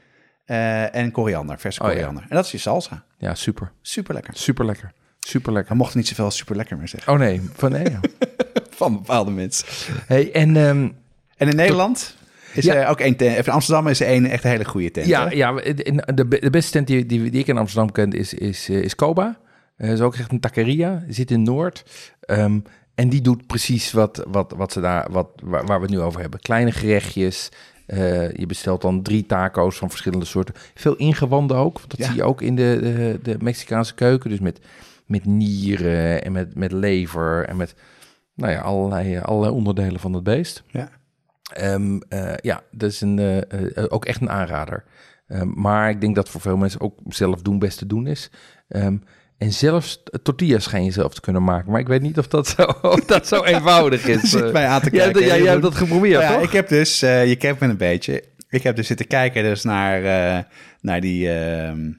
eh, 0.45 0.95
en 0.95 1.11
koriander, 1.11 1.59
verse 1.59 1.79
Oh, 1.81 1.87
ja. 1.87 1.93
koriander. 1.93 2.23
En 2.29 2.35
dat 2.35 2.45
is 2.45 2.51
je 2.51 2.57
salsa. 2.57 3.03
Ja, 3.17 3.35
super. 3.35 3.71
Super 3.81 4.13
lekker. 4.13 4.33
Super 4.37 4.65
lekker. 4.65 4.91
Super 5.19 5.53
lekker. 5.53 5.71
We 5.71 5.77
mochten 5.77 5.97
niet 5.97 6.07
zoveel 6.07 6.31
super 6.31 6.55
lekker 6.55 6.77
meer 6.77 6.87
zeggen. 6.87 7.13
Oh 7.13 7.19
nee, 7.19 7.41
van 7.55 7.71
nee. 7.71 7.89
ja. 7.89 7.99
Van 8.79 8.93
bepaalde 8.93 9.31
mensen. 9.31 9.67
Hey, 10.07 10.31
en 10.31 10.57
ehm, 10.57 10.89
En 11.37 11.49
in 11.49 11.55
Nederland 11.55 12.15
is 12.53 12.63
Ja. 12.65 12.73
er 12.75 12.87
ook 12.87 12.99
één 12.99 13.15
tent. 13.15 13.45
In 13.47 13.53
Amsterdam 13.53 13.87
is 13.87 13.99
er 13.99 14.07
één 14.07 14.25
echt 14.25 14.43
een 14.43 14.49
hele 14.49 14.65
goede 14.65 14.91
tent. 14.91 15.07
Ja, 15.07 15.27
hè? 15.27 15.35
ja 15.35 15.51
de, 16.15 16.49
beste 16.51 16.71
tent 16.71 16.87
die, 16.87 17.05
die, 17.05 17.29
die 17.29 17.39
ik 17.39 17.47
in 17.47 17.57
Amsterdam 17.57 17.91
ken 17.91 18.11
is, 18.11 18.33
is, 18.33 18.69
eh, 18.69 18.75
is 18.81 18.95
Koba. 18.95 19.39
Dat 19.87 19.89
is 19.89 20.01
ook 20.01 20.15
echt 20.15 20.31
een 20.31 20.39
taqueria, 20.39 21.03
zit 21.07 21.31
in 21.31 21.43
Noord. 21.43 21.83
Ehm, 22.21 22.59
en 22.95 23.09
die 23.09 23.21
doet 23.21 23.47
precies 23.47 23.91
wat, 23.91 24.25
wat, 24.27 24.53
wat 24.57 24.71
ze 24.71 24.81
daar, 24.81 25.11
wat, 25.11 25.29
waar, 25.43 25.65
waar 25.65 25.79
we 25.79 25.85
het 25.85 25.95
nu 25.95 25.99
over 26.01 26.21
hebben. 26.21 26.39
Kleine 26.39 26.71
gerechtjes. 26.71 27.49
eh, 27.85 28.31
je 28.31 28.45
bestelt 28.45 28.81
dan 28.81 29.01
drie 29.01 29.25
taco's 29.25 29.77
van 29.77 29.89
verschillende 29.89 30.25
soorten. 30.25 30.55
Veel 30.75 30.95
ingewanden 30.95 31.57
ook. 31.57 31.77
want 31.77 31.89
Dat 31.89 31.99
Ja. 31.99 32.05
zie 32.05 32.15
je 32.15 32.23
ook 32.23 32.41
in 32.41 32.55
de, 32.55 32.77
de, 32.81 33.19
de 33.31 33.37
Mexicaanse 33.43 33.95
keuken. 33.95 34.29
Dus 34.29 34.39
met, 34.39 34.59
met 35.05 35.25
nieren 35.25 36.23
en 36.23 36.31
met, 36.31 36.55
met 36.55 36.71
lever 36.71 37.45
en 37.45 37.57
met 37.57 37.75
nou 38.35 38.51
ja, 38.51 38.59
allerlei, 38.61 39.19
allerlei 39.19 39.53
onderdelen 39.53 39.99
van 39.99 40.13
het 40.13 40.23
beest. 40.23 40.63
Ja. 40.67 40.89
Ehm, 41.53 41.99
eh, 42.09 42.33
ja, 42.41 42.61
dat 42.71 42.91
is 42.91 43.01
een, 43.01 43.19
eh, 43.19 43.77
eh, 43.77 43.85
ook 43.89 44.05
echt 44.05 44.21
een 44.21 44.29
aanrader. 44.29 44.83
Ehm, 45.27 45.49
maar 45.61 45.89
ik 45.89 46.01
denk 46.01 46.15
dat 46.15 46.29
voor 46.29 46.41
veel 46.41 46.57
mensen 46.57 46.81
ook 46.81 46.99
zelf 47.07 47.41
doen 47.41 47.59
best 47.59 47.77
te 47.77 47.85
doen 47.87 48.07
is. 48.07 48.29
En 49.39 49.53
zelfs 49.53 50.03
tortillas 50.23 50.63
schijn 50.63 50.83
je 50.83 50.91
zelf 50.91 51.13
te 51.13 51.21
kunnen 51.21 51.43
maken. 51.43 51.71
Maar 51.71 51.79
ik 51.79 51.87
weet 51.87 52.01
niet 52.01 52.17
of 52.17 52.27
dat 52.27 52.47
zo, 52.47 52.61
of 52.81 52.99
dat 53.05 53.27
zo 53.27 53.43
eenvoudig 53.53 54.05
is. 54.07 54.21
Zit 54.21 54.41
Eh, 54.43 54.51
mij 54.51 54.67
aan 54.67 54.81
te 54.81 54.89
ja, 54.91 55.03
kijken. 55.03 55.21
ja, 55.21 55.37
jij 55.37 55.47
hebt 55.49 55.61
dat 55.61 55.75
geprobeerd, 55.75 56.21
ja, 56.21 56.33
toch? 56.33 56.41
ik 56.43 56.51
heb 56.51 56.67
dus, 56.67 57.01
eh, 57.01 57.27
je 57.27 57.35
kent 57.35 57.59
me 57.59 57.67
een 57.67 57.77
beetje. 57.77 58.23
Ik 58.49 58.63
heb 58.63 58.75
dus 58.75 58.87
zitten 58.87 59.07
kijken 59.07 59.43
dus 59.43 59.63
naar, 59.63 60.03
eh, 60.03 60.43
naar, 60.81 61.01
die, 61.01 61.31
ehm, 61.33 61.91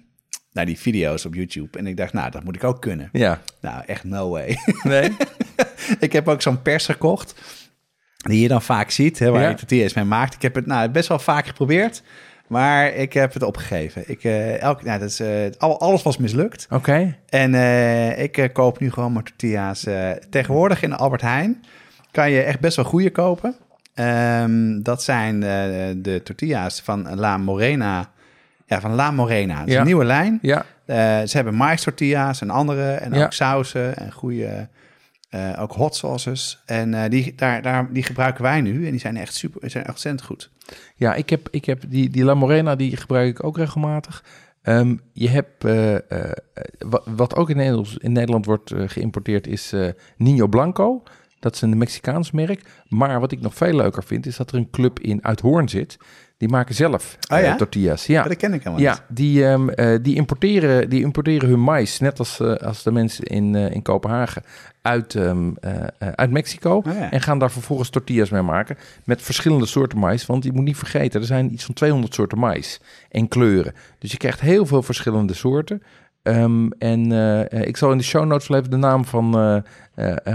naar 0.53 0.67
die 0.67 0.79
video's 0.79 1.25
op 1.25 1.35
YouTube. 1.35 1.79
En 1.79 1.87
ik 1.87 1.97
dacht, 1.97 2.13
nou, 2.13 2.31
dat 2.31 2.45
moet 2.45 2.57
ik 2.57 2.65
ook 2.65 2.81
kunnen. 2.81 3.09
Ja, 3.13 3.41
Nou, 3.61 3.83
echt 3.87 4.05
no 4.05 4.31
way. 4.31 4.57
nee? 4.83 5.17
ik 6.01 6.13
heb 6.13 6.29
ook 6.29 6.43
zo'n 6.43 6.63
pers 6.63 6.85
gekocht. 6.87 7.35
Die 8.17 8.41
je 8.43 8.49
dan 8.49 8.63
vaak 8.63 8.91
ziet, 8.91 9.19
hè, 9.19 9.31
waar 9.31 9.43
Ja. 9.43 9.49
je 9.49 9.55
tortillas 9.55 9.95
mee 9.95 10.05
maakt. 10.05 10.35
Ik 10.35 10.43
heb 10.43 10.55
het 10.55 10.67
nou, 10.67 10.89
best 10.89 11.09
wel 11.09 11.19
vaak 11.19 11.47
geprobeerd. 11.47 12.03
Maar 12.51 12.87
ik 12.95 13.13
heb 13.13 13.33
het 13.33 13.43
opgegeven. 13.43 14.03
Ik, 14.07 14.25
eh, 14.25 14.61
elk, 14.63 14.83
nou, 14.83 14.99
dat 14.99 15.09
is, 15.09 15.21
al- 15.59 15.81
alles 15.81 16.03
was 16.03 16.17
mislukt. 16.17 16.67
Oké. 16.71 17.17
En 17.29 17.55
eh, 17.55 18.23
ik 18.23 18.51
koop 18.53 18.81
nu 18.81 18.91
gewoon 18.91 19.13
mijn 19.13 19.25
tortillas. 19.25 19.87
tegenwoordig 20.31 20.83
in 20.83 20.93
Albert 20.97 21.21
Heijn 21.23 21.65
kan 22.11 22.31
je 22.31 22.43
echt 22.43 22.61
best 22.61 22.77
wel 22.77 22.85
goede 22.85 23.11
kopen. 23.11 23.55
Ehm, 23.95 24.83
dat 24.83 25.03
zijn 25.03 25.41
de 26.03 26.21
tortillas 26.25 26.81
van 26.81 27.15
La 27.15 27.37
Morena. 27.37 28.11
Ja, 28.67 28.81
van 28.81 28.95
La 28.95 29.11
Morena. 29.11 29.59
Dat 29.59 29.67
is 29.69 29.73
Ja. 29.73 29.81
een 29.81 29.87
nieuwe 29.87 30.05
lijn. 30.05 30.39
Ja, 30.43 30.65
ze 31.27 31.31
hebben 31.37 31.55
mais 31.55 31.83
tortillas 31.83 32.41
en 32.41 32.51
andere. 32.51 32.93
En 32.93 33.13
Ja. 33.13 33.25
ook 33.25 33.33
sauzen 33.33 33.97
en 33.97 34.13
goede... 34.13 34.69
eh, 35.31 35.57
ook 35.59 35.73
hot 35.73 35.97
sauces. 35.97 36.63
En 36.67 36.95
eh, 36.95 37.11
die, 37.11 37.35
daar, 37.35 37.63
daar, 37.63 37.93
die 37.93 38.03
gebruiken 38.03 38.43
wij 38.43 38.61
nu. 38.61 38.85
En 38.85 38.91
die 38.91 39.01
zijn 39.01 39.17
echt 39.17 39.35
super, 39.35 39.71
zijn 39.71 39.85
echt 39.85 40.23
goed. 40.23 40.51
ja 40.97 41.15
ik 41.15 41.31
heb, 41.31 41.49
ik 41.51 41.65
heb 41.65 41.83
die, 41.89 42.11
die 42.11 42.25
La 42.25 42.35
Morena, 42.35 42.77
die 42.77 42.97
gebruik 42.97 43.29
ik 43.29 43.45
ook 43.45 43.57
regelmatig. 43.57 44.25
Ehm, 44.63 44.97
je 45.13 45.29
hebt, 45.29 45.65
eh, 45.65 45.97
wat, 46.79 47.03
wat 47.17 47.37
ook 47.37 47.51
in 47.51 47.57
Nederland, 47.57 48.03
in 48.03 48.13
Nederland 48.13 48.47
wordt 48.47 48.73
geïmporteerd, 48.87 49.47
is 49.47 49.75
Nino 50.17 50.47
Blanco. 50.47 51.03
Dat 51.39 51.55
is 51.55 51.61
een 51.61 51.79
Mexicaans 51.79 52.31
merk. 52.31 52.63
Maar 52.89 53.21
wat 53.21 53.33
ik 53.33 53.41
nog 53.41 53.55
veel 53.55 53.75
leuker 53.75 54.05
vind, 54.05 54.27
is 54.27 54.37
dat 54.37 54.51
er 54.51 54.57
een 54.57 54.71
club 54.71 54.99
in 54.99 55.25
Uithoorn 55.25 55.69
zit. 55.69 55.99
Die 56.41 56.49
maken 56.49 56.75
zelf 56.75 57.17
ja? 57.21 57.41
eh, 57.41 57.55
tortillas. 57.55 58.07
Ja, 58.07 58.23
dat 58.23 58.37
ken 58.37 58.53
ik 58.53 58.63
helemaal 58.63 58.85
Ja, 58.85 58.99
die, 59.09 59.47
ehm, 59.47 59.69
eh, 59.69 59.99
die, 60.03 60.15
importeren, 60.15 60.91
die 60.91 61.03
importeren 61.03 61.49
hun 61.49 61.61
mais, 61.61 61.99
net 61.99 62.19
als, 62.19 62.41
eh, 62.41 62.55
als 62.55 62.83
de 62.83 62.93
mensen 62.93 63.25
in, 63.25 63.55
in 63.55 63.83
Kopenhagen, 63.83 64.43
uit, 64.83 65.15
ehm, 65.15 65.51
eh, 65.61 65.83
eh, 65.99 66.09
uit 66.15 66.31
Mexico. 66.31 66.83
Ja. 66.85 67.11
En 67.11 67.21
gaan 67.21 67.39
daar 67.39 67.51
vervolgens 67.51 67.91
tortillas 67.91 68.31
mee 68.31 68.43
maken 68.43 68.77
met 69.05 69.23
verschillende 69.23 69.67
soorten 69.67 69.99
mais. 69.99 70.27
Want 70.27 70.45
je 70.45 70.53
moet 70.53 70.65
niet 70.65 70.77
vergeten, 70.77 71.21
er 71.21 71.27
zijn 71.27 71.53
iets 71.53 71.65
van 71.65 71.75
200 71.75 72.15
soorten 72.15 72.39
mais 72.39 72.81
en 73.11 73.29
kleuren. 73.29 73.75
Dus 73.99 74.11
je 74.11 74.17
krijgt 74.17 74.41
heel 74.41 74.67
veel 74.67 74.83
verschillende 74.83 75.35
soorten. 75.35 75.83
Ehm, 76.23 76.71
en 76.79 77.13
ik 77.67 77.77
zal 77.77 77.93
in 77.93 77.99
de 77.99 78.05
show 78.05 78.25
notes 78.25 78.49
wel 78.49 78.59
even 78.59 78.71
de 78.71 78.77
naam 78.77 79.05
van, 79.05 79.33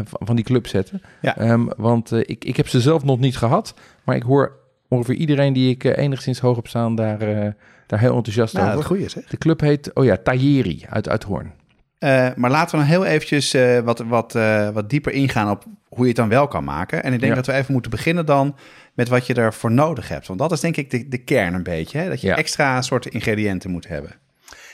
van 0.09 0.35
die 0.35 0.45
club 0.45 0.67
zetten. 0.67 1.01
Ja. 1.21 1.57
Want 1.77 2.11
ik, 2.11 2.45
ik 2.45 2.57
heb 2.57 2.67
ze 2.67 2.81
zelf 2.81 3.03
nog 3.03 3.19
niet 3.19 3.37
gehad. 3.37 3.73
Maar 4.03 4.15
ik 4.15 4.23
hoor 4.23 4.63
ongeveer 4.87 5.15
iedereen 5.15 5.53
die 5.53 5.69
ik 5.69 5.83
eh, 5.83 6.03
enigszins 6.03 6.39
hoog 6.39 6.55
heb 6.55 6.67
staan 6.67 6.95
daar, 6.95 7.21
eh, 7.21 7.51
daar 7.87 7.99
heel 7.99 8.15
enthousiast 8.15 8.53
Nou, 8.53 8.65
over. 8.65 8.77
dat 8.77 8.85
goede 8.87 9.09
zeg. 9.09 9.25
De 9.25 9.37
club 9.37 9.59
heet, 9.59 9.93
oh 9.93 10.05
ja, 10.05 10.17
Tajeri 10.17 10.85
uit 10.89 11.09
Uithoorn. 11.09 11.51
Eh, 11.97 12.27
maar 12.35 12.51
laten 12.51 12.71
we 12.71 12.85
dan 12.85 12.91
heel 12.93 13.05
eventjes 13.05 13.55
wat, 13.83 13.99
wat, 13.99 14.33
wat 14.73 14.89
dieper 14.89 15.11
ingaan 15.11 15.49
op 15.49 15.63
hoe 15.89 16.01
je 16.01 16.07
het 16.07 16.15
dan 16.15 16.29
wel 16.29 16.47
kan 16.47 16.63
maken. 16.63 17.03
En 17.03 17.13
ik 17.13 17.19
denk 17.19 17.31
Ja. 17.31 17.37
dat 17.37 17.45
we 17.47 17.53
even 17.53 17.73
moeten 17.73 17.91
beginnen 17.91 18.25
dan 18.25 18.55
met 18.93 19.07
wat 19.09 19.27
je 19.27 19.33
ervoor 19.33 19.71
nodig 19.71 20.07
hebt. 20.09 20.27
Want 20.27 20.39
dat 20.39 20.51
is 20.51 20.59
denk 20.59 20.77
ik 20.77 20.89
de, 20.91 21.07
de 21.07 21.17
kern 21.17 21.53
een 21.53 21.63
beetje. 21.63 21.97
Hè? 21.97 22.09
Dat 22.09 22.21
je 22.21 22.27
Ja. 22.27 22.35
extra 22.35 22.81
soorten 22.81 23.11
ingrediënten 23.11 23.69
moet 23.71 23.87
hebben. 23.87 24.11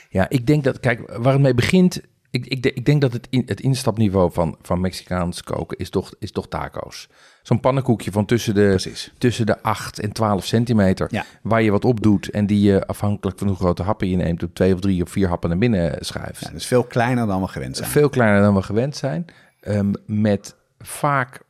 Ja, 0.08 0.28
ik 0.28 0.46
denk 0.46 0.64
dat, 0.64 0.80
kijk, 0.80 1.16
waar 1.16 1.32
het 1.32 1.42
mee 1.42 1.54
begint. 1.54 2.00
Ik, 2.32 2.46
ik, 2.46 2.66
ik 2.66 2.84
denk 2.84 3.00
dat 3.00 3.12
het, 3.12 3.26
in, 3.30 3.42
het 3.46 3.60
instapniveau 3.60 4.32
van, 4.32 4.56
van 4.62 4.80
Mexicaans 4.80 5.42
koken 5.42 5.78
is 5.78 5.90
toch, 5.90 6.14
is 6.18 6.32
toch 6.32 6.48
taco's. 6.48 7.08
Zo'n 7.42 7.60
pannenkoekje 7.60 8.12
van 8.12 8.24
tussen 8.24 8.54
de, 8.54 8.66
Precies. 8.68 9.12
tussen 9.18 9.46
de 9.46 9.62
8 9.62 10.00
en 10.00 10.12
12 10.12 10.44
centimeter. 10.44 11.08
Ja. 11.10 11.24
Waar 11.42 11.62
je 11.62 11.70
wat 11.70 11.84
op 11.84 12.02
doet 12.02 12.30
en 12.30 12.46
die 12.46 12.60
je 12.60 12.86
afhankelijk 12.86 13.38
van 13.38 13.48
hoe 13.48 13.56
grote 13.56 13.82
happen 13.82 14.08
je 14.08 14.16
neemt, 14.16 14.42
op 14.42 14.54
twee 14.54 14.74
of 14.74 14.80
drie 14.80 15.02
of 15.02 15.10
vier 15.10 15.28
happen 15.28 15.48
naar 15.48 15.58
binnen 15.58 15.96
schuift. 16.00 16.40
Ja, 16.40 16.50
dus 16.50 16.66
veel 16.66 16.84
kleiner 16.84 17.26
dan 17.26 17.40
we 17.40 17.48
gewend 17.48 17.76
zijn. 17.76 17.88
Veel 17.90 18.08
kleiner 18.08 18.42
dan 18.42 18.54
we 18.54 18.62
gewend 18.62 18.96
zijn. 18.96 19.24
Ehm, 19.60 19.92
met 20.06 20.56
vaak, 20.78 21.42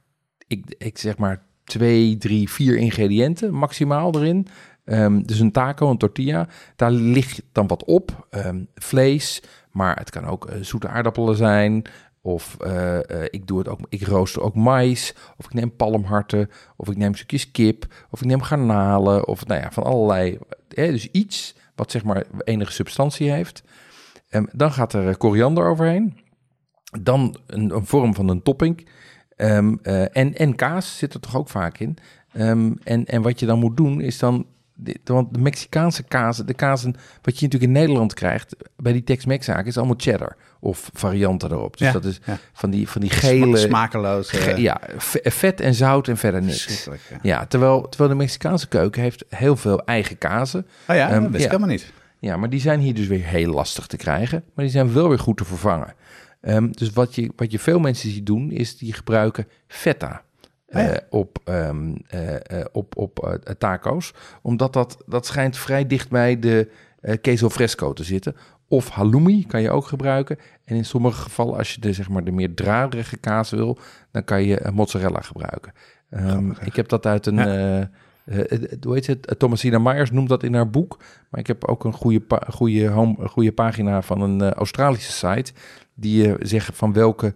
ik, 0.46 0.74
ik 0.78 0.98
zeg 0.98 1.16
maar, 1.16 1.42
twee, 1.64 2.16
drie, 2.16 2.50
vier 2.50 2.76
ingrediënten 2.76 3.54
maximaal 3.54 4.14
erin. 4.14 4.46
Ehm, 4.84 5.22
dus 5.22 5.38
een 5.38 5.52
taco, 5.52 5.90
een 5.90 5.98
tortilla. 5.98 6.48
Daar 6.76 6.90
ligt 6.90 7.42
dan 7.52 7.66
wat 7.66 7.84
op. 7.84 8.26
Ehm, 8.30 8.60
vlees, 8.74 9.42
maar 9.72 9.96
het 9.96 10.10
kan 10.10 10.24
ook 10.24 10.46
eh, 10.46 10.56
zoete 10.60 10.88
aardappelen 10.88 11.36
zijn. 11.36 11.84
Of 12.24 12.56
eh, 12.60 13.10
eh, 13.10 13.26
ik 13.30 13.46
doe 13.46 13.58
het 13.58 13.68
ook, 13.68 13.78
ik 13.88 14.06
rooster 14.06 14.42
ook 14.42 14.54
mais. 14.54 15.14
Of 15.36 15.44
ik 15.44 15.54
neem 15.54 15.76
palmharten. 15.76 16.50
Of 16.76 16.88
ik 16.88 16.96
neem 16.96 17.14
stukjes 17.14 17.50
kip. 17.50 17.86
Of 18.10 18.20
ik 18.20 18.26
neem 18.26 18.42
garnalen. 18.42 19.26
Of 19.26 19.46
nou 19.46 19.60
ja, 19.60 19.70
van 19.70 19.82
allerlei. 19.82 20.38
eh, 20.68 20.90
dus 20.90 21.10
iets 21.10 21.54
wat 21.74 21.90
zeg 21.90 22.04
maar 22.04 22.24
enige 22.44 22.72
substantie 22.72 23.30
heeft. 23.30 23.62
Ehm, 24.28 24.44
dan 24.52 24.72
gaat 24.72 24.92
er 24.92 25.16
koriander 25.16 25.64
overheen. 25.64 26.18
Dan 27.00 27.36
een, 27.46 27.86
vorm 27.86 28.14
van 28.14 28.28
een 28.28 28.42
topping. 28.42 28.88
Ehm, 29.36 29.76
eh, 29.82 30.16
en, 30.16 30.34
en 30.34 30.54
kaas 30.54 30.98
zit 30.98 31.14
er 31.14 31.20
toch 31.20 31.36
ook 31.36 31.48
vaak 31.48 31.78
in. 31.78 31.96
Ehm, 32.32 32.72
en, 32.82 33.04
en 33.04 33.22
wat 33.22 33.40
je 33.40 33.46
dan 33.46 33.58
moet 33.58 33.76
doen 33.76 34.00
is 34.00 34.18
dan... 34.18 34.46
de- 34.74 34.96
Want 35.04 35.34
de 35.34 35.40
Mexicaanse 35.40 36.02
kaas, 36.02 36.36
de 36.36 36.54
kazen 36.54 36.94
wat 37.22 37.38
je 37.38 37.44
natuurlijk 37.44 37.72
in 37.72 37.78
Nederland 37.80 38.14
krijgt... 38.14 38.56
bij 38.76 38.92
die 38.92 39.04
Tex-Mex 39.04 39.44
zaken 39.46 39.66
is 39.66 39.76
allemaal 39.76 39.94
cheddar. 39.98 40.36
Of 40.60 40.90
varianten 40.92 41.50
erop. 41.52 41.76
Dus 41.76 41.86
Ja, 41.86 41.92
dat 41.92 42.04
is 42.04 42.20
ja. 42.26 42.38
van, 42.52 42.70
die, 42.70 42.88
van 42.88 43.00
die 43.00 43.10
gele... 43.10 43.56
Smakeloos. 43.56 44.30
ge- 44.30 44.60
ja, 44.60 44.80
ve- 44.96 45.30
vet 45.30 45.60
en 45.60 45.74
zout 45.74 46.08
en 46.08 46.16
verder 46.16 46.42
niks. 46.42 46.84
ja. 46.84 47.18
Ja, 47.22 47.46
terwijl, 47.46 47.88
terwijl 47.88 48.10
de 48.10 48.16
Mexicaanse 48.16 48.68
keuken 48.68 49.02
heeft 49.02 49.24
heel 49.28 49.56
veel 49.56 49.84
eigen 49.84 50.18
kazen. 50.18 50.66
Oh 50.88 50.96
ja, 50.96 51.10
Ehm, 51.10 51.22
dat 51.22 51.30
wist 51.30 51.44
ik 51.44 51.50
helemaal 51.50 51.70
niet. 51.70 51.92
Ja, 52.18 52.36
maar 52.36 52.50
die 52.50 52.60
zijn 52.60 52.80
hier 52.80 52.94
dus 52.94 53.06
weer 53.06 53.24
heel 53.24 53.52
lastig 53.52 53.86
te 53.86 53.96
krijgen. 53.96 54.44
Maar 54.54 54.64
die 54.64 54.74
zijn 54.74 54.92
wel 54.92 55.08
weer 55.08 55.18
goed 55.18 55.36
te 55.36 55.44
vervangen. 55.44 55.94
Ehm, 56.40 56.70
dus 56.70 56.90
wat 56.90 57.14
je, 57.14 57.30
wat 57.36 57.50
je 57.52 57.58
veel 57.58 57.78
mensen 57.78 58.10
ziet 58.10 58.26
doen, 58.26 58.50
is 58.50 58.76
die 58.78 58.92
gebruiken 58.92 59.46
feta. 59.66 60.22
Ja. 60.72 60.88
eh, 60.88 61.02
op, 61.10 61.38
ehm, 61.44 61.94
eh, 62.06 62.34
eh, 62.34 62.66
op, 62.72 62.96
op 62.96 63.18
eh, 63.18 63.54
taco's. 63.54 64.14
Omdat 64.42 64.72
dat, 64.72 64.96
dat 65.06 65.26
schijnt 65.26 65.56
vrij 65.56 65.86
dicht 65.86 66.10
bij 66.10 66.38
de 66.38 66.70
queso 67.20 67.50
fresco 67.50 67.92
te 67.92 68.04
zitten. 68.04 68.36
Of 68.68 68.88
halloumi 68.88 69.46
kan 69.46 69.62
je 69.62 69.70
ook 69.70 69.86
gebruiken. 69.86 70.38
En 70.64 70.76
in 70.76 70.84
sommige 70.84 71.22
gevallen, 71.22 71.56
als 71.56 71.74
je 71.74 71.80
de, 71.80 71.92
zeg 71.92 72.08
maar, 72.08 72.24
de 72.24 72.30
meer 72.30 72.54
draderige 72.54 73.16
kaas 73.16 73.50
wil, 73.50 73.78
dan 74.10 74.24
kan 74.24 74.44
je 74.44 74.70
mozzarella 74.72 75.20
gebruiken. 75.20 75.72
Ehm, 76.10 76.50
ik 76.50 76.76
heb 76.76 76.88
dat 76.88 77.06
uit 77.06 77.26
een... 77.26 77.34
Ja. 77.34 77.90
hoe 78.82 78.94
heet 78.94 79.06
het? 79.06 79.34
Thomasina 79.38 79.78
Myers 79.78 80.10
noemt 80.10 80.28
dat 80.28 80.42
in 80.42 80.54
haar 80.54 80.70
boek. 80.70 80.98
Maar 81.30 81.40
ik 81.40 81.46
heb 81.46 81.64
ook 81.64 81.84
een 81.84 81.92
goede, 81.92 82.22
goede, 82.48 82.88
home, 82.88 83.28
goede 83.28 83.52
pagina 83.52 84.02
van 84.02 84.20
een 84.20 84.52
Australische 84.52 85.12
site. 85.12 85.52
Die 85.94 86.28
eh, 86.28 86.34
zeggen 86.40 86.74
van 86.74 86.92
welke 86.92 87.34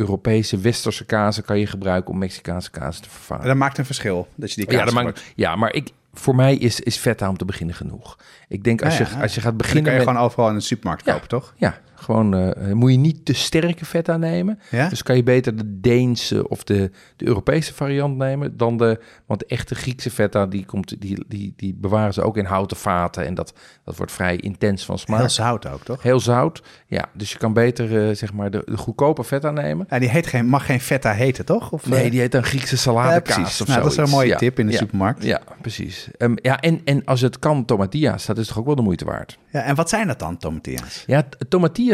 Europese 0.00 0.58
westerse 0.58 1.04
kazen 1.04 1.44
kan 1.44 1.58
je 1.58 1.66
gebruiken 1.66 2.12
om 2.12 2.18
Mexicaanse 2.18 2.70
kazen 2.70 3.02
te 3.02 3.10
vervangen. 3.10 3.46
Dat 3.46 3.56
maakt 3.56 3.78
een 3.78 3.84
verschil, 3.84 4.28
dat 4.34 4.50
je 4.50 4.56
die 4.56 4.64
kaas 4.64 4.78
Ja, 4.78 4.84
dat 4.84 4.94
maakt, 4.94 5.22
ja, 5.34 5.56
maar 5.56 5.72
ik, 5.72 5.90
voor 6.14 6.34
mij 6.34 6.56
is, 6.56 6.80
is 6.80 6.96
feta 6.96 7.28
om 7.28 7.36
te 7.36 7.44
beginnen 7.44 7.74
genoeg. 7.74 8.18
Ik 8.48 8.64
denk 8.64 8.82
als, 8.82 8.98
ja. 8.98 9.06
je, 9.10 9.22
als 9.22 9.34
je 9.34 9.40
gaat 9.40 9.50
En 9.52 9.56
dan 9.56 9.56
beginnen 9.56 9.82
kan 9.84 9.92
je 9.92 9.98
met... 9.98 10.08
gewoon 10.08 10.24
overal 10.24 10.48
in 10.48 10.54
de 10.54 10.60
supermarkt 10.60 11.02
kopen, 11.02 11.28
toch? 11.28 11.54
Ja, 11.56 11.80
gewoon 12.00 12.34
eh, 12.36 12.72
moet 12.72 12.90
je 12.90 12.96
niet 12.98 13.24
te 13.24 13.32
sterke 13.32 13.84
feta 13.84 14.16
nemen. 14.16 14.58
Ja? 14.70 14.88
Dus 14.88 15.02
kan 15.02 15.16
je 15.16 15.22
beter 15.22 15.56
de 15.56 15.80
Deense 15.80 16.48
of 16.48 16.64
de, 16.64 16.90
de 17.16 17.26
Europese 17.26 17.74
variant 17.74 18.16
nemen 18.16 18.56
dan 18.56 18.76
de... 18.76 19.00
Want 19.26 19.40
de 19.40 19.46
echte 19.46 19.74
Griekse 19.74 20.10
feta, 20.10 20.46
die, 20.46 20.64
komt, 20.64 21.00
die, 21.00 21.24
die, 21.28 21.52
die 21.56 21.74
bewaren 21.74 22.12
ze 22.14 22.22
ook 22.22 22.36
in 22.36 22.44
houten 22.44 22.76
vaten. 22.76 23.26
En 23.26 23.34
dat, 23.34 23.52
dat 23.84 23.96
wordt 23.96 24.12
vrij 24.12 24.36
intens 24.36 24.84
van 24.84 24.98
smaak. 24.98 25.18
Heel 25.18 25.28
zout 25.28 25.66
ook, 25.68 25.82
toch? 25.84 26.02
Heel 26.02 26.20
zout. 26.20 26.62
Ja, 26.86 27.04
dus 27.14 27.32
je 27.32 27.38
kan 27.38 27.52
beter 27.52 28.08
eh, 28.08 28.14
zeg 28.16 28.32
maar 28.32 28.50
de, 28.50 28.62
de 28.66 28.76
goedkope 28.76 29.24
feta 29.24 29.50
nemen. 29.50 29.86
Ja, 29.90 29.98
die 29.98 30.08
heet 30.08 30.26
geen, 30.26 30.46
mag 30.46 30.66
geen 30.66 30.80
feta 30.80 31.12
heten, 31.12 31.44
toch? 31.44 31.72
Of, 31.72 31.86
Nee, 31.88 32.04
eh, 32.04 32.10
die 32.10 32.20
heet 32.20 32.32
dan 32.32 32.42
Griekse 32.44 32.74
ja, 32.74 32.80
salade 32.80 33.20
precies. 33.20 33.60
of 33.60 33.66
Nou, 33.68 33.82
dat 33.82 33.90
is 33.90 33.96
een 33.96 34.08
mooie 34.08 34.28
Ja, 34.28 34.36
tip 34.36 34.58
in 34.58 34.66
de 34.66 34.72
ja, 34.72 34.78
supermarkt. 34.78 35.24
Ja, 35.24 35.40
precies. 35.60 36.08
Ehm, 36.18 36.32
ja, 36.36 36.60
en, 36.60 36.80
en 36.84 37.04
als 37.04 37.20
het 37.20 37.38
kan, 37.38 37.64
tomatillas, 37.64 38.26
dat 38.26 38.38
is 38.38 38.46
toch 38.46 38.58
ook 38.58 38.66
wel 38.66 38.74
de 38.74 38.82
moeite 38.82 39.04
waard. 39.04 39.38
Ja, 39.52 39.60
en 39.62 39.74
wat 39.74 39.88
zijn 39.88 40.06
dat 40.06 40.18
dan, 40.18 40.36
tomatillas? 40.36 41.04
Ja, 41.06 41.22
t- 41.22 41.36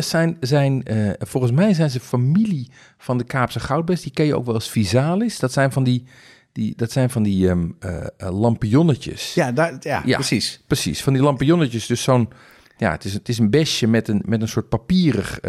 zijn, 0.04 0.36
zijn 0.40 0.82
eh, 0.84 1.10
volgens 1.18 1.52
mij 1.52 1.74
zijn 1.74 1.90
ze 1.90 2.00
familie 2.00 2.70
van 2.98 3.18
de 3.18 3.24
Kaapse 3.24 3.60
goudbes. 3.60 4.02
Die 4.02 4.12
ken 4.12 4.26
je 4.26 4.36
ook 4.36 4.44
wel 4.44 4.54
als 4.54 4.70
visalis. 4.70 5.38
Dat 5.38 5.52
zijn 5.52 5.72
van 5.72 5.84
die, 5.84 6.04
die, 6.52 6.72
dat 6.76 6.92
zijn 6.92 7.10
van 7.10 7.22
die 7.22 7.48
eh, 7.48 8.06
lampionnetjes. 8.16 9.34
Ja, 9.34 9.52
daar, 9.52 9.76
ja, 9.80 10.02
Ja. 10.04 10.14
precies. 10.14 10.62
Precies, 10.66 11.02
van 11.02 11.12
die 11.12 11.22
lampionnetjes. 11.22 11.86
Dus 11.86 12.02
zo'n, 12.02 12.28
ja, 12.76 12.90
het 12.90 13.04
is, 13.04 13.12
het 13.12 13.28
is 13.28 13.38
een 13.38 13.50
besje 13.50 13.86
met 13.86 14.08
een, 14.08 14.22
met 14.24 14.42
een 14.42 14.48
soort 14.48 14.68
papierig 14.68 15.40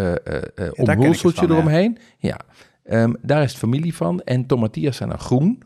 omhulseltje 0.76 1.48
ja. 1.48 1.54
eromheen. 1.54 1.98
Ja, 2.18 2.40
Ehm, 2.88 3.14
daar 3.22 3.44
is 3.44 3.50
het 3.50 3.60
familie 3.60 3.96
van. 3.96 4.22
En 4.22 4.46
tomatillas 4.46 4.98
zijn 4.98 5.10
dan 5.10 5.20
groen. 5.20 5.62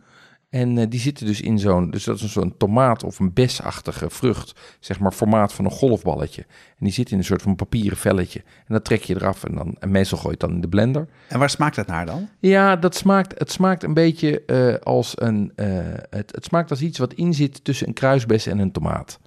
En 0.51 0.77
eh, 0.77 0.85
die 0.89 0.99
zitten 0.99 1.25
dus 1.25 1.41
in 1.41 1.59
zo'n, 1.59 1.89
dus 1.89 2.03
dat 2.03 2.15
is 2.15 2.21
een 2.21 2.29
zo'n 2.29 2.57
tomaat 2.57 3.03
of 3.03 3.19
een 3.19 3.33
besachtige 3.33 4.09
vrucht, 4.09 4.59
zeg 4.79 4.99
maar 4.99 5.11
formaat 5.11 5.53
van 5.53 5.65
een 5.65 5.71
golfballetje. 5.71 6.41
En 6.49 6.85
die 6.85 6.93
zit 6.93 7.11
in 7.11 7.17
een 7.17 7.23
soort 7.23 7.41
van 7.41 7.55
papieren 7.55 7.97
velletje. 7.97 8.39
En 8.39 8.73
dat 8.73 8.85
trek 8.85 9.03
je 9.03 9.15
eraf 9.15 9.43
en 9.43 9.55
dan, 9.55 9.75
en 9.79 9.91
meestal 9.91 10.17
gooi 10.17 10.29
je 10.29 10.37
het 10.39 10.47
dan 10.47 10.55
in 10.55 10.61
de 10.61 10.67
blender. 10.67 11.07
En 11.27 11.39
waar 11.39 11.49
smaakt 11.49 11.75
dat 11.75 11.87
naar 11.87 12.05
dan? 12.05 12.29
Ja, 12.39 12.75
dat 12.75 12.95
smaakt, 12.95 13.39
het 13.39 13.51
smaakt 13.51 13.83
een 13.83 13.93
beetje 13.93 14.45
eh, 14.45 14.75
als 14.83 15.13
een, 15.21 15.51
eh, 15.55 15.67
het, 16.09 16.31
het 16.31 16.45
smaakt 16.45 16.69
als 16.69 16.81
iets 16.81 16.97
wat 16.97 17.13
in 17.13 17.33
zit 17.33 17.63
tussen 17.63 17.87
een 17.87 17.93
kruisbes 17.93 18.45
en 18.45 18.59
een 18.59 18.71
tomaat. 18.71 19.19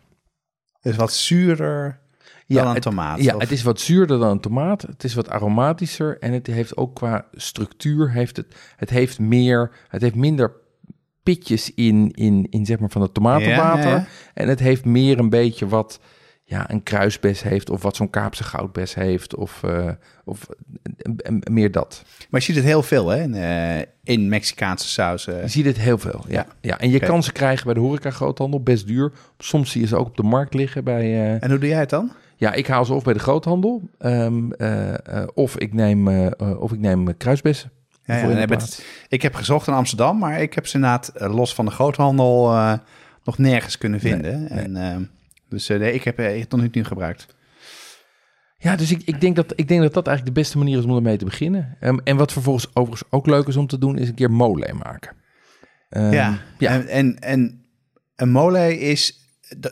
Dus 0.80 0.96
wat 0.96 1.12
zuurder 1.12 2.00
dan 2.46 2.66
een 2.66 2.74
het, 2.74 2.82
tomaat. 2.82 3.22
Ja, 3.22 3.34
of- 3.34 3.40
het 3.40 3.50
is 3.50 3.62
wat 3.62 3.80
zuurder 3.80 4.18
dan 4.18 4.30
een 4.30 4.40
tomaat. 4.40 4.82
Het 4.82 5.04
is 5.04 5.14
wat 5.14 5.28
aromatischer 5.30 6.18
en 6.18 6.32
het 6.32 6.46
heeft 6.46 6.76
ook 6.76 6.94
qua 6.94 7.26
structuur 7.32 8.10
heeft 8.10 8.36
het, 8.36 8.54
het 8.76 8.90
heeft 8.90 9.18
meer, 9.18 9.70
het 9.88 10.02
heeft 10.02 10.14
minder 10.14 10.62
pitjes 11.24 11.74
in, 11.74 12.10
in, 12.10 12.46
in 12.50 12.66
zeg 12.66 12.78
maar 12.78 12.90
van 12.90 13.02
het 13.02 13.14
tomatenwater. 13.14 13.90
Ja, 13.90 13.96
ja. 13.96 14.06
En 14.34 14.48
het 14.48 14.60
heeft 14.60 14.84
meer 14.84 15.18
een 15.18 15.30
beetje 15.30 15.68
wat 15.68 16.00
ja, 16.44 16.70
een 16.70 16.82
kruisbes 16.82 17.42
heeft... 17.42 17.70
of 17.70 17.82
wat 17.82 17.96
zo'n 17.96 18.10
Kaapse 18.10 18.44
goudbes 18.44 18.94
heeft. 18.94 19.34
Of, 19.34 19.62
eh, 19.62 19.90
of 20.24 20.48
eh, 21.16 21.32
meer 21.50 21.70
dat. 21.70 22.02
Maar 22.30 22.40
je 22.40 22.46
ziet 22.46 22.56
het 22.56 22.64
heel 22.64 22.82
veel 22.82 23.08
hè, 23.08 23.22
in, 23.22 23.34
eh, 23.34 23.86
in 24.02 24.28
Mexicaanse 24.28 24.88
sausen. 24.88 25.40
Je 25.40 25.48
ziet 25.48 25.64
het 25.64 25.78
heel 25.78 25.98
veel, 25.98 26.24
ja. 26.28 26.34
Ja. 26.34 26.46
ja. 26.60 26.78
En 26.78 26.90
je 26.90 26.98
kan 26.98 27.22
ze 27.22 27.32
krijgen 27.32 27.64
bij 27.64 27.74
de 27.74 27.80
horeca 27.80 28.10
groothandel, 28.10 28.62
best 28.62 28.86
duur. 28.86 29.12
Soms 29.38 29.70
zie 29.70 29.80
je 29.80 29.86
ze 29.86 29.96
ook 29.96 30.06
op 30.06 30.16
de 30.16 30.22
markt 30.22 30.54
liggen 30.54 30.84
bij... 30.84 31.38
En 31.38 31.50
hoe 31.50 31.58
doe 31.58 31.68
jij 31.68 31.78
het 31.78 31.90
dan? 31.90 32.12
Ja, 32.36 32.52
ik 32.52 32.66
haal 32.66 32.84
ze 32.84 32.94
of 32.94 33.04
bij 33.04 33.12
de 33.12 33.18
groothandel, 33.18 33.82
ehm, 33.98 34.50
eh, 34.52 35.22
eh, 35.22 35.28
of 35.34 35.58
ik 35.58 35.72
neem, 35.72 36.28
of 36.38 36.72
ik 36.72 36.78
neem 36.78 37.16
kruisbessen. 37.16 37.70
Ja, 38.06 38.14
het- 38.60 38.84
ik 39.08 39.22
heb 39.22 39.34
gezocht 39.34 39.66
in 39.66 39.72
Amsterdam, 39.74 40.18
maar 40.18 40.40
ik 40.42 40.54
heb 40.54 40.66
ze 40.66 40.74
inderdaad 40.74 41.08
eh, 41.08 41.34
los 41.34 41.54
van 41.54 41.64
de 41.64 41.70
groothandel 41.70 42.52
eh, 42.52 42.72
nog 43.24 43.38
nergens 43.38 43.78
kunnen 43.78 44.00
vinden. 44.00 44.40
Nee, 44.40 44.48
En, 44.48 44.76
eh, 44.76 44.96
dus 45.48 45.68
eh, 45.68 45.78
nee, 45.78 45.92
ik 45.92 46.04
heb 46.04 46.16
het 46.16 46.50
nog 46.50 46.60
niet 46.60 46.74
nu 46.74 46.84
gebruikt. 46.84 47.26
Ja, 48.58 48.76
dus 48.76 48.90
ik, 48.90 49.02
ik, 49.04 49.20
denk 49.20 49.36
dat, 49.36 49.52
ik 49.56 49.68
denk 49.68 49.82
dat 49.82 49.94
dat 49.94 50.06
eigenlijk 50.06 50.36
de 50.36 50.42
beste 50.42 50.58
manier 50.58 50.78
is 50.78 50.84
om 50.84 50.96
ermee 50.96 51.16
te 51.16 51.24
beginnen. 51.24 51.76
Ehm, 51.80 51.98
en 52.04 52.16
wat 52.16 52.32
vervolgens 52.32 52.66
overigens 52.74 53.10
ook 53.12 53.26
leuk 53.26 53.46
is 53.46 53.56
om 53.56 53.66
te 53.66 53.78
doen, 53.78 53.98
is 53.98 54.08
een 54.08 54.14
keer 54.14 54.30
mole 54.30 54.72
maken. 54.72 55.16
Ehm, 55.88 56.12
ja, 56.12 56.38
ja. 56.58 56.70
En, 56.70 56.88
en, 56.88 57.18
en 57.18 57.64
een 58.16 58.30
mole 58.30 58.78
is, 58.78 59.18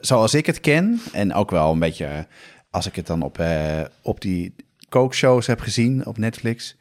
zoals 0.00 0.34
ik 0.34 0.46
het 0.46 0.60
ken, 0.60 1.00
en 1.12 1.34
ook 1.34 1.50
wel 1.50 1.72
een 1.72 1.78
beetje 1.78 2.26
als 2.70 2.86
ik 2.86 2.96
het 2.96 3.06
dan 3.06 3.22
op, 3.22 3.44
op 4.02 4.20
die 4.20 4.54
kookshows 4.88 5.46
heb 5.46 5.60
gezien 5.60 6.06
op 6.06 6.18
Netflix, 6.18 6.76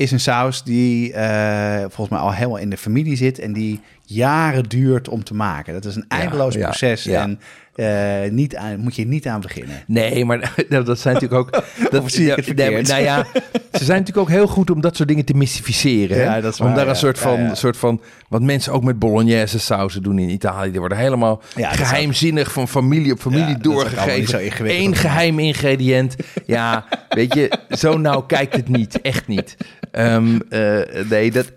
is 0.00 0.10
een 0.10 0.20
saus 0.20 0.62
die 0.62 1.12
eh, 1.12 1.80
volgens 1.80 2.08
mij 2.08 2.18
al 2.18 2.32
helemaal 2.32 2.56
in 2.56 2.70
de 2.70 2.76
familie 2.76 3.16
zit 3.16 3.38
en 3.38 3.52
die 3.52 3.80
jaren 4.14 4.62
duurt 4.64 5.08
om 5.08 5.24
te 5.24 5.34
maken. 5.34 5.72
Dat 5.72 5.84
is 5.84 5.96
een 5.96 6.04
eindeloos 6.08 6.54
ja, 6.54 6.62
proces 6.68 7.04
ja. 7.04 7.22
en 7.22 7.40
eh, 7.74 8.30
niet 8.30 8.56
aan, 8.56 8.78
moet 8.78 8.96
je 8.96 9.06
niet 9.06 9.26
aan 9.26 9.40
beginnen. 9.40 9.82
Nee, 9.86 10.24
maar 10.24 10.54
dat 10.84 10.98
zijn 10.98 11.14
natuurlijk 11.14 11.40
ook... 11.40 11.62
Dat, 11.90 12.12
zie 12.12 12.34
ik 12.34 12.54
nee, 12.54 12.70
maar- 12.70 12.82
nou 12.82 13.02
ja, 13.02 13.26
ze 13.72 13.84
zijn 13.84 13.98
natuurlijk 13.98 14.16
ook 14.16 14.28
heel 14.28 14.46
goed 14.46 14.70
om 14.70 14.80
dat 14.80 14.96
soort 14.96 15.08
dingen 15.08 15.24
te 15.24 15.34
mystificeren. 15.34 16.32
hè? 16.32 16.40
Dat 16.40 16.52
is 16.52 16.60
om 16.60 16.74
daar 16.74 16.88
een 16.88 16.96
soort 16.96 17.18
van, 17.18 17.56
soort 17.56 17.76
van... 17.76 18.00
Wat 18.28 18.42
mensen 18.42 18.72
ook 18.72 18.84
met 18.84 18.98
bolognese 18.98 19.58
sauzen 19.58 20.02
doen 20.02 20.18
in 20.18 20.28
Italië. 20.30 20.70
Die 20.70 20.80
worden 20.80 20.98
helemaal 20.98 21.42
geheimzinnig 21.54 22.52
van 22.52 22.68
familie 22.68 23.12
op 23.12 23.20
familie 23.20 23.58
doorgegeven. 23.58 24.70
Eén 24.70 24.96
geheim 24.96 25.38
ingrediënt. 25.38 26.16
Ja, 26.46 26.84
weet 27.08 27.34
je, 27.34 27.58
zo 27.70 27.98
nauw 27.98 28.20
kijkt 28.20 28.56
het 28.56 28.68
niet. 28.68 29.00
Echt 29.00 29.26
niet. 29.26 29.56
Ehm, 29.90 30.38
eh, 30.48 30.78
nee, 31.08 31.30
dat, 31.30 31.52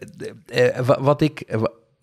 eh, 0.48 0.80
wa- 0.86 1.02
wat 1.02 1.22
ik... 1.22 1.44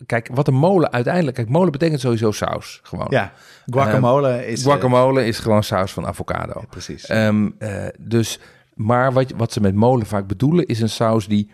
Kijk, 0.05 0.29
wat 0.33 0.47
een 0.47 0.53
molen 0.53 0.91
uiteindelijk... 0.91 1.35
Kijk, 1.35 1.49
molen 1.49 1.71
betekent 1.71 1.99
sowieso 1.99 2.31
saus. 2.31 2.79
Gewoon. 2.83 3.07
Ja, 3.09 3.33
guacamole 3.65 4.47
is... 4.47 4.59
eh, 4.59 4.65
Guacamole 4.71 5.25
is 5.25 5.39
gewoon 5.39 5.63
saus 5.63 5.91
van 5.91 6.05
avocado. 6.05 6.63
precies. 6.69 7.05
Ehm, 7.05 7.49
eh, 7.57 7.87
dus, 7.99 8.39
maar 8.73 9.13
wat, 9.13 9.31
wat 9.31 9.53
ze 9.53 9.61
met 9.61 9.75
molen 9.75 10.05
vaak 10.05 10.27
bedoelen, 10.27 10.65
is 10.65 10.81
een 10.81 10.89
saus 10.89 11.27
die 11.27 11.51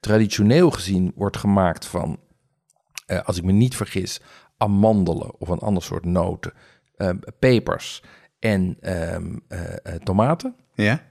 traditioneel 0.00 0.70
gezien 0.70 1.12
wordt 1.14 1.36
gemaakt 1.36 1.86
van, 1.86 2.18
eh, 3.06 3.20
als 3.24 3.36
ik 3.36 3.44
me 3.44 3.52
niet 3.52 3.76
vergis, 3.76 4.20
amandelen 4.56 5.40
of 5.40 5.48
een 5.48 5.58
ander 5.58 5.82
soort 5.82 6.04
noten, 6.04 6.52
ehm, 6.96 7.16
pepers 7.38 8.02
en 8.38 8.76
ehm, 8.80 9.36
tomaten 10.02 10.54
ja? 10.74 11.02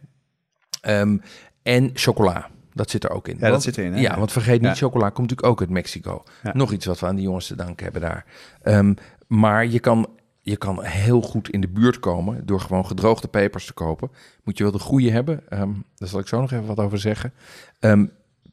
ehm, 0.81 1.17
en 1.63 1.89
chocola. 1.93 2.49
Dat 2.75 2.89
zit 2.89 3.03
er 3.03 3.09
ook 3.09 3.27
in. 3.27 3.37
dat 3.39 3.49
Want- 3.49 3.63
zit 3.63 3.77
erin, 3.77 3.93
hè? 3.93 3.99
Ja, 3.99 4.11
Ja. 4.11 4.17
want 4.17 4.31
vergeet 4.31 4.61
niet, 4.61 4.69
Ja. 4.69 4.75
chocola 4.85 5.09
komt 5.09 5.29
natuurlijk 5.29 5.47
ook 5.47 5.59
uit 5.59 5.69
Mexico. 5.69 6.23
Ja. 6.43 6.51
Nog 6.53 6.71
iets 6.71 6.85
wat 6.85 6.99
we 6.99 7.05
aan 7.05 7.15
die 7.15 7.23
jongens 7.23 7.47
te 7.47 7.55
danken 7.55 7.83
hebben 7.83 8.01
daar. 8.01 8.25
Ehm, 8.61 8.93
maar 9.27 9.65
je 9.67 9.79
kan, 9.79 10.07
je 10.41 10.57
kan 10.57 10.83
heel 10.83 11.21
goed 11.21 11.49
in 11.49 11.61
de 11.61 11.67
buurt 11.67 11.99
komen 11.99 12.45
door 12.45 12.59
gewoon 12.59 12.85
gedroogde 12.85 13.27
pepers 13.27 13.65
te 13.65 13.73
kopen. 13.73 14.11
Moet 14.43 14.57
je 14.57 14.63
wel 14.63 14.71
de 14.71 14.79
goede 14.79 15.11
hebben. 15.11 15.49
Ehm, 15.49 15.71
daar 15.95 16.07
zal 16.07 16.19
ik 16.19 16.27
zo 16.27 16.41
nog 16.41 16.51
even 16.51 16.65
wat 16.65 16.79
over 16.79 16.97
zeggen. 16.99 17.33
Ehm 17.79 18.05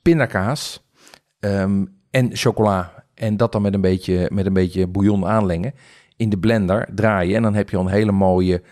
pindakaas 0.03 0.87
en 2.11 2.31
chocola. 2.33 3.05
En 3.15 3.37
dat 3.37 3.53
dan 3.53 3.63
met 3.63 3.75
een, 3.75 3.81
beetje, 3.81 4.29
met 4.33 4.47
een 4.47 4.53
beetje 4.53 4.87
bouillon 4.87 5.27
aanlengen. 5.27 5.75
In 6.17 6.29
de 6.29 6.39
blender 6.39 6.89
draaien. 6.95 7.37
En 7.37 7.43
dan 7.43 7.55
heb 7.55 7.71
je 7.71 7.77
al 7.77 7.85
een 7.87 7.91
hele 7.93 8.13
mooie, 8.13 8.63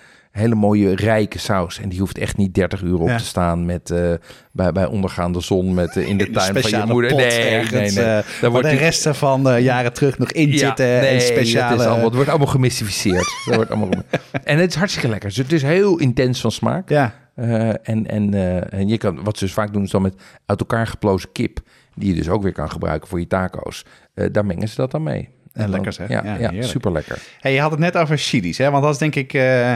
hele 0.41 0.55
mooie 0.55 0.95
rijke 0.95 1.39
saus. 1.39 1.79
En 1.81 1.89
die 1.89 1.99
hoeft 1.99 2.19
echt 2.19 2.37
niet 2.37 2.55
30 2.55 2.83
uur 2.83 2.99
op 3.01 3.09
Ja. 3.09 3.17
te 3.17 3.25
staan 3.25 3.67
met, 3.67 3.91
eh, 3.91 4.13
bij, 4.53 4.73
bij 4.73 4.87
ondergaande 4.87 5.41
zon 5.41 5.75
met, 5.75 5.97
eh, 5.97 6.09
in 6.09 6.19
de 6.19 6.31
tuin 6.37 6.63
van 6.63 6.71
je 6.81 6.87
moeder. 6.87 7.15
Nee, 7.15 7.27
nee, 7.27 7.49
ergens, 7.49 7.95
nee. 7.95 8.05
eh, 8.05 8.11
Daar 8.11 8.25
waar 8.41 8.51
wordt 8.51 8.67
de 8.67 8.73
die- 8.73 8.81
resten 8.83 9.15
van 9.15 9.45
de 9.45 9.51
jaren 9.59 9.93
terug 9.93 10.19
nog 10.19 10.33
in 10.33 10.59
zitten. 10.59 10.87
nee, 10.87 10.99
en 11.09 11.21
speciale... 11.21 11.71
Het, 11.71 11.81
is 11.81 11.87
allemaal, 11.87 12.05
het 12.05 12.15
wordt 12.15 12.29
allemaal 12.31 12.47
gemystificeerd. 12.47 13.35
Dat 13.47 13.55
wordt 13.55 13.71
allemaal 13.71 13.89
en 14.45 14.59
het 14.59 14.71
is 14.71 14.77
hartstikke 14.77 15.09
lekker. 15.09 15.29
Dus 15.29 15.39
het 15.39 15.53
is 15.53 15.63
heel 15.63 15.99
intens 15.99 16.41
van 16.41 16.51
smaak. 16.53 16.89
Ja, 16.89 17.15
Eh, 17.35 17.69
en, 17.69 18.07
en, 18.07 18.35
en 18.73 18.89
je 18.89 18.99
kan, 18.99 19.23
wat 19.25 19.39
ze 19.39 19.45
dus 19.45 19.53
vaak 19.55 19.73
doen, 19.73 19.83
is 19.83 19.91
dan 19.91 20.03
met 20.03 20.15
uit 20.47 20.61
elkaar 20.61 20.87
geplozen 20.87 21.33
kip, 21.33 21.59
die 21.95 22.09
je 22.09 22.15
dus 22.15 22.29
ook 22.29 22.43
weer 22.43 22.53
kan 22.53 22.71
gebruiken 22.71 23.09
voor 23.09 23.21
je 23.21 23.27
taco's. 23.27 23.85
Daar 24.33 24.47
mengen 24.47 24.69
ze 24.69 24.77
dat 24.77 24.91
dan 24.91 25.03
mee. 25.03 25.29
Ja, 25.53 25.67
lekker 25.69 25.93
zeg. 25.93 26.09
Ja, 26.09 26.37
Ja, 26.39 26.51
ja, 26.51 26.63
super 26.63 26.93
lekker. 26.93 27.19
Hey, 27.41 27.53
je 27.55 27.61
had 27.61 27.71
het 27.71 27.81
net 27.81 27.97
over 27.97 28.19
chili's, 28.19 28.59
hè? 28.59 28.71
want 28.71 28.83
dat 28.83 28.93
is 28.93 28.99
denk 28.99 29.15
ik 29.15 29.33
eh 29.33 29.73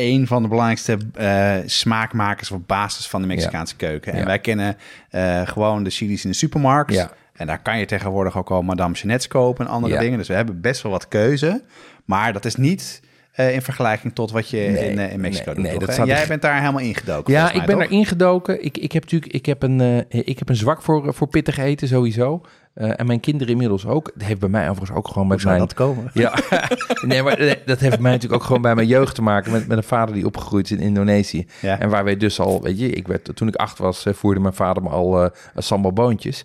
een 0.00 0.26
van 0.26 0.42
de 0.42 0.48
belangrijkste 0.48 0.98
eh, 1.14 1.54
smaakmakers 1.66 2.50
op 2.50 2.66
basis 2.68 3.08
van 3.08 3.20
de 3.20 3.26
Mexicaanse 3.26 3.76
keuken. 3.76 4.12
En 4.12 4.18
Ja. 4.18 4.24
wij 4.24 4.38
kennen 4.38 4.76
eh, 5.10 5.46
gewoon 5.46 5.82
de 5.84 5.90
chili's 5.90 6.24
in 6.24 6.30
de 6.30 6.36
supermarkt. 6.36 6.92
Ja. 6.94 7.10
En 7.32 7.46
daar 7.46 7.62
kan 7.62 7.78
je 7.78 7.84
tegenwoordig 7.86 8.36
ook 8.38 8.50
al 8.50 8.62
Madame 8.62 8.94
Jeanette's 8.94 9.28
kopen 9.28 9.66
en 9.66 9.72
andere 9.72 9.98
dingen. 9.98 10.18
Dus 10.18 10.28
we 10.28 10.34
hebben 10.34 10.60
best 10.60 10.82
wel 10.82 10.92
wat 10.92 11.08
keuze. 11.08 11.62
Maar 12.04 12.32
dat 12.32 12.44
is 12.44 12.54
niet 12.56 13.00
eh, 13.32 13.54
in 13.54 13.62
vergelijking 13.62 14.14
tot 14.14 14.30
wat 14.30 14.48
je 14.50 14.56
Nee, 14.56 14.90
in, 14.90 14.98
eh, 14.98 15.12
in 15.12 15.20
Mexico 15.20 15.44
nee, 15.52 15.54
doet. 15.54 15.64
nee, 15.64 15.96
dat 15.96 16.06
Jij 16.06 16.22
er- 16.22 16.28
bent 16.28 16.42
daar 16.42 16.58
helemaal 16.60 16.80
ingedoken. 16.80 17.32
Ja, 17.32 17.52
ik 17.52 17.66
ben 17.66 17.78
toch? 17.78 17.84
erin 17.84 18.06
gedoken. 18.06 18.64
Ik, 18.64 18.78
ik 18.78 18.92
heb 18.92 19.02
natuurlijk 19.02 19.32
ik 19.32 19.46
heb 19.46 19.62
een, 19.62 19.80
eh, 19.80 20.20
ik 20.24 20.38
heb 20.38 20.48
een 20.48 20.56
zwak 20.56 20.82
voor, 20.82 21.14
voor 21.14 21.28
pittig 21.28 21.58
eten 21.58 21.88
sowieso. 21.88 22.40
En 22.74 23.06
mijn 23.06 23.20
kinderen 23.20 23.52
inmiddels 23.52 23.86
ook. 23.86 24.10
Dat 24.14 24.26
heeft 24.26 24.40
bij 24.40 24.48
mij 24.48 24.68
overigens 24.70 24.98
ook 24.98 25.08
gewoon 25.08 25.26
met 25.28 25.38
Hoe 25.42 25.46
mijn... 25.48 25.60
dat 25.60 25.74
komen? 25.74 26.10
Ja, 26.14 26.34
nee, 27.06 27.22
maar 27.22 27.36
dat 27.64 27.80
heeft 27.80 27.90
bij 27.94 28.00
mij 28.00 28.12
natuurlijk 28.12 28.40
ook 28.40 28.46
gewoon 28.46 28.62
bij 28.62 28.74
mijn 28.74 28.86
jeugd 28.86 29.14
te 29.14 29.22
maken. 29.22 29.52
Met, 29.52 29.66
met 29.66 29.76
een 29.76 29.82
vader 29.82 30.14
die 30.14 30.26
opgegroeid 30.26 30.64
is 30.70 30.76
in 30.76 30.82
Indonesië. 30.82 31.46
Ja. 31.60 31.78
En 31.78 31.88
waar 31.88 32.04
wij 32.04 32.16
dus 32.16 32.40
al, 32.40 32.62
weet 32.62 32.78
je, 32.80 32.90
ik 32.90 33.06
werd, 33.08 33.30
toen 33.36 33.48
ik 33.48 33.54
acht 33.56 33.78
was, 33.78 34.04
voerde 34.08 34.40
mijn 34.40 34.54
vader 34.54 34.82
me 34.82 34.88
al 34.88 35.30
sambal 35.56 35.92
boontjes. 35.92 36.42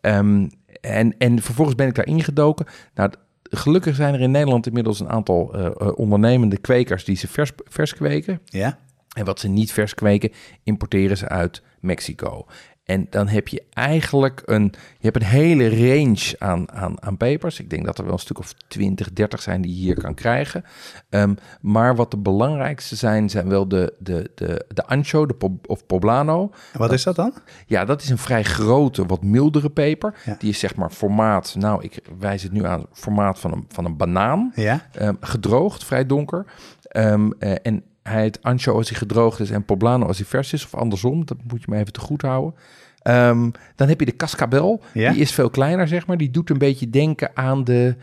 Ehm, 0.00 0.46
en, 0.80 1.14
en 1.18 1.42
vervolgens 1.42 1.76
ben 1.76 1.86
ik 1.88 1.94
daar 1.94 2.06
ingedoken. 2.06 2.66
Nou, 2.94 3.10
gelukkig 3.56 3.94
zijn 3.94 4.14
er 4.14 4.20
in 4.20 4.30
Nederland 4.30 4.66
inmiddels 4.66 5.00
een 5.00 5.08
aantal 5.08 5.54
eh, 5.54 5.66
eh, 5.66 5.98
ondernemende 5.98 6.58
kwekers 6.58 7.04
die 7.04 7.16
ze 7.16 7.28
vers, 7.28 7.52
vers 7.64 7.94
kweken. 7.94 8.40
Ja? 8.44 8.78
En 9.16 9.24
wat 9.24 9.40
ze 9.40 9.48
niet 9.48 9.72
vers 9.72 9.94
kweken, 9.94 10.32
importeren 10.62 11.16
ze 11.16 11.28
uit 11.28 11.62
Mexico. 11.80 12.46
En 12.92 13.06
dan 13.10 13.28
heb 13.28 13.48
je 13.48 13.62
eigenlijk 13.72 14.42
een, 14.44 14.62
je 14.98 15.10
hebt 15.10 15.16
een 15.16 15.22
hele 15.22 15.68
range 15.68 16.34
aan, 16.38 16.72
aan, 16.72 17.02
aan 17.02 17.16
pepers. 17.16 17.60
Ik 17.60 17.70
denk 17.70 17.84
dat 17.84 17.98
er 17.98 18.04
wel 18.04 18.12
een 18.12 18.18
stuk 18.18 18.38
of 18.38 18.52
20, 18.68 19.12
30 19.12 19.42
zijn 19.42 19.62
die 19.62 19.74
je 19.74 19.80
hier 19.80 20.00
kan 20.00 20.14
krijgen. 20.14 20.64
Ehm, 21.08 21.34
maar 21.60 21.96
wat 21.96 22.10
de 22.10 22.16
belangrijkste 22.16 22.96
zijn, 22.96 23.30
zijn 23.30 23.48
wel 23.48 23.68
de, 23.68 23.94
de, 23.98 24.30
de, 24.34 24.64
de 24.68 24.86
ancho 24.86 25.26
de 25.26 25.34
of 25.66 25.86
poblano. 25.86 26.50
En 26.72 26.78
wat 26.78 26.92
is 26.92 27.02
dat 27.02 27.16
dan? 27.16 27.34
Ja, 27.66 27.84
dat 27.84 28.02
is 28.02 28.10
een 28.10 28.18
vrij 28.18 28.44
grote, 28.44 29.06
wat 29.06 29.22
mildere 29.22 29.70
peper. 29.70 30.14
Ja. 30.24 30.36
Die 30.38 30.50
is 30.50 30.58
zeg 30.58 30.76
maar 30.76 30.90
formaat, 30.90 31.54
nou 31.58 31.82
ik 31.82 32.02
wijs 32.18 32.42
het 32.42 32.52
nu 32.52 32.64
aan, 32.64 32.86
formaat 32.92 33.38
van 33.38 33.52
een, 33.52 33.64
van 33.68 33.84
een 33.84 33.96
banaan. 33.96 34.52
Ja? 34.54 34.86
Ehm, 34.92 35.14
gedroogd, 35.20 35.84
vrij 35.84 36.06
donker. 36.06 36.44
Ehm, 36.82 37.30
eh, 37.38 37.54
en 37.62 37.82
hij 38.02 38.20
heet 38.20 38.42
ancho 38.42 38.76
als 38.76 38.88
hij 38.88 38.98
gedroogd 38.98 39.40
is 39.40 39.50
en 39.50 39.64
poblano 39.64 40.06
als 40.06 40.16
hij 40.16 40.26
vers 40.26 40.52
is. 40.52 40.64
Of 40.64 40.74
andersom, 40.74 41.26
dat 41.26 41.36
moet 41.48 41.60
je 41.60 41.66
me 41.68 41.76
even 41.78 41.92
te 41.92 42.00
goed 42.00 42.22
houden. 42.22 42.54
Ehm, 43.02 43.50
dan 43.76 43.88
heb 43.88 44.00
je 44.00 44.06
de 44.06 44.16
cascabel. 44.16 44.82
Ja? 44.94 45.12
Die 45.12 45.20
is 45.20 45.32
veel 45.32 45.50
kleiner, 45.50 45.88
zeg 45.88 46.06
maar. 46.06 46.16
Die 46.16 46.30
doet 46.30 46.50
een 46.50 46.58
beetje 46.58 46.90
denken 46.90 47.30
aan 47.34 47.64
de... 47.64 47.96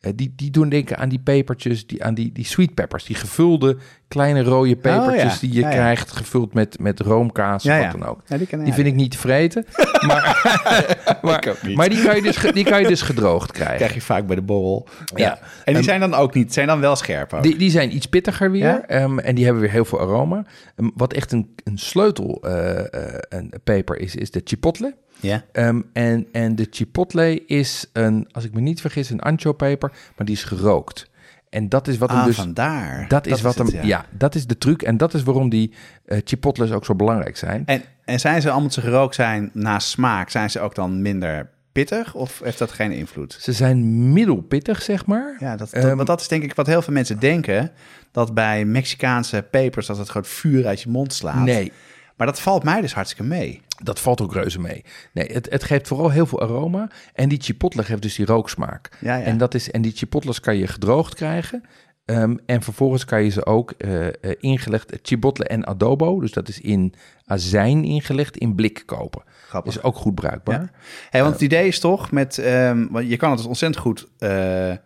eh, 0.00 0.12
die, 0.14 0.32
die 0.36 0.50
doen 0.50 0.68
denken 0.68 0.98
aan 0.98 1.08
die 1.08 1.18
pepertjes, 1.18 1.86
die, 1.86 2.04
aan 2.04 2.14
die, 2.14 2.32
die 2.32 2.44
sweet 2.44 2.74
peppers. 2.74 3.04
Die 3.04 3.16
gevulde 3.16 3.76
kleine 4.08 4.42
rode 4.42 4.76
pepertjes 4.76 5.24
Oh, 5.24 5.30
ja. 5.32 5.38
die 5.40 5.52
je 5.52 5.60
Ja, 5.60 5.70
krijgt. 5.70 6.12
Gevuld 6.12 6.54
met, 6.54 6.78
met 6.80 7.00
roomkaas 7.00 7.64
wat 7.64 7.90
dan 7.92 8.04
ook. 8.04 8.20
Die 8.26 8.64
Die 8.64 8.72
vind 8.72 8.86
ik 8.86 8.94
niet 8.94 9.10
te 9.10 9.18
vreten. 9.18 9.64
maar, 10.06 11.18
maar, 11.74 11.88
die, 11.88 12.02
kan 12.02 12.16
je 12.16 12.22
dus, 12.22 12.40
die 12.52 12.64
kan 12.64 12.80
je 12.80 12.88
dus 12.88 13.02
gedroogd 13.02 13.52
krijgen. 13.52 13.76
krijg 13.76 13.94
je 13.94 14.00
vaak 14.00 14.26
bij 14.26 14.36
de 14.36 14.42
borrel. 14.42 14.88
Ja. 15.14 15.38
En 15.64 15.74
die 15.74 15.82
zijn 15.82 16.00
dan 16.00 16.14
ook 16.14 16.34
niet, 16.34 16.52
zijn 16.52 16.66
dan 16.66 16.80
wel 16.80 16.96
scherp 16.96 17.32
ook. 17.32 17.42
Die, 17.42 17.56
die 17.56 17.70
zijn 17.70 17.94
iets 17.94 18.06
pittiger 18.06 18.50
weer. 18.50 18.62
Ja? 18.62 18.82
ehm, 18.86 19.18
en 19.18 19.34
die 19.34 19.44
hebben 19.44 19.62
weer 19.62 19.72
heel 19.72 19.84
veel 19.84 20.00
aroma. 20.00 20.44
Ehm, 20.76 20.88
wat 20.94 21.12
echt 21.12 21.32
een, 21.32 21.54
een 21.64 21.78
sleutel 21.78 22.42
eh, 22.42 22.78
eh, 22.78 23.18
een 23.28 23.52
peper 23.64 23.98
is, 23.98 24.14
is 24.14 24.30
de 24.30 24.40
chipotle. 24.44 24.94
Ja? 25.20 25.44
Ehm, 25.52 25.80
en, 25.92 26.26
en 26.32 26.56
de 26.56 26.66
chipotle 26.70 27.44
is 27.46 27.90
een, 27.92 28.28
als 28.32 28.44
ik 28.44 28.54
me 28.54 28.60
niet 28.60 28.80
vergis, 28.80 29.10
een 29.10 29.20
ancho-peper, 29.20 29.92
maar 30.16 30.26
die 30.26 30.34
is 30.34 30.44
gerookt. 30.44 31.10
En 31.52 31.68
dat 31.68 31.88
is 31.88 31.98
wat 31.98 32.10
hem 32.10 32.18
Ah, 32.18 32.24
dus. 32.24 32.36
vandaar. 32.36 33.08
Dat 33.08 33.26
is 33.26 33.40
wat 33.40 33.58
het, 33.58 33.72
hem. 33.72 33.86
Ja. 33.86 34.06
dat 34.10 34.34
is 34.34 34.46
de 34.46 34.58
truc. 34.58 34.82
En 34.82 34.96
dat 34.96 35.14
is 35.14 35.22
waarom 35.22 35.48
die 35.48 35.72
eh 36.04 36.20
chipotles 36.24 36.70
ook 36.70 36.84
zo 36.84 36.94
belangrijk 36.94 37.36
zijn. 37.36 37.62
En, 37.66 37.82
en 38.04 38.20
zijn 38.20 38.42
ze, 38.42 38.52
omdat 38.54 38.72
ze 38.72 38.80
gerookt 38.80 39.14
zijn, 39.14 39.50
na 39.52 39.78
smaak, 39.78 40.30
zijn 40.30 40.50
ze 40.50 40.60
ook 40.60 40.74
dan 40.74 41.02
minder 41.02 41.50
pittig 41.72 42.14
of 42.14 42.40
heeft 42.44 42.58
dat 42.58 42.72
geen 42.72 42.92
invloed? 42.92 43.36
Ze 43.40 43.52
zijn 43.52 44.12
middelpittig, 44.12 44.82
zeg 44.82 45.06
maar. 45.06 45.36
Ja, 45.38 45.56
dat, 45.56 45.70
dat, 45.70 45.84
Ehm, 45.84 45.96
want 45.96 46.06
dat 46.06 46.20
is 46.20 46.28
denk 46.28 46.42
ik 46.42 46.54
wat 46.54 46.66
heel 46.66 46.82
veel 46.82 46.92
mensen 46.92 47.18
denken. 47.18 47.70
Dat 48.10 48.34
bij 48.34 48.64
Mexicaanse 48.64 49.46
pepers 49.50 49.86
dat 49.86 49.98
het 49.98 50.06
gewoon 50.10 50.24
vuur 50.26 50.66
uit 50.66 50.80
je 50.82 50.88
mond 50.88 51.12
slaat. 51.12 51.44
Nee, 51.44 51.72
Maar 52.16 52.26
dat 52.26 52.40
valt 52.40 52.64
mij 52.64 52.80
dus 52.80 52.94
hartstikke 52.94 53.24
mee. 53.24 53.60
dat 53.82 54.00
valt 54.00 54.20
ook 54.20 54.32
reuze 54.32 54.60
mee. 54.60 54.84
Nee, 55.12 55.26
het, 55.32 55.50
het 55.50 55.64
geeft 55.64 55.88
vooral 55.88 56.10
heel 56.10 56.26
veel 56.26 56.40
aroma. 56.40 56.88
En 57.14 57.28
die 57.28 57.40
chipotle 57.42 57.82
geeft 57.84 58.02
dus 58.02 58.14
die 58.14 58.26
rooksmaak. 58.26 58.88
Ja, 59.00 59.16
ja. 59.16 59.24
En, 59.24 59.38
dat 59.38 59.54
is, 59.54 59.70
en 59.70 59.82
die 59.82 59.92
chipotles 59.94 60.40
kan 60.40 60.56
je 60.56 60.66
gedroogd 60.66 61.14
krijgen. 61.14 61.64
Ehm, 62.04 62.36
en 62.46 62.62
vervolgens 62.62 63.04
kan 63.04 63.22
je 63.24 63.30
ze 63.30 63.46
ook 63.46 63.70
eh, 63.70 64.06
eh, 64.06 64.12
ingelegd, 64.40 64.98
chipotle 65.02 65.44
en 65.44 65.64
adobo. 65.66 66.20
Dus 66.20 66.32
dat 66.32 66.48
is 66.48 66.60
in 66.60 66.94
azijn 67.24 67.84
ingelegd, 67.84 68.36
in 68.36 68.54
blik 68.54 68.82
kopen. 68.86 69.22
Grappig. 69.48 69.76
Is 69.76 69.82
ook 69.82 69.96
goed 69.96 70.14
bruikbaar. 70.14 70.60
Ja. 70.60 70.70
Hey, 71.10 71.20
want 71.22 71.32
het 71.32 71.42
idee 71.42 71.66
is 71.66 71.78
toch 71.78 72.10
met, 72.10 72.38
ehm, 72.38 72.86
want 72.90 73.08
je 73.08 73.16
kan 73.16 73.28
het 73.28 73.38
dus 73.38 73.46
ontzettend 73.46 73.82
goed 73.82 74.06
eh, 74.18 74.70
eh, 74.70 74.76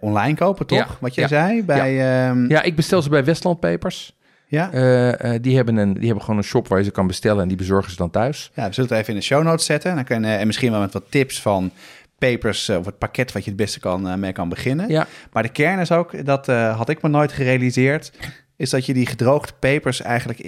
online 0.00 0.34
kopen, 0.36 0.66
toch? 0.66 0.78
Ja, 0.78 0.96
Wat 1.00 1.14
jij 1.14 1.24
ja, 1.24 1.28
zei 1.28 1.64
bij, 1.64 1.92
ja. 1.92 2.34
Ja, 2.48 2.62
ik 2.62 2.76
bestel 2.76 3.02
ze 3.02 3.08
bij 3.08 3.24
Westland 3.24 3.60
Papers. 3.60 4.18
ja. 4.46 4.72
Eh, 4.72 5.34
eh, 5.34 5.42
die, 5.42 5.56
hebben 5.56 5.76
een, 5.76 5.92
die 5.94 6.04
hebben 6.04 6.22
gewoon 6.24 6.36
een 6.38 6.44
shop 6.46 6.68
waar 6.68 6.78
je 6.78 6.84
ze 6.84 6.90
kan 6.90 7.06
bestellen 7.06 7.42
en 7.42 7.48
die 7.48 7.56
bezorgen 7.56 7.90
ze 7.90 7.96
dan 7.96 8.10
thuis. 8.10 8.50
Ja, 8.54 8.66
we 8.68 8.74
zullen 8.74 8.90
het 8.90 8.98
even 8.98 9.12
in 9.14 9.18
de 9.18 9.26
show 9.26 9.42
notes 9.42 9.64
zetten. 9.66 9.94
Dan 9.94 10.04
kan, 10.04 10.24
eh, 10.24 10.40
en 10.40 10.46
misschien 10.46 10.70
wel 10.70 10.80
met 10.80 10.92
wat 10.92 11.04
tips 11.08 11.40
van 11.42 11.70
papers 12.20 12.68
eh, 12.68 12.78
of 12.78 12.86
het 12.86 12.98
pakket 12.98 13.32
wat 13.32 13.44
je 13.44 13.50
het 13.50 13.58
beste 13.58 13.80
kan, 13.80 14.08
eh, 14.08 14.14
mee 14.14 14.32
kan 14.32 14.48
beginnen. 14.48 14.88
Ja, 14.88 15.06
Maar 15.32 15.42
de 15.42 15.48
kern 15.48 15.78
is 15.78 15.92
ook, 15.92 16.24
dat 16.26 16.48
eh, 16.48 16.76
had 16.76 16.88
ik 16.88 17.02
me 17.02 17.08
nooit 17.08 17.32
gerealiseerd, 17.32 18.12
is 18.56 18.70
dat 18.70 18.86
je 18.86 18.94
die 18.94 19.06
gedroogde 19.06 19.52
pepers 19.58 20.02
eigenlijk, 20.02 20.38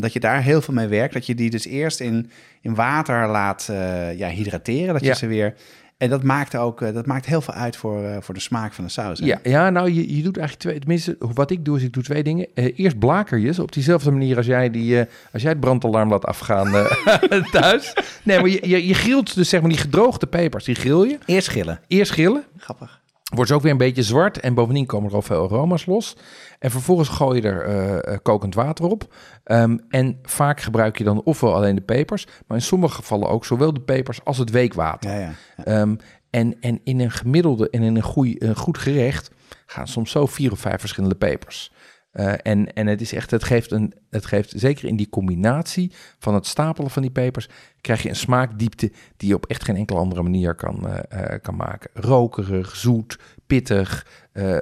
dat 0.00 0.12
je 0.12 0.20
daar 0.20 0.42
heel 0.42 0.62
veel 0.62 0.74
mee 0.74 0.86
werkt. 0.86 1.14
Dat 1.14 1.26
je 1.26 1.34
die 1.34 1.50
dus 1.50 1.66
eerst 1.66 2.00
in, 2.00 2.30
in 2.60 2.74
water 2.74 3.28
laat 3.28 3.70
ja, 4.16 4.28
hydrateren, 4.28 4.92
dat 4.92 5.04
je 5.04 5.14
ze 5.14 5.26
weer... 5.26 5.54
En 5.98 6.08
dat 6.08 6.22
maakt 6.22 6.56
ook, 6.56 6.82
eh, 6.82 6.94
dat 6.94 7.06
maakt 7.06 7.26
heel 7.26 7.40
veel 7.40 7.54
uit 7.54 7.76
voor, 7.76 8.04
eh, 8.04 8.16
voor 8.20 8.34
de 8.34 8.40
smaak 8.40 8.72
van 8.72 8.84
de 8.84 8.90
saus. 8.90 9.18
hè? 9.18 9.26
ja, 9.26 9.38
ja 9.42 9.70
nou, 9.70 9.90
je, 9.90 10.16
je 10.16 10.22
doet 10.22 10.36
eigenlijk 10.36 10.58
twee, 10.68 10.78
tenminste, 10.78 11.16
wat 11.18 11.50
ik 11.50 11.64
doe 11.64 11.76
is 11.76 11.82
ik 11.82 11.92
doe 11.92 12.02
twee 12.02 12.22
dingen. 12.22 12.46
Eh, 12.54 12.78
eerst 12.78 12.98
blaker 12.98 13.38
je 13.38 13.52
ze 13.52 13.62
op 13.62 13.72
diezelfde 13.72 14.10
manier 14.10 14.36
als 14.36 14.46
jij, 14.46 14.70
die, 14.70 14.98
als 15.32 15.42
jij 15.42 15.50
het 15.50 15.60
brandalarm 15.60 16.10
laat 16.10 16.24
afgaan 16.24 16.86
thuis. 17.52 17.92
Nee, 18.22 18.40
maar 18.40 18.48
je, 18.48 18.68
je, 18.68 18.86
je 18.86 18.94
grilt 18.94 19.34
dus 19.34 19.48
zeg 19.48 19.60
maar 19.60 19.70
die 19.70 19.78
gedroogde 19.78 20.26
pepers, 20.26 20.64
die 20.64 20.74
grill 20.74 21.08
je. 21.08 21.18
Eerst 21.26 21.46
schillen. 21.46 21.80
Eerst 21.86 22.10
grillen, 22.12 22.44
Grappig. 22.56 22.97
Wordt 23.34 23.50
ze 23.50 23.56
ook 23.56 23.62
weer 23.62 23.72
een 23.72 23.78
beetje 23.78 24.02
zwart 24.02 24.40
en 24.40 24.54
bovendien 24.54 24.86
komen 24.86 25.08
er 25.08 25.14
al 25.14 25.22
veel 25.22 25.42
aroma's 25.42 25.86
los. 25.86 26.16
En 26.58 26.70
vervolgens 26.70 27.08
gooi 27.08 27.40
je 27.40 27.48
er 27.48 27.64
eh, 27.64 28.12
eh, 28.12 28.18
kokend 28.22 28.54
water 28.54 28.84
op. 28.84 29.14
Ehm, 29.44 29.78
en 29.88 30.18
vaak 30.22 30.60
gebruik 30.60 30.98
je 30.98 31.04
dan 31.04 31.22
ofwel 31.22 31.54
alleen 31.54 31.74
de 31.74 31.80
pepers, 31.80 32.26
maar 32.46 32.56
in 32.56 32.62
sommige 32.62 32.94
gevallen 32.94 33.28
ook 33.28 33.44
zowel 33.44 33.72
de 33.72 33.80
pepers 33.80 34.24
als 34.24 34.38
het 34.38 34.50
weekwater. 34.50 35.10
Ja, 35.10 35.18
ja. 35.18 35.64
Ehm, 35.64 35.96
en, 36.30 36.60
en 36.60 36.80
in 36.84 37.00
een 37.00 37.10
gemiddelde 37.10 37.70
en 37.70 37.82
in 37.82 37.96
een, 37.96 38.02
goeie, 38.02 38.44
een 38.44 38.56
goed 38.56 38.78
gerecht 38.78 39.30
gaan 39.66 39.86
soms 39.86 40.10
zo 40.10 40.26
vier 40.26 40.52
of 40.52 40.58
vijf 40.58 40.80
verschillende 40.80 41.16
pepers. 41.16 41.72
Eh, 42.10 42.32
en, 42.42 42.72
en 42.72 42.86
het 42.86 43.00
is 43.00 43.12
echt, 43.12 43.30
het 43.30 43.44
geeft, 43.44 43.70
een, 43.70 43.92
het 44.10 44.26
geeft 44.26 44.52
zeker 44.56 44.88
in 44.88 44.96
die 44.96 45.08
combinatie 45.08 45.92
van 46.18 46.34
het 46.34 46.46
stapelen 46.46 46.90
van 46.90 47.02
die 47.02 47.10
pepers, 47.10 47.48
krijg 47.80 48.02
je 48.02 48.08
een 48.08 48.16
smaakdiepte 48.16 48.92
die 49.16 49.28
je 49.28 49.34
op 49.34 49.46
echt 49.46 49.64
geen 49.64 49.76
enkele 49.76 49.98
andere 49.98 50.22
manier 50.22 50.54
kan, 50.54 50.88
eh, 50.88 51.34
eh, 51.34 51.42
kan 51.42 51.56
maken. 51.56 51.90
Rokerig, 51.94 52.76
zoet, 52.76 53.18
pittig, 53.46 54.06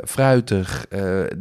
fruitig. 0.04 0.86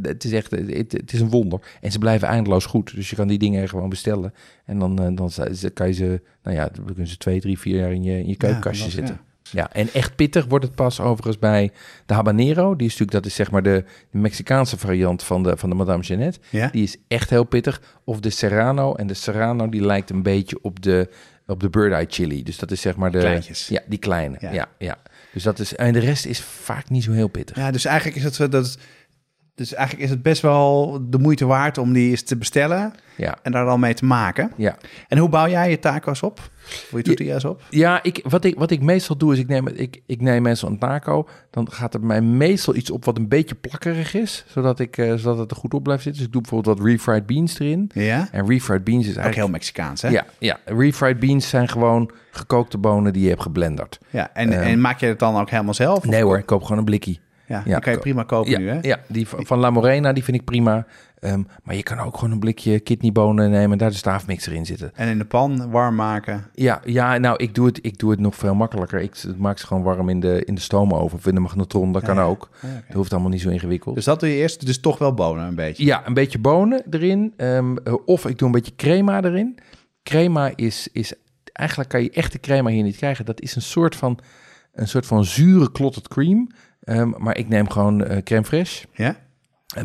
het 0.02 0.24
is 0.24 0.32
echt, 0.32 0.52
het, 0.52 0.92
het 0.92 1.14
is 1.14 1.20
een 1.20 1.30
wonder. 1.30 1.78
En 1.82 1.92
ze 1.92 2.00
blijven 2.00 2.28
eindeloos 2.28 2.66
goed. 2.66 2.96
Dus 2.96 3.10
je 3.10 3.16
kan 3.16 3.28
die 3.28 3.38
dingen 3.38 3.70
gewoon 3.70 3.90
bestellen. 3.90 4.34
En 4.66 4.80
dan, 4.80 4.96
dan 5.16 5.32
kan 5.74 5.88
je 5.88 5.94
ze, 5.94 6.22
nou 6.44 6.56
ja, 6.56 6.70
dan 6.74 6.86
kunnen 6.86 7.08
ze 7.08 7.18
twee, 7.18 7.40
drie, 7.40 7.60
vier 7.60 7.80
jaar 7.80 7.92
in 7.92 8.04
je, 8.04 8.20
in 8.20 8.28
je 8.28 8.36
keukenkastje 8.36 8.90
zitten. 8.90 9.16
ja. 9.16 9.25
Ja, 9.52 9.72
en 9.72 9.90
echt 9.94 10.16
pittig 10.16 10.46
wordt 10.46 10.66
het 10.66 10.76
pas 10.76 11.00
overigens 11.00 11.40
bij 11.40 11.72
de 12.06 12.14
habanero. 12.14 12.76
Die 12.76 12.88
is 12.88 12.92
natuurlijk, 12.92 13.12
dat 13.12 13.26
is 13.26 13.36
zeg 13.36 13.52
maar 13.52 13.64
de, 13.64 13.84
de 14.12 14.18
Mexicaanse 14.18 14.78
variant 14.78 15.24
van 15.24 15.44
de, 15.44 15.58
van 15.58 15.70
de 15.70 15.76
Madame 15.76 16.04
Jeannette. 16.04 16.40
Ja? 16.50 16.68
Die 16.72 16.84
is 16.84 16.98
echt 17.08 17.30
heel 17.30 17.44
pittig. 17.44 17.82
Of 18.04 18.20
de 18.20 18.30
Serrano. 18.30 18.94
En 18.96 19.08
de 19.08 19.14
Serrano 19.14 19.70
die 19.70 19.86
lijkt 19.86 20.10
een 20.10 20.24
beetje 20.24 20.58
op 20.62 20.82
de, 20.82 21.10
op 21.48 21.60
de 21.60 21.70
Bird 21.70 21.92
Eye 21.94 22.06
Chili. 22.10 22.44
Dus 22.44 22.58
dat 22.58 22.72
is 22.72 22.82
zeg 22.82 22.96
maar 22.96 23.12
de... 23.12 23.20
Kleintjes. 23.20 23.68
Ja, 23.68 23.82
die 23.88 24.00
kleine. 24.00 24.38
Ja. 24.40 24.52
Ja. 24.52 24.68
Ja, 24.78 24.98
Dus 25.34 25.44
dat 25.44 25.60
is... 25.60 25.76
En 25.76 25.94
de 25.94 26.00
rest 26.00 26.26
is 26.26 26.42
vaak 26.42 26.90
niet 26.90 27.04
zo 27.04 27.12
heel 27.12 27.28
pittig. 27.28 27.56
Ja, 27.56 27.72
dus 27.72 27.86
eigenlijk 27.86 28.18
is 28.18 28.24
het, 28.24 28.36
zo 28.36 28.48
dat, 28.50 28.78
dus 29.56 29.74
eigenlijk 29.74 30.06
is 30.06 30.12
het 30.14 30.22
best 30.22 30.42
wel 30.42 31.00
de 31.10 31.18
moeite 31.20 31.46
waard 31.46 31.78
om 31.78 31.94
die 31.94 32.10
eens 32.10 32.22
te 32.24 32.36
bestellen 32.38 32.94
Ja, 33.18 33.38
en 33.44 33.52
daar 33.52 33.66
dan 33.66 33.80
mee 33.80 33.94
te 33.94 34.06
maken. 34.06 34.52
ja. 34.58 34.78
En 35.08 35.18
hoe 35.18 35.30
bouw 35.30 35.48
jij 35.48 35.70
je 35.70 35.80
taco's 35.80 36.22
op? 36.24 36.50
Hoe 36.90 37.00
je 37.00 37.06
tortillas 37.06 37.46
op? 37.46 37.62
Ja, 37.70 38.04
ik, 38.04 38.20
wat, 38.28 38.44
ik, 38.46 38.56
wat 38.58 38.72
ik 38.72 38.82
meestal 38.82 39.18
doe 39.18 39.34
is, 39.34 39.40
ik 39.40 39.48
neem, 39.48 39.68
ik, 39.68 40.02
ik 40.06 40.22
neem 40.22 40.42
meestal 40.42 40.70
een 40.70 40.78
taco. 40.80 41.28
Dan 41.50 41.72
gaat 41.72 41.94
er 41.94 42.02
mij 42.06 42.22
meestal 42.22 42.76
iets 42.76 42.92
op 42.92 43.06
wat 43.06 43.18
een 43.18 43.28
beetje 43.28 43.56
plakkerig 43.56 44.14
is. 44.14 44.44
Zodat, 44.48 44.80
ik, 44.80 44.98
eh, 44.98 45.14
zodat 45.14 45.38
het 45.38 45.52
er 45.52 45.58
goed 45.58 45.74
op 45.74 45.84
blijft 45.84 46.04
zitten. 46.04 46.20
Dus 46.22 46.28
ik 46.28 46.34
doe 46.34 46.42
bijvoorbeeld 46.42 46.78
wat 46.78 46.88
refried 46.88 47.26
beans 47.26 47.60
erin. 47.60 47.90
Ja? 47.94 48.28
En 48.32 48.48
refried 48.48 48.84
beans 48.84 49.04
is 49.06 49.10
Ook 49.10 49.16
eigenlijk... 49.18 49.36
heel 49.36 49.48
Mexicaans, 49.50 50.02
hè? 50.02 50.10
Ja, 50.10 50.26
ja, 50.40 50.60
refried 50.66 51.20
beans 51.20 51.50
zijn 51.50 51.68
gewoon 51.70 52.12
gekookte 52.32 52.78
bonen 52.78 53.14
die 53.14 53.24
je 53.24 53.30
hebt 53.30 53.42
geblenderd. 53.42 54.00
Ja, 54.10 54.30
en, 54.34 54.52
Ehm. 54.52 54.62
en 54.62 54.82
maak 54.82 55.00
je 55.00 55.06
het 55.06 55.20
dan 55.20 55.36
ook 55.40 55.50
helemaal 55.50 55.74
zelf? 55.74 55.98
Of- 55.98 56.06
Nee 56.06 56.24
hoor, 56.24 56.38
ik 56.38 56.46
koop 56.46 56.62
gewoon 56.64 56.78
een 56.78 56.86
blikkie. 56.86 57.20
Ja, 57.48 57.56
Ja, 57.66 57.74
die 57.74 57.80
kan 57.84 57.94
je 57.94 58.00
prima 58.00 58.24
kopen 58.24 58.52
Ja, 58.52 58.58
nu, 58.58 58.70
hè? 58.70 58.78
ja 58.82 59.00
die 59.08 59.28
van, 59.28 59.46
van 59.46 59.60
La 59.60 59.70
Morena, 59.70 60.14
die 60.14 60.24
vind 60.24 60.38
ik 60.38 60.44
prima. 60.46 60.86
Ehm, 61.26 61.42
maar 61.64 61.76
je 61.76 61.84
kan 61.84 62.00
ook 62.00 62.16
gewoon 62.18 62.32
een 62.32 62.40
blikje 62.40 62.80
kidneybonen 62.80 63.50
nemen 63.52 63.72
en 63.72 63.78
daar 63.78 63.90
de 63.90 63.96
staafmixer 63.96 64.54
in 64.54 64.66
zitten. 64.66 64.92
En 64.96 65.08
in 65.08 65.18
de 65.18 65.26
pan 65.26 65.72
warm 65.72 65.96
maken. 65.96 66.46
Ja, 66.54 66.82
ja 66.86 67.18
nou, 67.18 67.36
ik 67.44 67.56
doe, 67.56 67.66
het, 67.66 67.80
ik 67.82 67.98
doe 67.98 68.12
het 68.12 68.20
nog 68.20 68.36
veel 68.36 68.56
makkelijker. 68.56 69.00
Ik 69.02 69.24
maak 69.38 69.58
ze 69.58 69.68
gewoon 69.68 69.84
warm 69.84 70.10
in 70.10 70.20
de, 70.20 70.46
in 70.46 70.56
de 70.56 70.62
stoomoven 70.62 71.18
of 71.18 71.28
in 71.28 71.36
de 71.36 71.42
magnetron. 71.42 71.92
Dat 71.92 72.04
kan 72.04 72.16
Ja, 72.16 72.24
ook. 72.24 72.50
Ja. 72.62 72.68
Dat 72.88 72.96
hoeft 72.96 73.12
allemaal 73.14 73.30
niet 73.32 73.42
zo 73.42 73.50
ingewikkeld. 73.50 73.96
Dus 73.96 74.06
dat 74.06 74.20
doe 74.20 74.30
je 74.30 74.36
eerst, 74.36 74.66
dus 74.66 74.80
toch 74.80 74.98
wel 74.98 75.14
bonen 75.14 75.46
een 75.48 75.56
beetje. 75.56 75.86
Ja, 75.86 76.08
een 76.08 76.14
beetje 76.14 76.40
bonen 76.40 76.84
erin. 76.90 77.34
ehm, 77.38 77.78
eh, 77.84 77.94
of 78.06 78.26
ik 78.26 78.38
doe 78.38 78.48
een 78.48 78.54
beetje 78.54 78.76
crema 78.76 79.24
erin. 79.24 79.58
Crema 80.04 80.52
is, 80.56 80.88
is... 80.92 81.14
Eigenlijk 81.54 81.90
kan 81.90 82.04
je 82.04 82.10
echte 82.12 82.40
crema 82.40 82.70
hier 82.70 82.84
niet 82.84 82.96
krijgen. 82.98 83.26
Dat 83.26 83.42
is 83.42 83.56
een 83.56 83.62
soort 83.62 83.96
van, 83.96 84.20
een 84.74 84.88
soort 84.88 85.06
van 85.06 85.26
zure 85.26 85.72
clotted 85.72 86.08
cream. 86.08 86.50
Ehm, 86.80 87.12
maar 87.18 87.38
ik 87.38 87.48
neem 87.48 87.70
gewoon 87.70 88.04
eh 88.04 88.18
crème 88.24 88.46
fraîche. 88.46 88.90
Ja? 88.94 89.16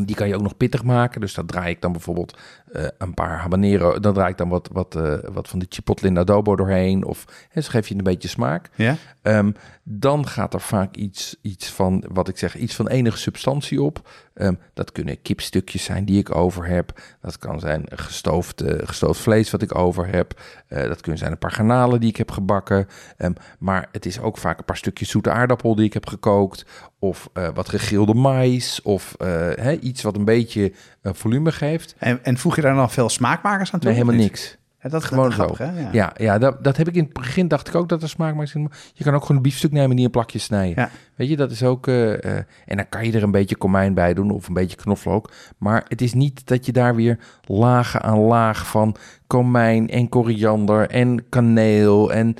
Die 0.00 0.16
kan 0.16 0.28
je 0.28 0.34
ook 0.34 0.42
nog 0.42 0.56
pittig 0.56 0.82
maken. 0.82 1.20
Dus 1.20 1.34
daar 1.34 1.44
draai 1.44 1.70
ik 1.70 1.80
dan 1.80 1.92
bijvoorbeeld 1.92 2.38
eh, 2.72 2.84
een 2.98 3.14
paar 3.14 3.38
habanero. 3.38 4.00
Dan 4.00 4.14
draai 4.14 4.30
ik 4.30 4.36
dan 4.36 4.48
wat, 4.48 4.68
wat, 4.72 4.94
eh, 4.94 5.14
wat 5.32 5.48
van 5.48 5.58
die 5.58 5.68
chipotle 5.70 6.08
in 6.08 6.18
adobo 6.18 6.56
doorheen. 6.56 7.04
Of 7.04 7.46
hè, 7.48 7.60
zo 7.60 7.70
geef 7.70 7.88
je 7.88 7.94
een 7.94 8.02
beetje 8.02 8.28
smaak. 8.28 8.70
Ja? 8.74 8.96
Ehm, 9.22 9.52
dan 9.82 10.26
gaat 10.26 10.54
er 10.54 10.60
vaak 10.60 10.96
iets, 10.96 11.36
iets 11.42 11.70
van, 11.70 12.04
wat 12.12 12.28
ik 12.28 12.38
zeg, 12.38 12.56
iets 12.56 12.74
van 12.74 12.88
enige 12.88 13.16
substantie 13.16 13.82
op. 13.82 14.08
Ehm, 14.34 14.54
dat 14.74 14.92
kunnen 14.92 15.22
kipstukjes 15.22 15.84
zijn 15.84 16.04
die 16.04 16.18
ik 16.18 16.34
over 16.34 16.66
heb. 16.66 17.00
Dat 17.20 17.38
kan 17.38 17.60
zijn 17.60 17.84
gestoofd, 17.88 18.60
eh, 18.60 18.86
gestoofd 18.86 19.20
vlees 19.20 19.50
wat 19.50 19.62
ik 19.62 19.74
over 19.74 20.06
heb. 20.06 20.40
Dat 20.68 21.00
kunnen 21.00 21.18
zijn 21.18 21.32
een 21.32 21.38
paar 21.38 21.52
garnalen 21.52 22.00
die 22.00 22.08
ik 22.08 22.16
heb 22.16 22.30
gebakken. 22.30 22.88
Ehm, 23.16 23.32
maar 23.58 23.88
het 23.92 24.06
is 24.06 24.20
ook 24.20 24.38
vaak 24.38 24.58
een 24.58 24.64
paar 24.64 24.76
stukjes 24.76 25.10
zoete 25.10 25.30
aardappel 25.30 25.74
die 25.74 25.84
ik 25.84 25.92
heb 25.92 26.06
gekookt. 26.06 26.64
Of 26.98 27.28
wat 27.54 27.68
gegrilde 27.68 28.14
mais. 28.14 28.82
Of 28.82 29.14
hè, 29.18 29.72
iets 29.72 30.02
wat 30.02 30.16
een 30.16 30.24
beetje 30.24 30.72
volume 31.02 31.52
geeft. 31.52 31.94
En, 31.98 32.24
en 32.24 32.38
voeg 32.38 32.56
je 32.56 32.62
daar 32.62 32.74
nog 32.74 32.92
veel 32.92 33.08
smaakmakers 33.08 33.72
aan 33.72 33.80
toe? 33.80 33.90
Nee, 33.90 33.98
helemaal 34.00 34.20
niks. 34.22 34.58
Ja, 34.82 34.88
dat 34.88 35.04
Gewoon 35.04 35.24
dat 35.24 35.32
grappig, 35.32 35.56
zo. 35.56 35.62
hè? 35.64 35.80
Ja. 35.80 35.88
Ja, 35.92 36.12
ja 36.16 36.38
dat, 36.38 36.64
dat 36.64 36.76
heb 36.76 36.88
ik 36.88 36.94
in 36.94 37.04
het 37.04 37.12
begin 37.12 37.48
dacht 37.48 37.68
ik 37.68 37.74
ook 37.74 37.88
dat 37.88 38.02
er 38.02 38.08
smaak 38.08 38.34
maakt. 38.34 38.52
Je 38.92 39.04
kan 39.04 39.14
ook 39.14 39.20
gewoon 39.20 39.36
een 39.36 39.42
biefstuk 39.42 39.72
nemen 39.72 39.90
en 39.90 39.96
die 39.96 40.04
in 40.04 40.10
plakjes 40.10 40.42
snijden. 40.44 40.82
Ja. 40.84 40.90
Weet 41.16 41.28
je, 41.28 41.36
dat 41.36 41.50
is 41.50 41.62
ook. 41.62 41.86
eh, 41.86 42.12
eh, 42.24 42.44
en 42.66 42.76
dan 42.76 42.88
kan 42.88 43.04
je 43.06 43.12
er 43.12 43.22
een 43.22 43.30
beetje 43.30 43.56
komijn 43.56 43.94
bij 43.94 44.14
doen 44.14 44.30
of 44.30 44.48
een 44.48 44.54
beetje 44.54 44.76
knoflook. 44.76 45.32
Maar 45.58 45.84
het 45.88 46.00
is 46.02 46.12
niet 46.12 46.46
dat 46.46 46.66
je 46.66 46.72
daar 46.72 46.94
weer 46.94 47.18
lagen 47.46 48.02
aan 48.02 48.18
laag 48.18 48.66
van 48.66 48.96
komijn 49.26 49.88
en 49.88 50.08
koriander 50.08 50.88
en 50.90 51.28
kaneel 51.28 52.12
en 52.12 52.34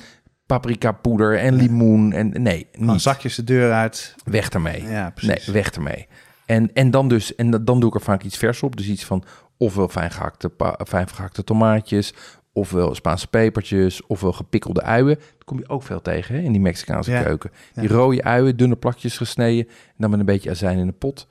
paprika 0.47 0.93
poeder 0.93 1.39
en 1.39 1.55
limoen. 1.55 2.13
En 2.13 2.43
nee, 2.43 2.69
niet. 2.73 3.01
zakjes 3.01 3.35
de 3.35 3.45
deur 3.45 3.73
uit. 3.73 4.15
Weg 4.25 4.49
ermee. 4.49 4.83
Ja, 4.83 5.11
precies. 5.11 5.47
Nee, 5.47 5.55
weg 5.55 5.71
ermee. 5.71 6.07
En, 6.51 6.73
en 6.73 6.91
dan 6.91 7.09
dus, 7.09 7.35
en 7.35 7.51
dan 7.51 7.81
doe 7.81 7.89
ik 7.89 7.95
er 7.95 8.01
vaak 8.01 8.23
iets 8.23 8.37
vers 8.37 8.63
op. 8.63 8.77
Dus 8.77 8.87
iets 8.89 9.05
van 9.05 9.25
ofwel 9.57 9.89
fijn 9.89 10.11
gehakte, 10.11 11.45
tomaatjes, 11.45 12.15
ofwel 12.53 12.95
Spaanse 12.95 13.27
pepertjes, 13.29 14.07
ofwel 14.07 14.33
gepikkelde 14.33 14.83
uien. 14.83 15.15
Dat 15.15 15.45
kom 15.45 15.59
je 15.59 15.69
ook 15.69 15.83
veel 15.83 16.03
tegen 16.03 16.35
hè, 16.35 16.41
in 16.41 16.53
die 16.53 16.61
Mexicaanse 16.61 17.11
Ja. 17.11 17.23
keuken. 17.23 17.51
Ja. 17.75 17.81
Die 17.81 17.91
rode 17.91 18.23
uien, 18.25 18.57
dunne 18.57 18.77
plakjes 18.77 19.17
gesneden, 19.17 19.67
en 19.69 19.95
dan 19.97 20.11
met 20.11 20.19
een 20.21 20.27
beetje 20.27 20.51
azijn 20.51 20.79
in 20.79 20.87
de 20.87 20.93
pot. 20.93 21.27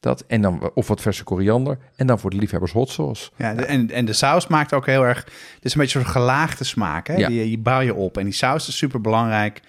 Dat, 0.00 0.24
en 0.26 0.40
dan, 0.42 0.70
of 0.74 0.88
wat 0.88 1.00
verse 1.00 1.24
koriander. 1.24 1.78
En 1.96 2.06
dan 2.06 2.18
voor 2.18 2.30
de 2.30 2.36
liefhebbers 2.36 2.72
hot 2.72 2.90
sauce. 2.90 3.30
Ja, 3.36 3.54
de- 3.54 3.64
en, 3.64 3.90
en 3.90 4.04
de 4.04 4.12
saus 4.12 4.46
maakt 4.46 4.72
ook 4.72 4.86
heel 4.86 5.02
erg... 5.04 5.18
Het 5.54 5.64
is 5.64 5.74
een 5.74 5.80
beetje 5.80 5.98
een 5.98 6.04
soort 6.04 6.16
gelaagde 6.16 6.64
smaak, 6.64 7.06
hè? 7.06 7.14
Ja. 7.16 7.28
Die, 7.28 7.42
die 7.44 7.58
bouw 7.58 7.80
je 7.80 7.94
op. 7.94 8.18
En 8.18 8.24
die 8.24 8.32
saus 8.32 8.68
is 8.68 8.76
super 8.76 9.00
belangrijk 9.00 9.60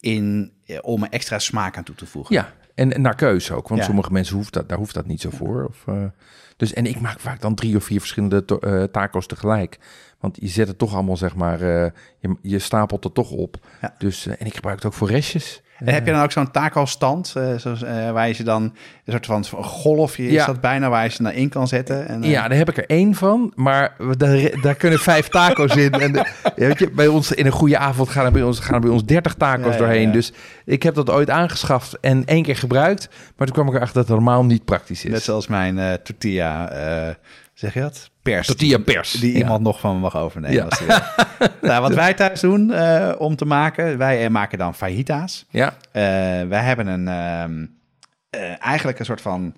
in, 0.00 0.52
eh, 0.66 0.78
om 0.82 1.02
er 1.02 1.08
extra 1.10 1.38
smaak 1.38 1.76
aan 1.76 1.84
toe 1.84 1.94
te 1.94 2.06
voegen. 2.06 2.34
Ja, 2.34 2.52
En 2.80 3.00
naar 3.02 3.14
keuze 3.14 3.54
ook, 3.54 3.68
want 3.68 3.80
Ja. 3.80 3.86
sommige 3.86 4.12
mensen 4.12 4.36
hoeft 4.36 4.52
dat, 4.52 4.68
daar 4.68 4.78
hoeft 4.78 4.94
dat 4.94 5.06
niet 5.06 5.20
zo 5.20 5.30
voor. 5.30 5.66
Of, 5.68 5.82
eh, 5.86 6.04
dus, 6.56 6.72
en 6.72 6.86
ik 6.86 7.00
maak 7.00 7.20
vaak 7.20 7.40
dan 7.40 7.54
drie 7.54 7.76
of 7.76 7.84
vier 7.84 7.98
verschillende 8.00 8.44
to- 8.44 8.58
eh, 8.58 8.82
taco's 8.82 9.26
tegelijk. 9.26 9.78
Want 10.20 10.36
je 10.40 10.48
zet 10.48 10.68
het 10.68 10.78
toch 10.78 10.94
allemaal, 10.94 11.16
zeg 11.16 11.34
maar, 11.34 11.60
eh, 11.60 11.90
je, 12.18 12.36
je 12.42 12.58
stapelt 12.58 13.04
het 13.04 13.14
toch 13.14 13.30
op. 13.30 13.56
Ja. 13.80 13.94
Dus, 13.98 14.26
en 14.26 14.46
ik 14.46 14.54
gebruik 14.54 14.76
het 14.76 14.86
ook 14.86 14.92
voor 14.92 15.08
restjes. 15.10 15.62
En 15.84 15.94
heb 15.94 16.06
je 16.06 16.12
dan 16.12 16.22
ook 16.22 16.32
zo'n 16.32 16.50
taco-stand, 16.50 17.32
eh, 17.36 17.54
zoals, 17.56 17.82
eh, 17.82 18.10
waar 18.10 18.28
je 18.28 18.34
ze 18.34 18.42
dan 18.42 18.62
een 19.04 19.22
soort 19.22 19.48
van 19.48 19.64
golfje 19.64 20.26
is 20.26 20.32
Ja. 20.32 20.46
dat 20.46 20.60
bijna 20.60 20.88
waar 20.88 21.04
je 21.04 21.10
ze 21.10 21.22
naar 21.22 21.34
in 21.34 21.48
kan 21.48 21.68
zetten? 21.68 22.08
En, 22.08 22.22
eh, 22.22 22.30
Ja, 22.30 22.48
daar 22.48 22.58
heb 22.58 22.68
ik 22.68 22.76
er 22.76 22.86
één 22.86 23.14
van, 23.14 23.52
maar 23.54 23.94
daar, 24.16 24.60
daar 24.62 24.74
kunnen 24.74 24.98
vijf 24.98 25.28
taco's 25.38 25.74
in. 25.76 25.92
En 25.92 26.12
ja, 26.12 26.24
weet 26.54 26.78
je, 26.78 26.90
bij 26.90 27.06
ons 27.06 27.32
in 27.32 27.46
een 27.46 27.52
goede 27.52 27.78
avond 27.78 28.08
gaan 28.08 28.24
er 28.24 28.32
bij 28.32 28.42
ons, 28.42 28.58
gaan 28.58 28.74
er 28.74 28.80
bij 28.80 28.90
ons 28.90 29.04
30 29.04 29.34
taco's 29.34 29.72
Ja, 29.72 29.78
doorheen. 29.78 30.12
Dus 30.12 30.32
ik 30.64 30.82
heb 30.82 30.94
dat 30.94 31.10
ooit 31.10 31.30
aangeschaft 31.30 32.00
en 32.00 32.24
één 32.24 32.42
keer 32.42 32.56
gebruikt. 32.56 33.08
Maar 33.36 33.46
toen 33.46 33.56
kwam 33.56 33.68
ik 33.68 33.74
erachter 33.74 33.94
dat 33.96 34.06
het 34.06 34.16
normaal 34.16 34.44
niet 34.44 34.64
praktisch 34.64 35.04
is. 35.04 35.10
Net 35.10 35.22
zoals 35.22 35.46
mijn 35.46 35.78
eh, 35.78 35.92
tortilla, 35.92 36.70
eh, 36.70 37.14
zeg 37.54 37.74
je 37.74 37.80
dat? 37.80 38.10
Pers. 38.30 38.46
Tortilla 38.46 38.78
pers. 38.78 39.12
Die 39.12 39.32
Ja. 39.32 39.38
iemand 39.38 39.62
nog 39.62 39.80
van 39.80 39.94
me 39.94 40.00
mag 40.00 40.16
overnemen. 40.16 40.56
Ja. 40.56 40.64
als 40.64 40.78
die 40.78 40.86
wil. 40.86 40.98
nou, 41.70 41.82
wat 41.82 41.94
wij 41.94 42.14
thuis 42.14 42.40
doen 42.40 42.72
eh, 42.72 43.12
om 43.18 43.36
te 43.36 43.44
maken, 43.44 43.98
wij 43.98 44.24
eh, 44.24 44.30
maken 44.30 44.58
dan 44.58 44.74
fajita's. 44.74 45.46
Ja, 45.50 45.74
Eh, 45.92 46.02
wij 46.48 46.62
hebben 46.62 46.86
een, 46.86 47.08
ehm, 47.08 47.66
eh, 48.30 48.66
eigenlijk 48.66 48.98
een 48.98 49.04
soort 49.04 49.20
van, 49.20 49.54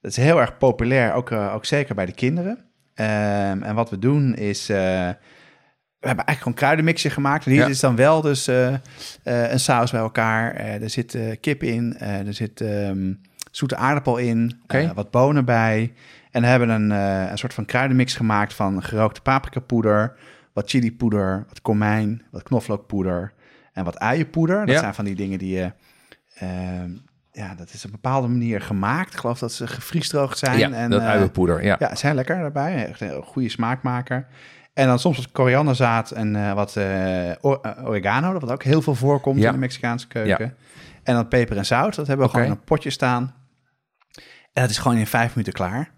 dat 0.00 0.10
is 0.10 0.16
heel 0.16 0.40
erg 0.40 0.58
populair, 0.58 1.12
ook, 1.14 1.32
ook 1.32 1.64
zeker 1.64 1.94
bij 1.94 2.06
de 2.06 2.12
kinderen. 2.14 2.58
Ehm, 2.94 3.62
en 3.62 3.74
wat 3.74 3.90
we 3.90 3.98
doen 3.98 4.34
is, 4.34 4.68
eh, 4.68 4.76
we 5.98 6.06
hebben 6.12 6.24
eigenlijk 6.24 6.38
gewoon 6.38 6.52
een 6.52 6.54
kruidenmixje 6.54 7.10
gemaakt. 7.10 7.44
En 7.44 7.50
hier 7.50 7.60
Ja. 7.60 7.66
is 7.68 7.80
dan 7.80 7.96
wel 7.96 8.20
dus 8.20 8.48
eh, 8.48 8.66
eh, 8.74 8.78
een 9.52 9.60
saus 9.60 9.90
bij 9.90 10.00
elkaar. 10.00 10.54
Eh, 10.54 10.82
er 10.82 10.90
zit 10.90 11.14
eh, 11.14 11.22
kip 11.40 11.62
in, 11.62 11.96
eh, 11.98 12.26
er 12.26 12.34
zit 12.34 12.60
ehm, 12.60 13.12
zoete 13.50 13.76
aardappel 13.76 14.16
in, 14.16 14.60
Oké. 14.62 14.78
eh, 14.78 14.90
wat 14.94 15.10
bonen 15.10 15.44
bij. 15.44 15.92
En 16.36 16.44
hebben 16.44 16.68
een, 16.68 16.92
eh, 16.92 17.30
een 17.30 17.38
soort 17.38 17.54
van 17.54 17.64
kruidenmix 17.64 18.14
gemaakt 18.14 18.54
van 18.54 18.82
gerookte 18.82 19.20
paprikapoeder, 19.20 20.16
wat 20.52 20.70
chilipoeder, 20.70 21.44
wat 21.48 21.62
komijn, 21.62 22.22
wat 22.30 22.42
knoflookpoeder 22.42 23.32
en 23.72 23.84
wat 23.84 23.98
uienpoeder. 23.98 24.66
Dat 24.66 24.74
Ja. 24.74 24.80
zijn 24.80 24.94
van 24.94 25.04
die 25.04 25.14
dingen 25.14 25.38
die 25.38 25.56
je... 25.56 25.72
ehm, 26.34 26.90
ja, 27.32 27.54
dat 27.54 27.72
is 27.72 27.78
op 27.84 27.84
een 27.84 27.90
bepaalde 28.00 28.28
manier 28.28 28.60
gemaakt. 28.60 29.12
Ik 29.12 29.18
geloof 29.18 29.38
dat 29.38 29.52
ze 29.52 29.66
gevriesdroogd 29.66 30.38
zijn. 30.38 30.58
ja 30.58 30.70
en, 30.70 30.90
dat 30.90 31.00
uienpoeder. 31.00 31.64
Ja. 31.64 31.76
ja, 31.78 31.94
zijn 31.94 32.14
lekker 32.14 32.36
daarbij. 32.38 32.86
Echt 32.86 33.00
een 33.00 33.22
goede 33.22 33.48
smaakmaker. 33.48 34.26
En 34.74 34.86
dan 34.86 34.98
soms 34.98 35.16
wat 35.16 35.32
korianderzaad 35.32 36.10
en 36.10 36.36
eh, 36.36 36.52
wat 36.52 36.76
oregano, 37.84 38.38
dat 38.38 38.50
ook 38.50 38.62
heel 38.62 38.82
veel 38.82 38.94
voorkomt 38.94 39.40
Ja. 39.40 39.46
in 39.46 39.52
de 39.52 39.58
Mexicaanse 39.58 40.06
keuken. 40.08 40.56
En 41.02 41.14
dan 41.14 41.28
peper 41.28 41.56
en 41.56 41.66
zout, 41.66 41.94
dat 41.94 42.06
hebben 42.06 42.26
we 42.26 42.32
gewoon 42.32 42.46
in 42.46 42.52
een 42.52 42.64
potje 42.64 42.90
staan. 42.90 43.34
En 44.52 44.62
dat 44.62 44.70
is 44.70 44.78
gewoon 44.78 44.96
in 44.96 45.06
vijf 45.06 45.30
minuten 45.30 45.52
klaar. 45.52 45.94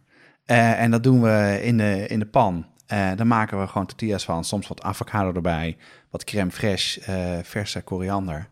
Eh, 0.48 0.80
en 0.80 0.90
dat 0.90 1.02
doen 1.02 1.22
we 1.22 1.58
in 1.62 1.76
de, 1.76 2.06
in 2.06 2.18
de 2.18 2.26
pan. 2.26 2.66
Eh, 2.86 3.10
dan 3.16 3.26
maken 3.26 3.60
we 3.60 3.66
gewoon 3.66 3.86
tortillas 3.86 4.24
van. 4.24 4.44
Soms 4.44 4.68
wat 4.68 4.82
avocado 4.82 5.32
erbij, 5.34 5.76
wat 6.10 6.24
crème 6.24 6.50
fraîche, 6.50 7.04
eh, 7.04 7.38
verse 7.42 7.80
koriander. 7.82 8.48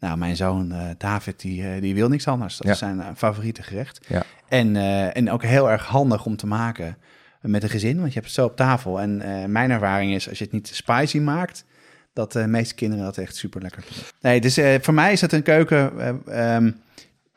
Nou, 0.00 0.16
mijn 0.18 0.36
zoon 0.36 0.74
David, 0.98 1.40
die, 1.40 1.80
die 1.80 1.94
wil 1.94 2.08
niks 2.08 2.28
anders. 2.28 2.56
Dat 2.56 2.66
Ja. 2.66 2.72
is 2.72 2.78
zijn 2.78 3.02
favoriete 3.16 3.62
gerecht. 3.62 4.00
Ja. 4.08 4.22
En, 4.48 4.76
en 5.14 5.30
ook 5.30 5.42
heel 5.42 5.70
erg 5.70 5.86
handig 5.86 6.26
om 6.26 6.36
te 6.36 6.46
maken 6.46 6.96
met 7.40 7.62
een 7.62 7.68
gezin, 7.68 7.96
want 7.96 8.08
je 8.08 8.14
hebt 8.14 8.26
het 8.26 8.34
zo 8.34 8.44
op 8.44 8.56
tafel. 8.56 9.00
En 9.00 9.22
mijn 9.52 9.70
ervaring 9.70 10.14
is, 10.14 10.28
als 10.28 10.38
je 10.38 10.44
het 10.44 10.52
niet 10.52 10.68
spicy 10.68 11.18
maakt, 11.18 11.64
dat 12.12 12.32
de 12.32 12.46
meeste 12.46 12.74
kinderen 12.74 13.04
dat 13.04 13.18
echt 13.18 13.36
super 13.36 13.62
lekker 13.62 13.82
vinden. 13.82 14.04
Nee, 14.20 14.40
dus 14.40 14.60
voor 14.84 14.94
mij 14.94 15.12
is 15.12 15.20
het 15.20 15.32
een 15.32 15.42
keuken 15.42 16.00
eh, 16.00 16.54
ehm, 16.56 16.70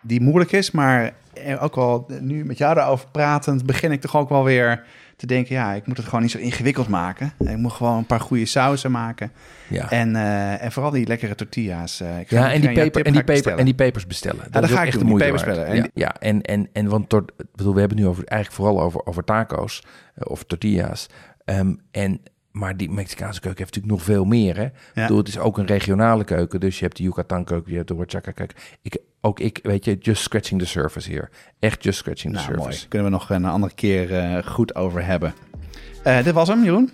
die 0.08 0.22
moeilijk 0.22 0.52
is, 0.52 0.72
maar 0.72 1.14
ook 1.60 1.76
wel 1.76 2.06
nu 2.22 2.46
met 2.46 2.58
jou 2.58 2.76
daarover 2.76 3.08
pratend, 3.12 3.66
begin 3.66 3.92
ik 3.92 4.02
toch 4.02 4.16
ook 4.16 4.30
wel 4.30 4.44
weer 4.44 4.84
te 5.16 5.26
denken, 5.26 5.56
ja, 5.56 5.74
ik 5.74 5.88
moet 5.88 5.98
het 5.98 6.06
gewoon 6.06 6.22
niet 6.22 6.32
zo 6.32 6.38
ingewikkeld 6.38 6.88
maken. 6.88 7.34
Ik 7.40 7.58
moet 7.58 7.72
gewoon 7.72 7.98
een 7.98 8.06
paar 8.06 8.20
goede 8.20 8.46
sauzen 8.46 8.92
maken. 8.92 9.32
Ja. 9.70 9.92
En, 9.92 10.16
eh, 10.16 10.64
en 10.64 10.72
vooral 10.72 10.92
die 10.92 11.08
lekkere 11.08 11.36
tortillas. 11.36 12.02
eh, 12.02 12.20
ik 12.20 12.28
ga- 12.30 12.36
Ja, 12.36 12.52
en 12.54 12.62
die, 12.62 12.72
peper, 12.72 13.06
en, 13.06 13.14
die 13.14 13.24
peper, 13.24 13.58
en 13.58 13.66
die 13.66 13.74
pepers 13.74 14.08
bestellen. 14.08 14.44
Dat, 14.44 14.54
dat 14.54 14.64
is 14.64 14.70
ga 14.72 14.80
ik 14.82 14.88
echt 14.88 15.00
doen, 15.00 15.08
de 15.10 15.18
die 15.18 15.28
moeite 15.32 15.46
waard. 15.46 15.68
En 15.68 15.76
Ja, 15.76 15.88
ja, 15.94 16.16
en, 16.20 16.42
en, 16.42 16.70
en 16.74 16.88
want 16.90 17.10
tot, 17.10 17.32
bedoel, 17.56 17.74
we 17.74 17.80
hebben 17.80 17.98
het 17.98 18.06
nu 18.06 18.12
over, 18.12 18.26
eigenlijk 18.26 18.62
vooral 18.62 18.82
over, 18.86 19.06
over 19.06 19.24
taco's 19.24 19.84
eh, 20.16 20.32
of 20.32 20.44
tortillas. 20.44 21.08
Ehm, 21.46 21.74
en, 21.92 22.22
maar 22.52 22.78
die 22.78 22.90
Mexicaanse 22.90 23.40
keuken 23.42 23.64
heeft 23.64 23.76
natuurlijk 23.76 24.00
nog 24.06 24.16
veel 24.16 24.26
meer. 24.26 24.58
Hè? 24.58 24.68
Bedoel, 25.02 25.18
het 25.18 25.28
is 25.28 25.38
ook 25.40 25.58
een 25.58 25.66
regionale 25.66 26.24
keuken. 26.24 26.60
Dus 26.60 26.78
je 26.80 26.84
hebt 26.86 26.98
de 26.98 27.04
Yucatan 27.04 27.44
keuken, 27.44 27.72
je 27.72 27.78
hebt 27.78 27.88
de 27.90 27.96
Oaxaca 27.96 28.32
keuken. 28.32 28.58
Ik, 28.82 28.98
ook 29.28 29.40
ik, 29.40 29.60
weet 29.64 29.86
je, 29.86 29.98
just 30.00 30.22
scratching 30.22 30.60
the 30.62 30.68
surface 30.68 31.10
hier. 31.10 31.30
Echt 31.60 31.84
just 31.84 31.98
scratching 31.98 32.34
the 32.34 32.40
Nou, 32.40 32.52
surface. 32.52 32.78
mooi. 32.78 32.88
Kunnen 32.88 33.08
we 33.08 33.14
nog 33.18 33.30
een 33.30 33.46
andere 33.46 33.74
keer 33.74 34.14
eh, 34.20 34.44
goed 34.46 34.76
over 34.76 35.06
hebben. 35.06 35.34
Eh, 36.04 36.24
dit 36.24 36.34
was 36.34 36.48
hem, 36.48 36.64
Jeroen. 36.64 36.90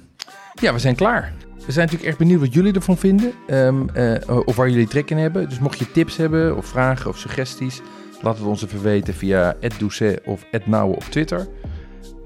Ja, 0.61 0.73
we 0.73 0.79
zijn 0.79 0.95
klaar. 0.95 1.33
We 1.65 1.71
zijn 1.71 1.85
natuurlijk 1.85 2.09
echt 2.09 2.17
benieuwd 2.17 2.39
wat 2.39 2.53
jullie 2.53 2.73
ervan 2.73 2.97
vinden. 2.97 3.31
ehm, 3.47 3.87
eh, 3.93 4.37
of 4.45 4.55
waar 4.55 4.69
jullie 4.69 4.87
trek 4.87 5.09
in 5.09 5.17
hebben. 5.17 5.49
Dus 5.49 5.59
mocht 5.59 5.79
je 5.79 5.91
tips 5.91 6.17
hebben 6.17 6.57
of 6.57 6.65
vragen 6.65 7.09
of 7.09 7.17
suggesties... 7.17 7.81
laat 8.21 8.37
het 8.37 8.47
ons 8.47 8.63
even 8.63 8.81
weten 8.81 9.13
via 9.13 9.55
@doucet 9.77 10.21
of 10.25 10.45
@nauwe 10.65 10.95
op 10.95 11.03
Twitter. 11.03 11.47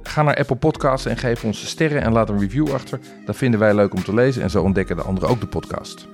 Ga 0.03 0.23
naar 0.23 0.35
Apple 0.35 0.55
Podcasts 0.55 1.05
en 1.05 1.17
geef 1.17 1.43
ons 1.43 1.67
sterren 1.67 2.01
en 2.01 2.11
laat 2.11 2.29
een 2.29 2.39
review 2.39 2.71
achter. 2.73 2.99
Dat 3.25 3.35
vinden 3.35 3.59
wij 3.59 3.75
leuk 3.75 3.93
om 3.93 4.03
te 4.03 4.13
lezen 4.13 4.41
en 4.41 4.49
zo 4.49 4.63
ontdekken 4.63 4.95
de 4.95 5.01
anderen 5.01 5.29
ook 5.29 5.39
de 5.39 5.47
podcast. 5.47 6.07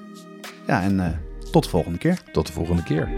Ja, 0.67 0.81
en 0.81 1.21
tot 1.51 1.63
de 1.63 1.69
volgende 1.69 1.97
keer. 1.97 2.17
Tot 2.31 2.47
de 2.47 2.53
volgende 2.53 2.83
keer. 2.83 3.09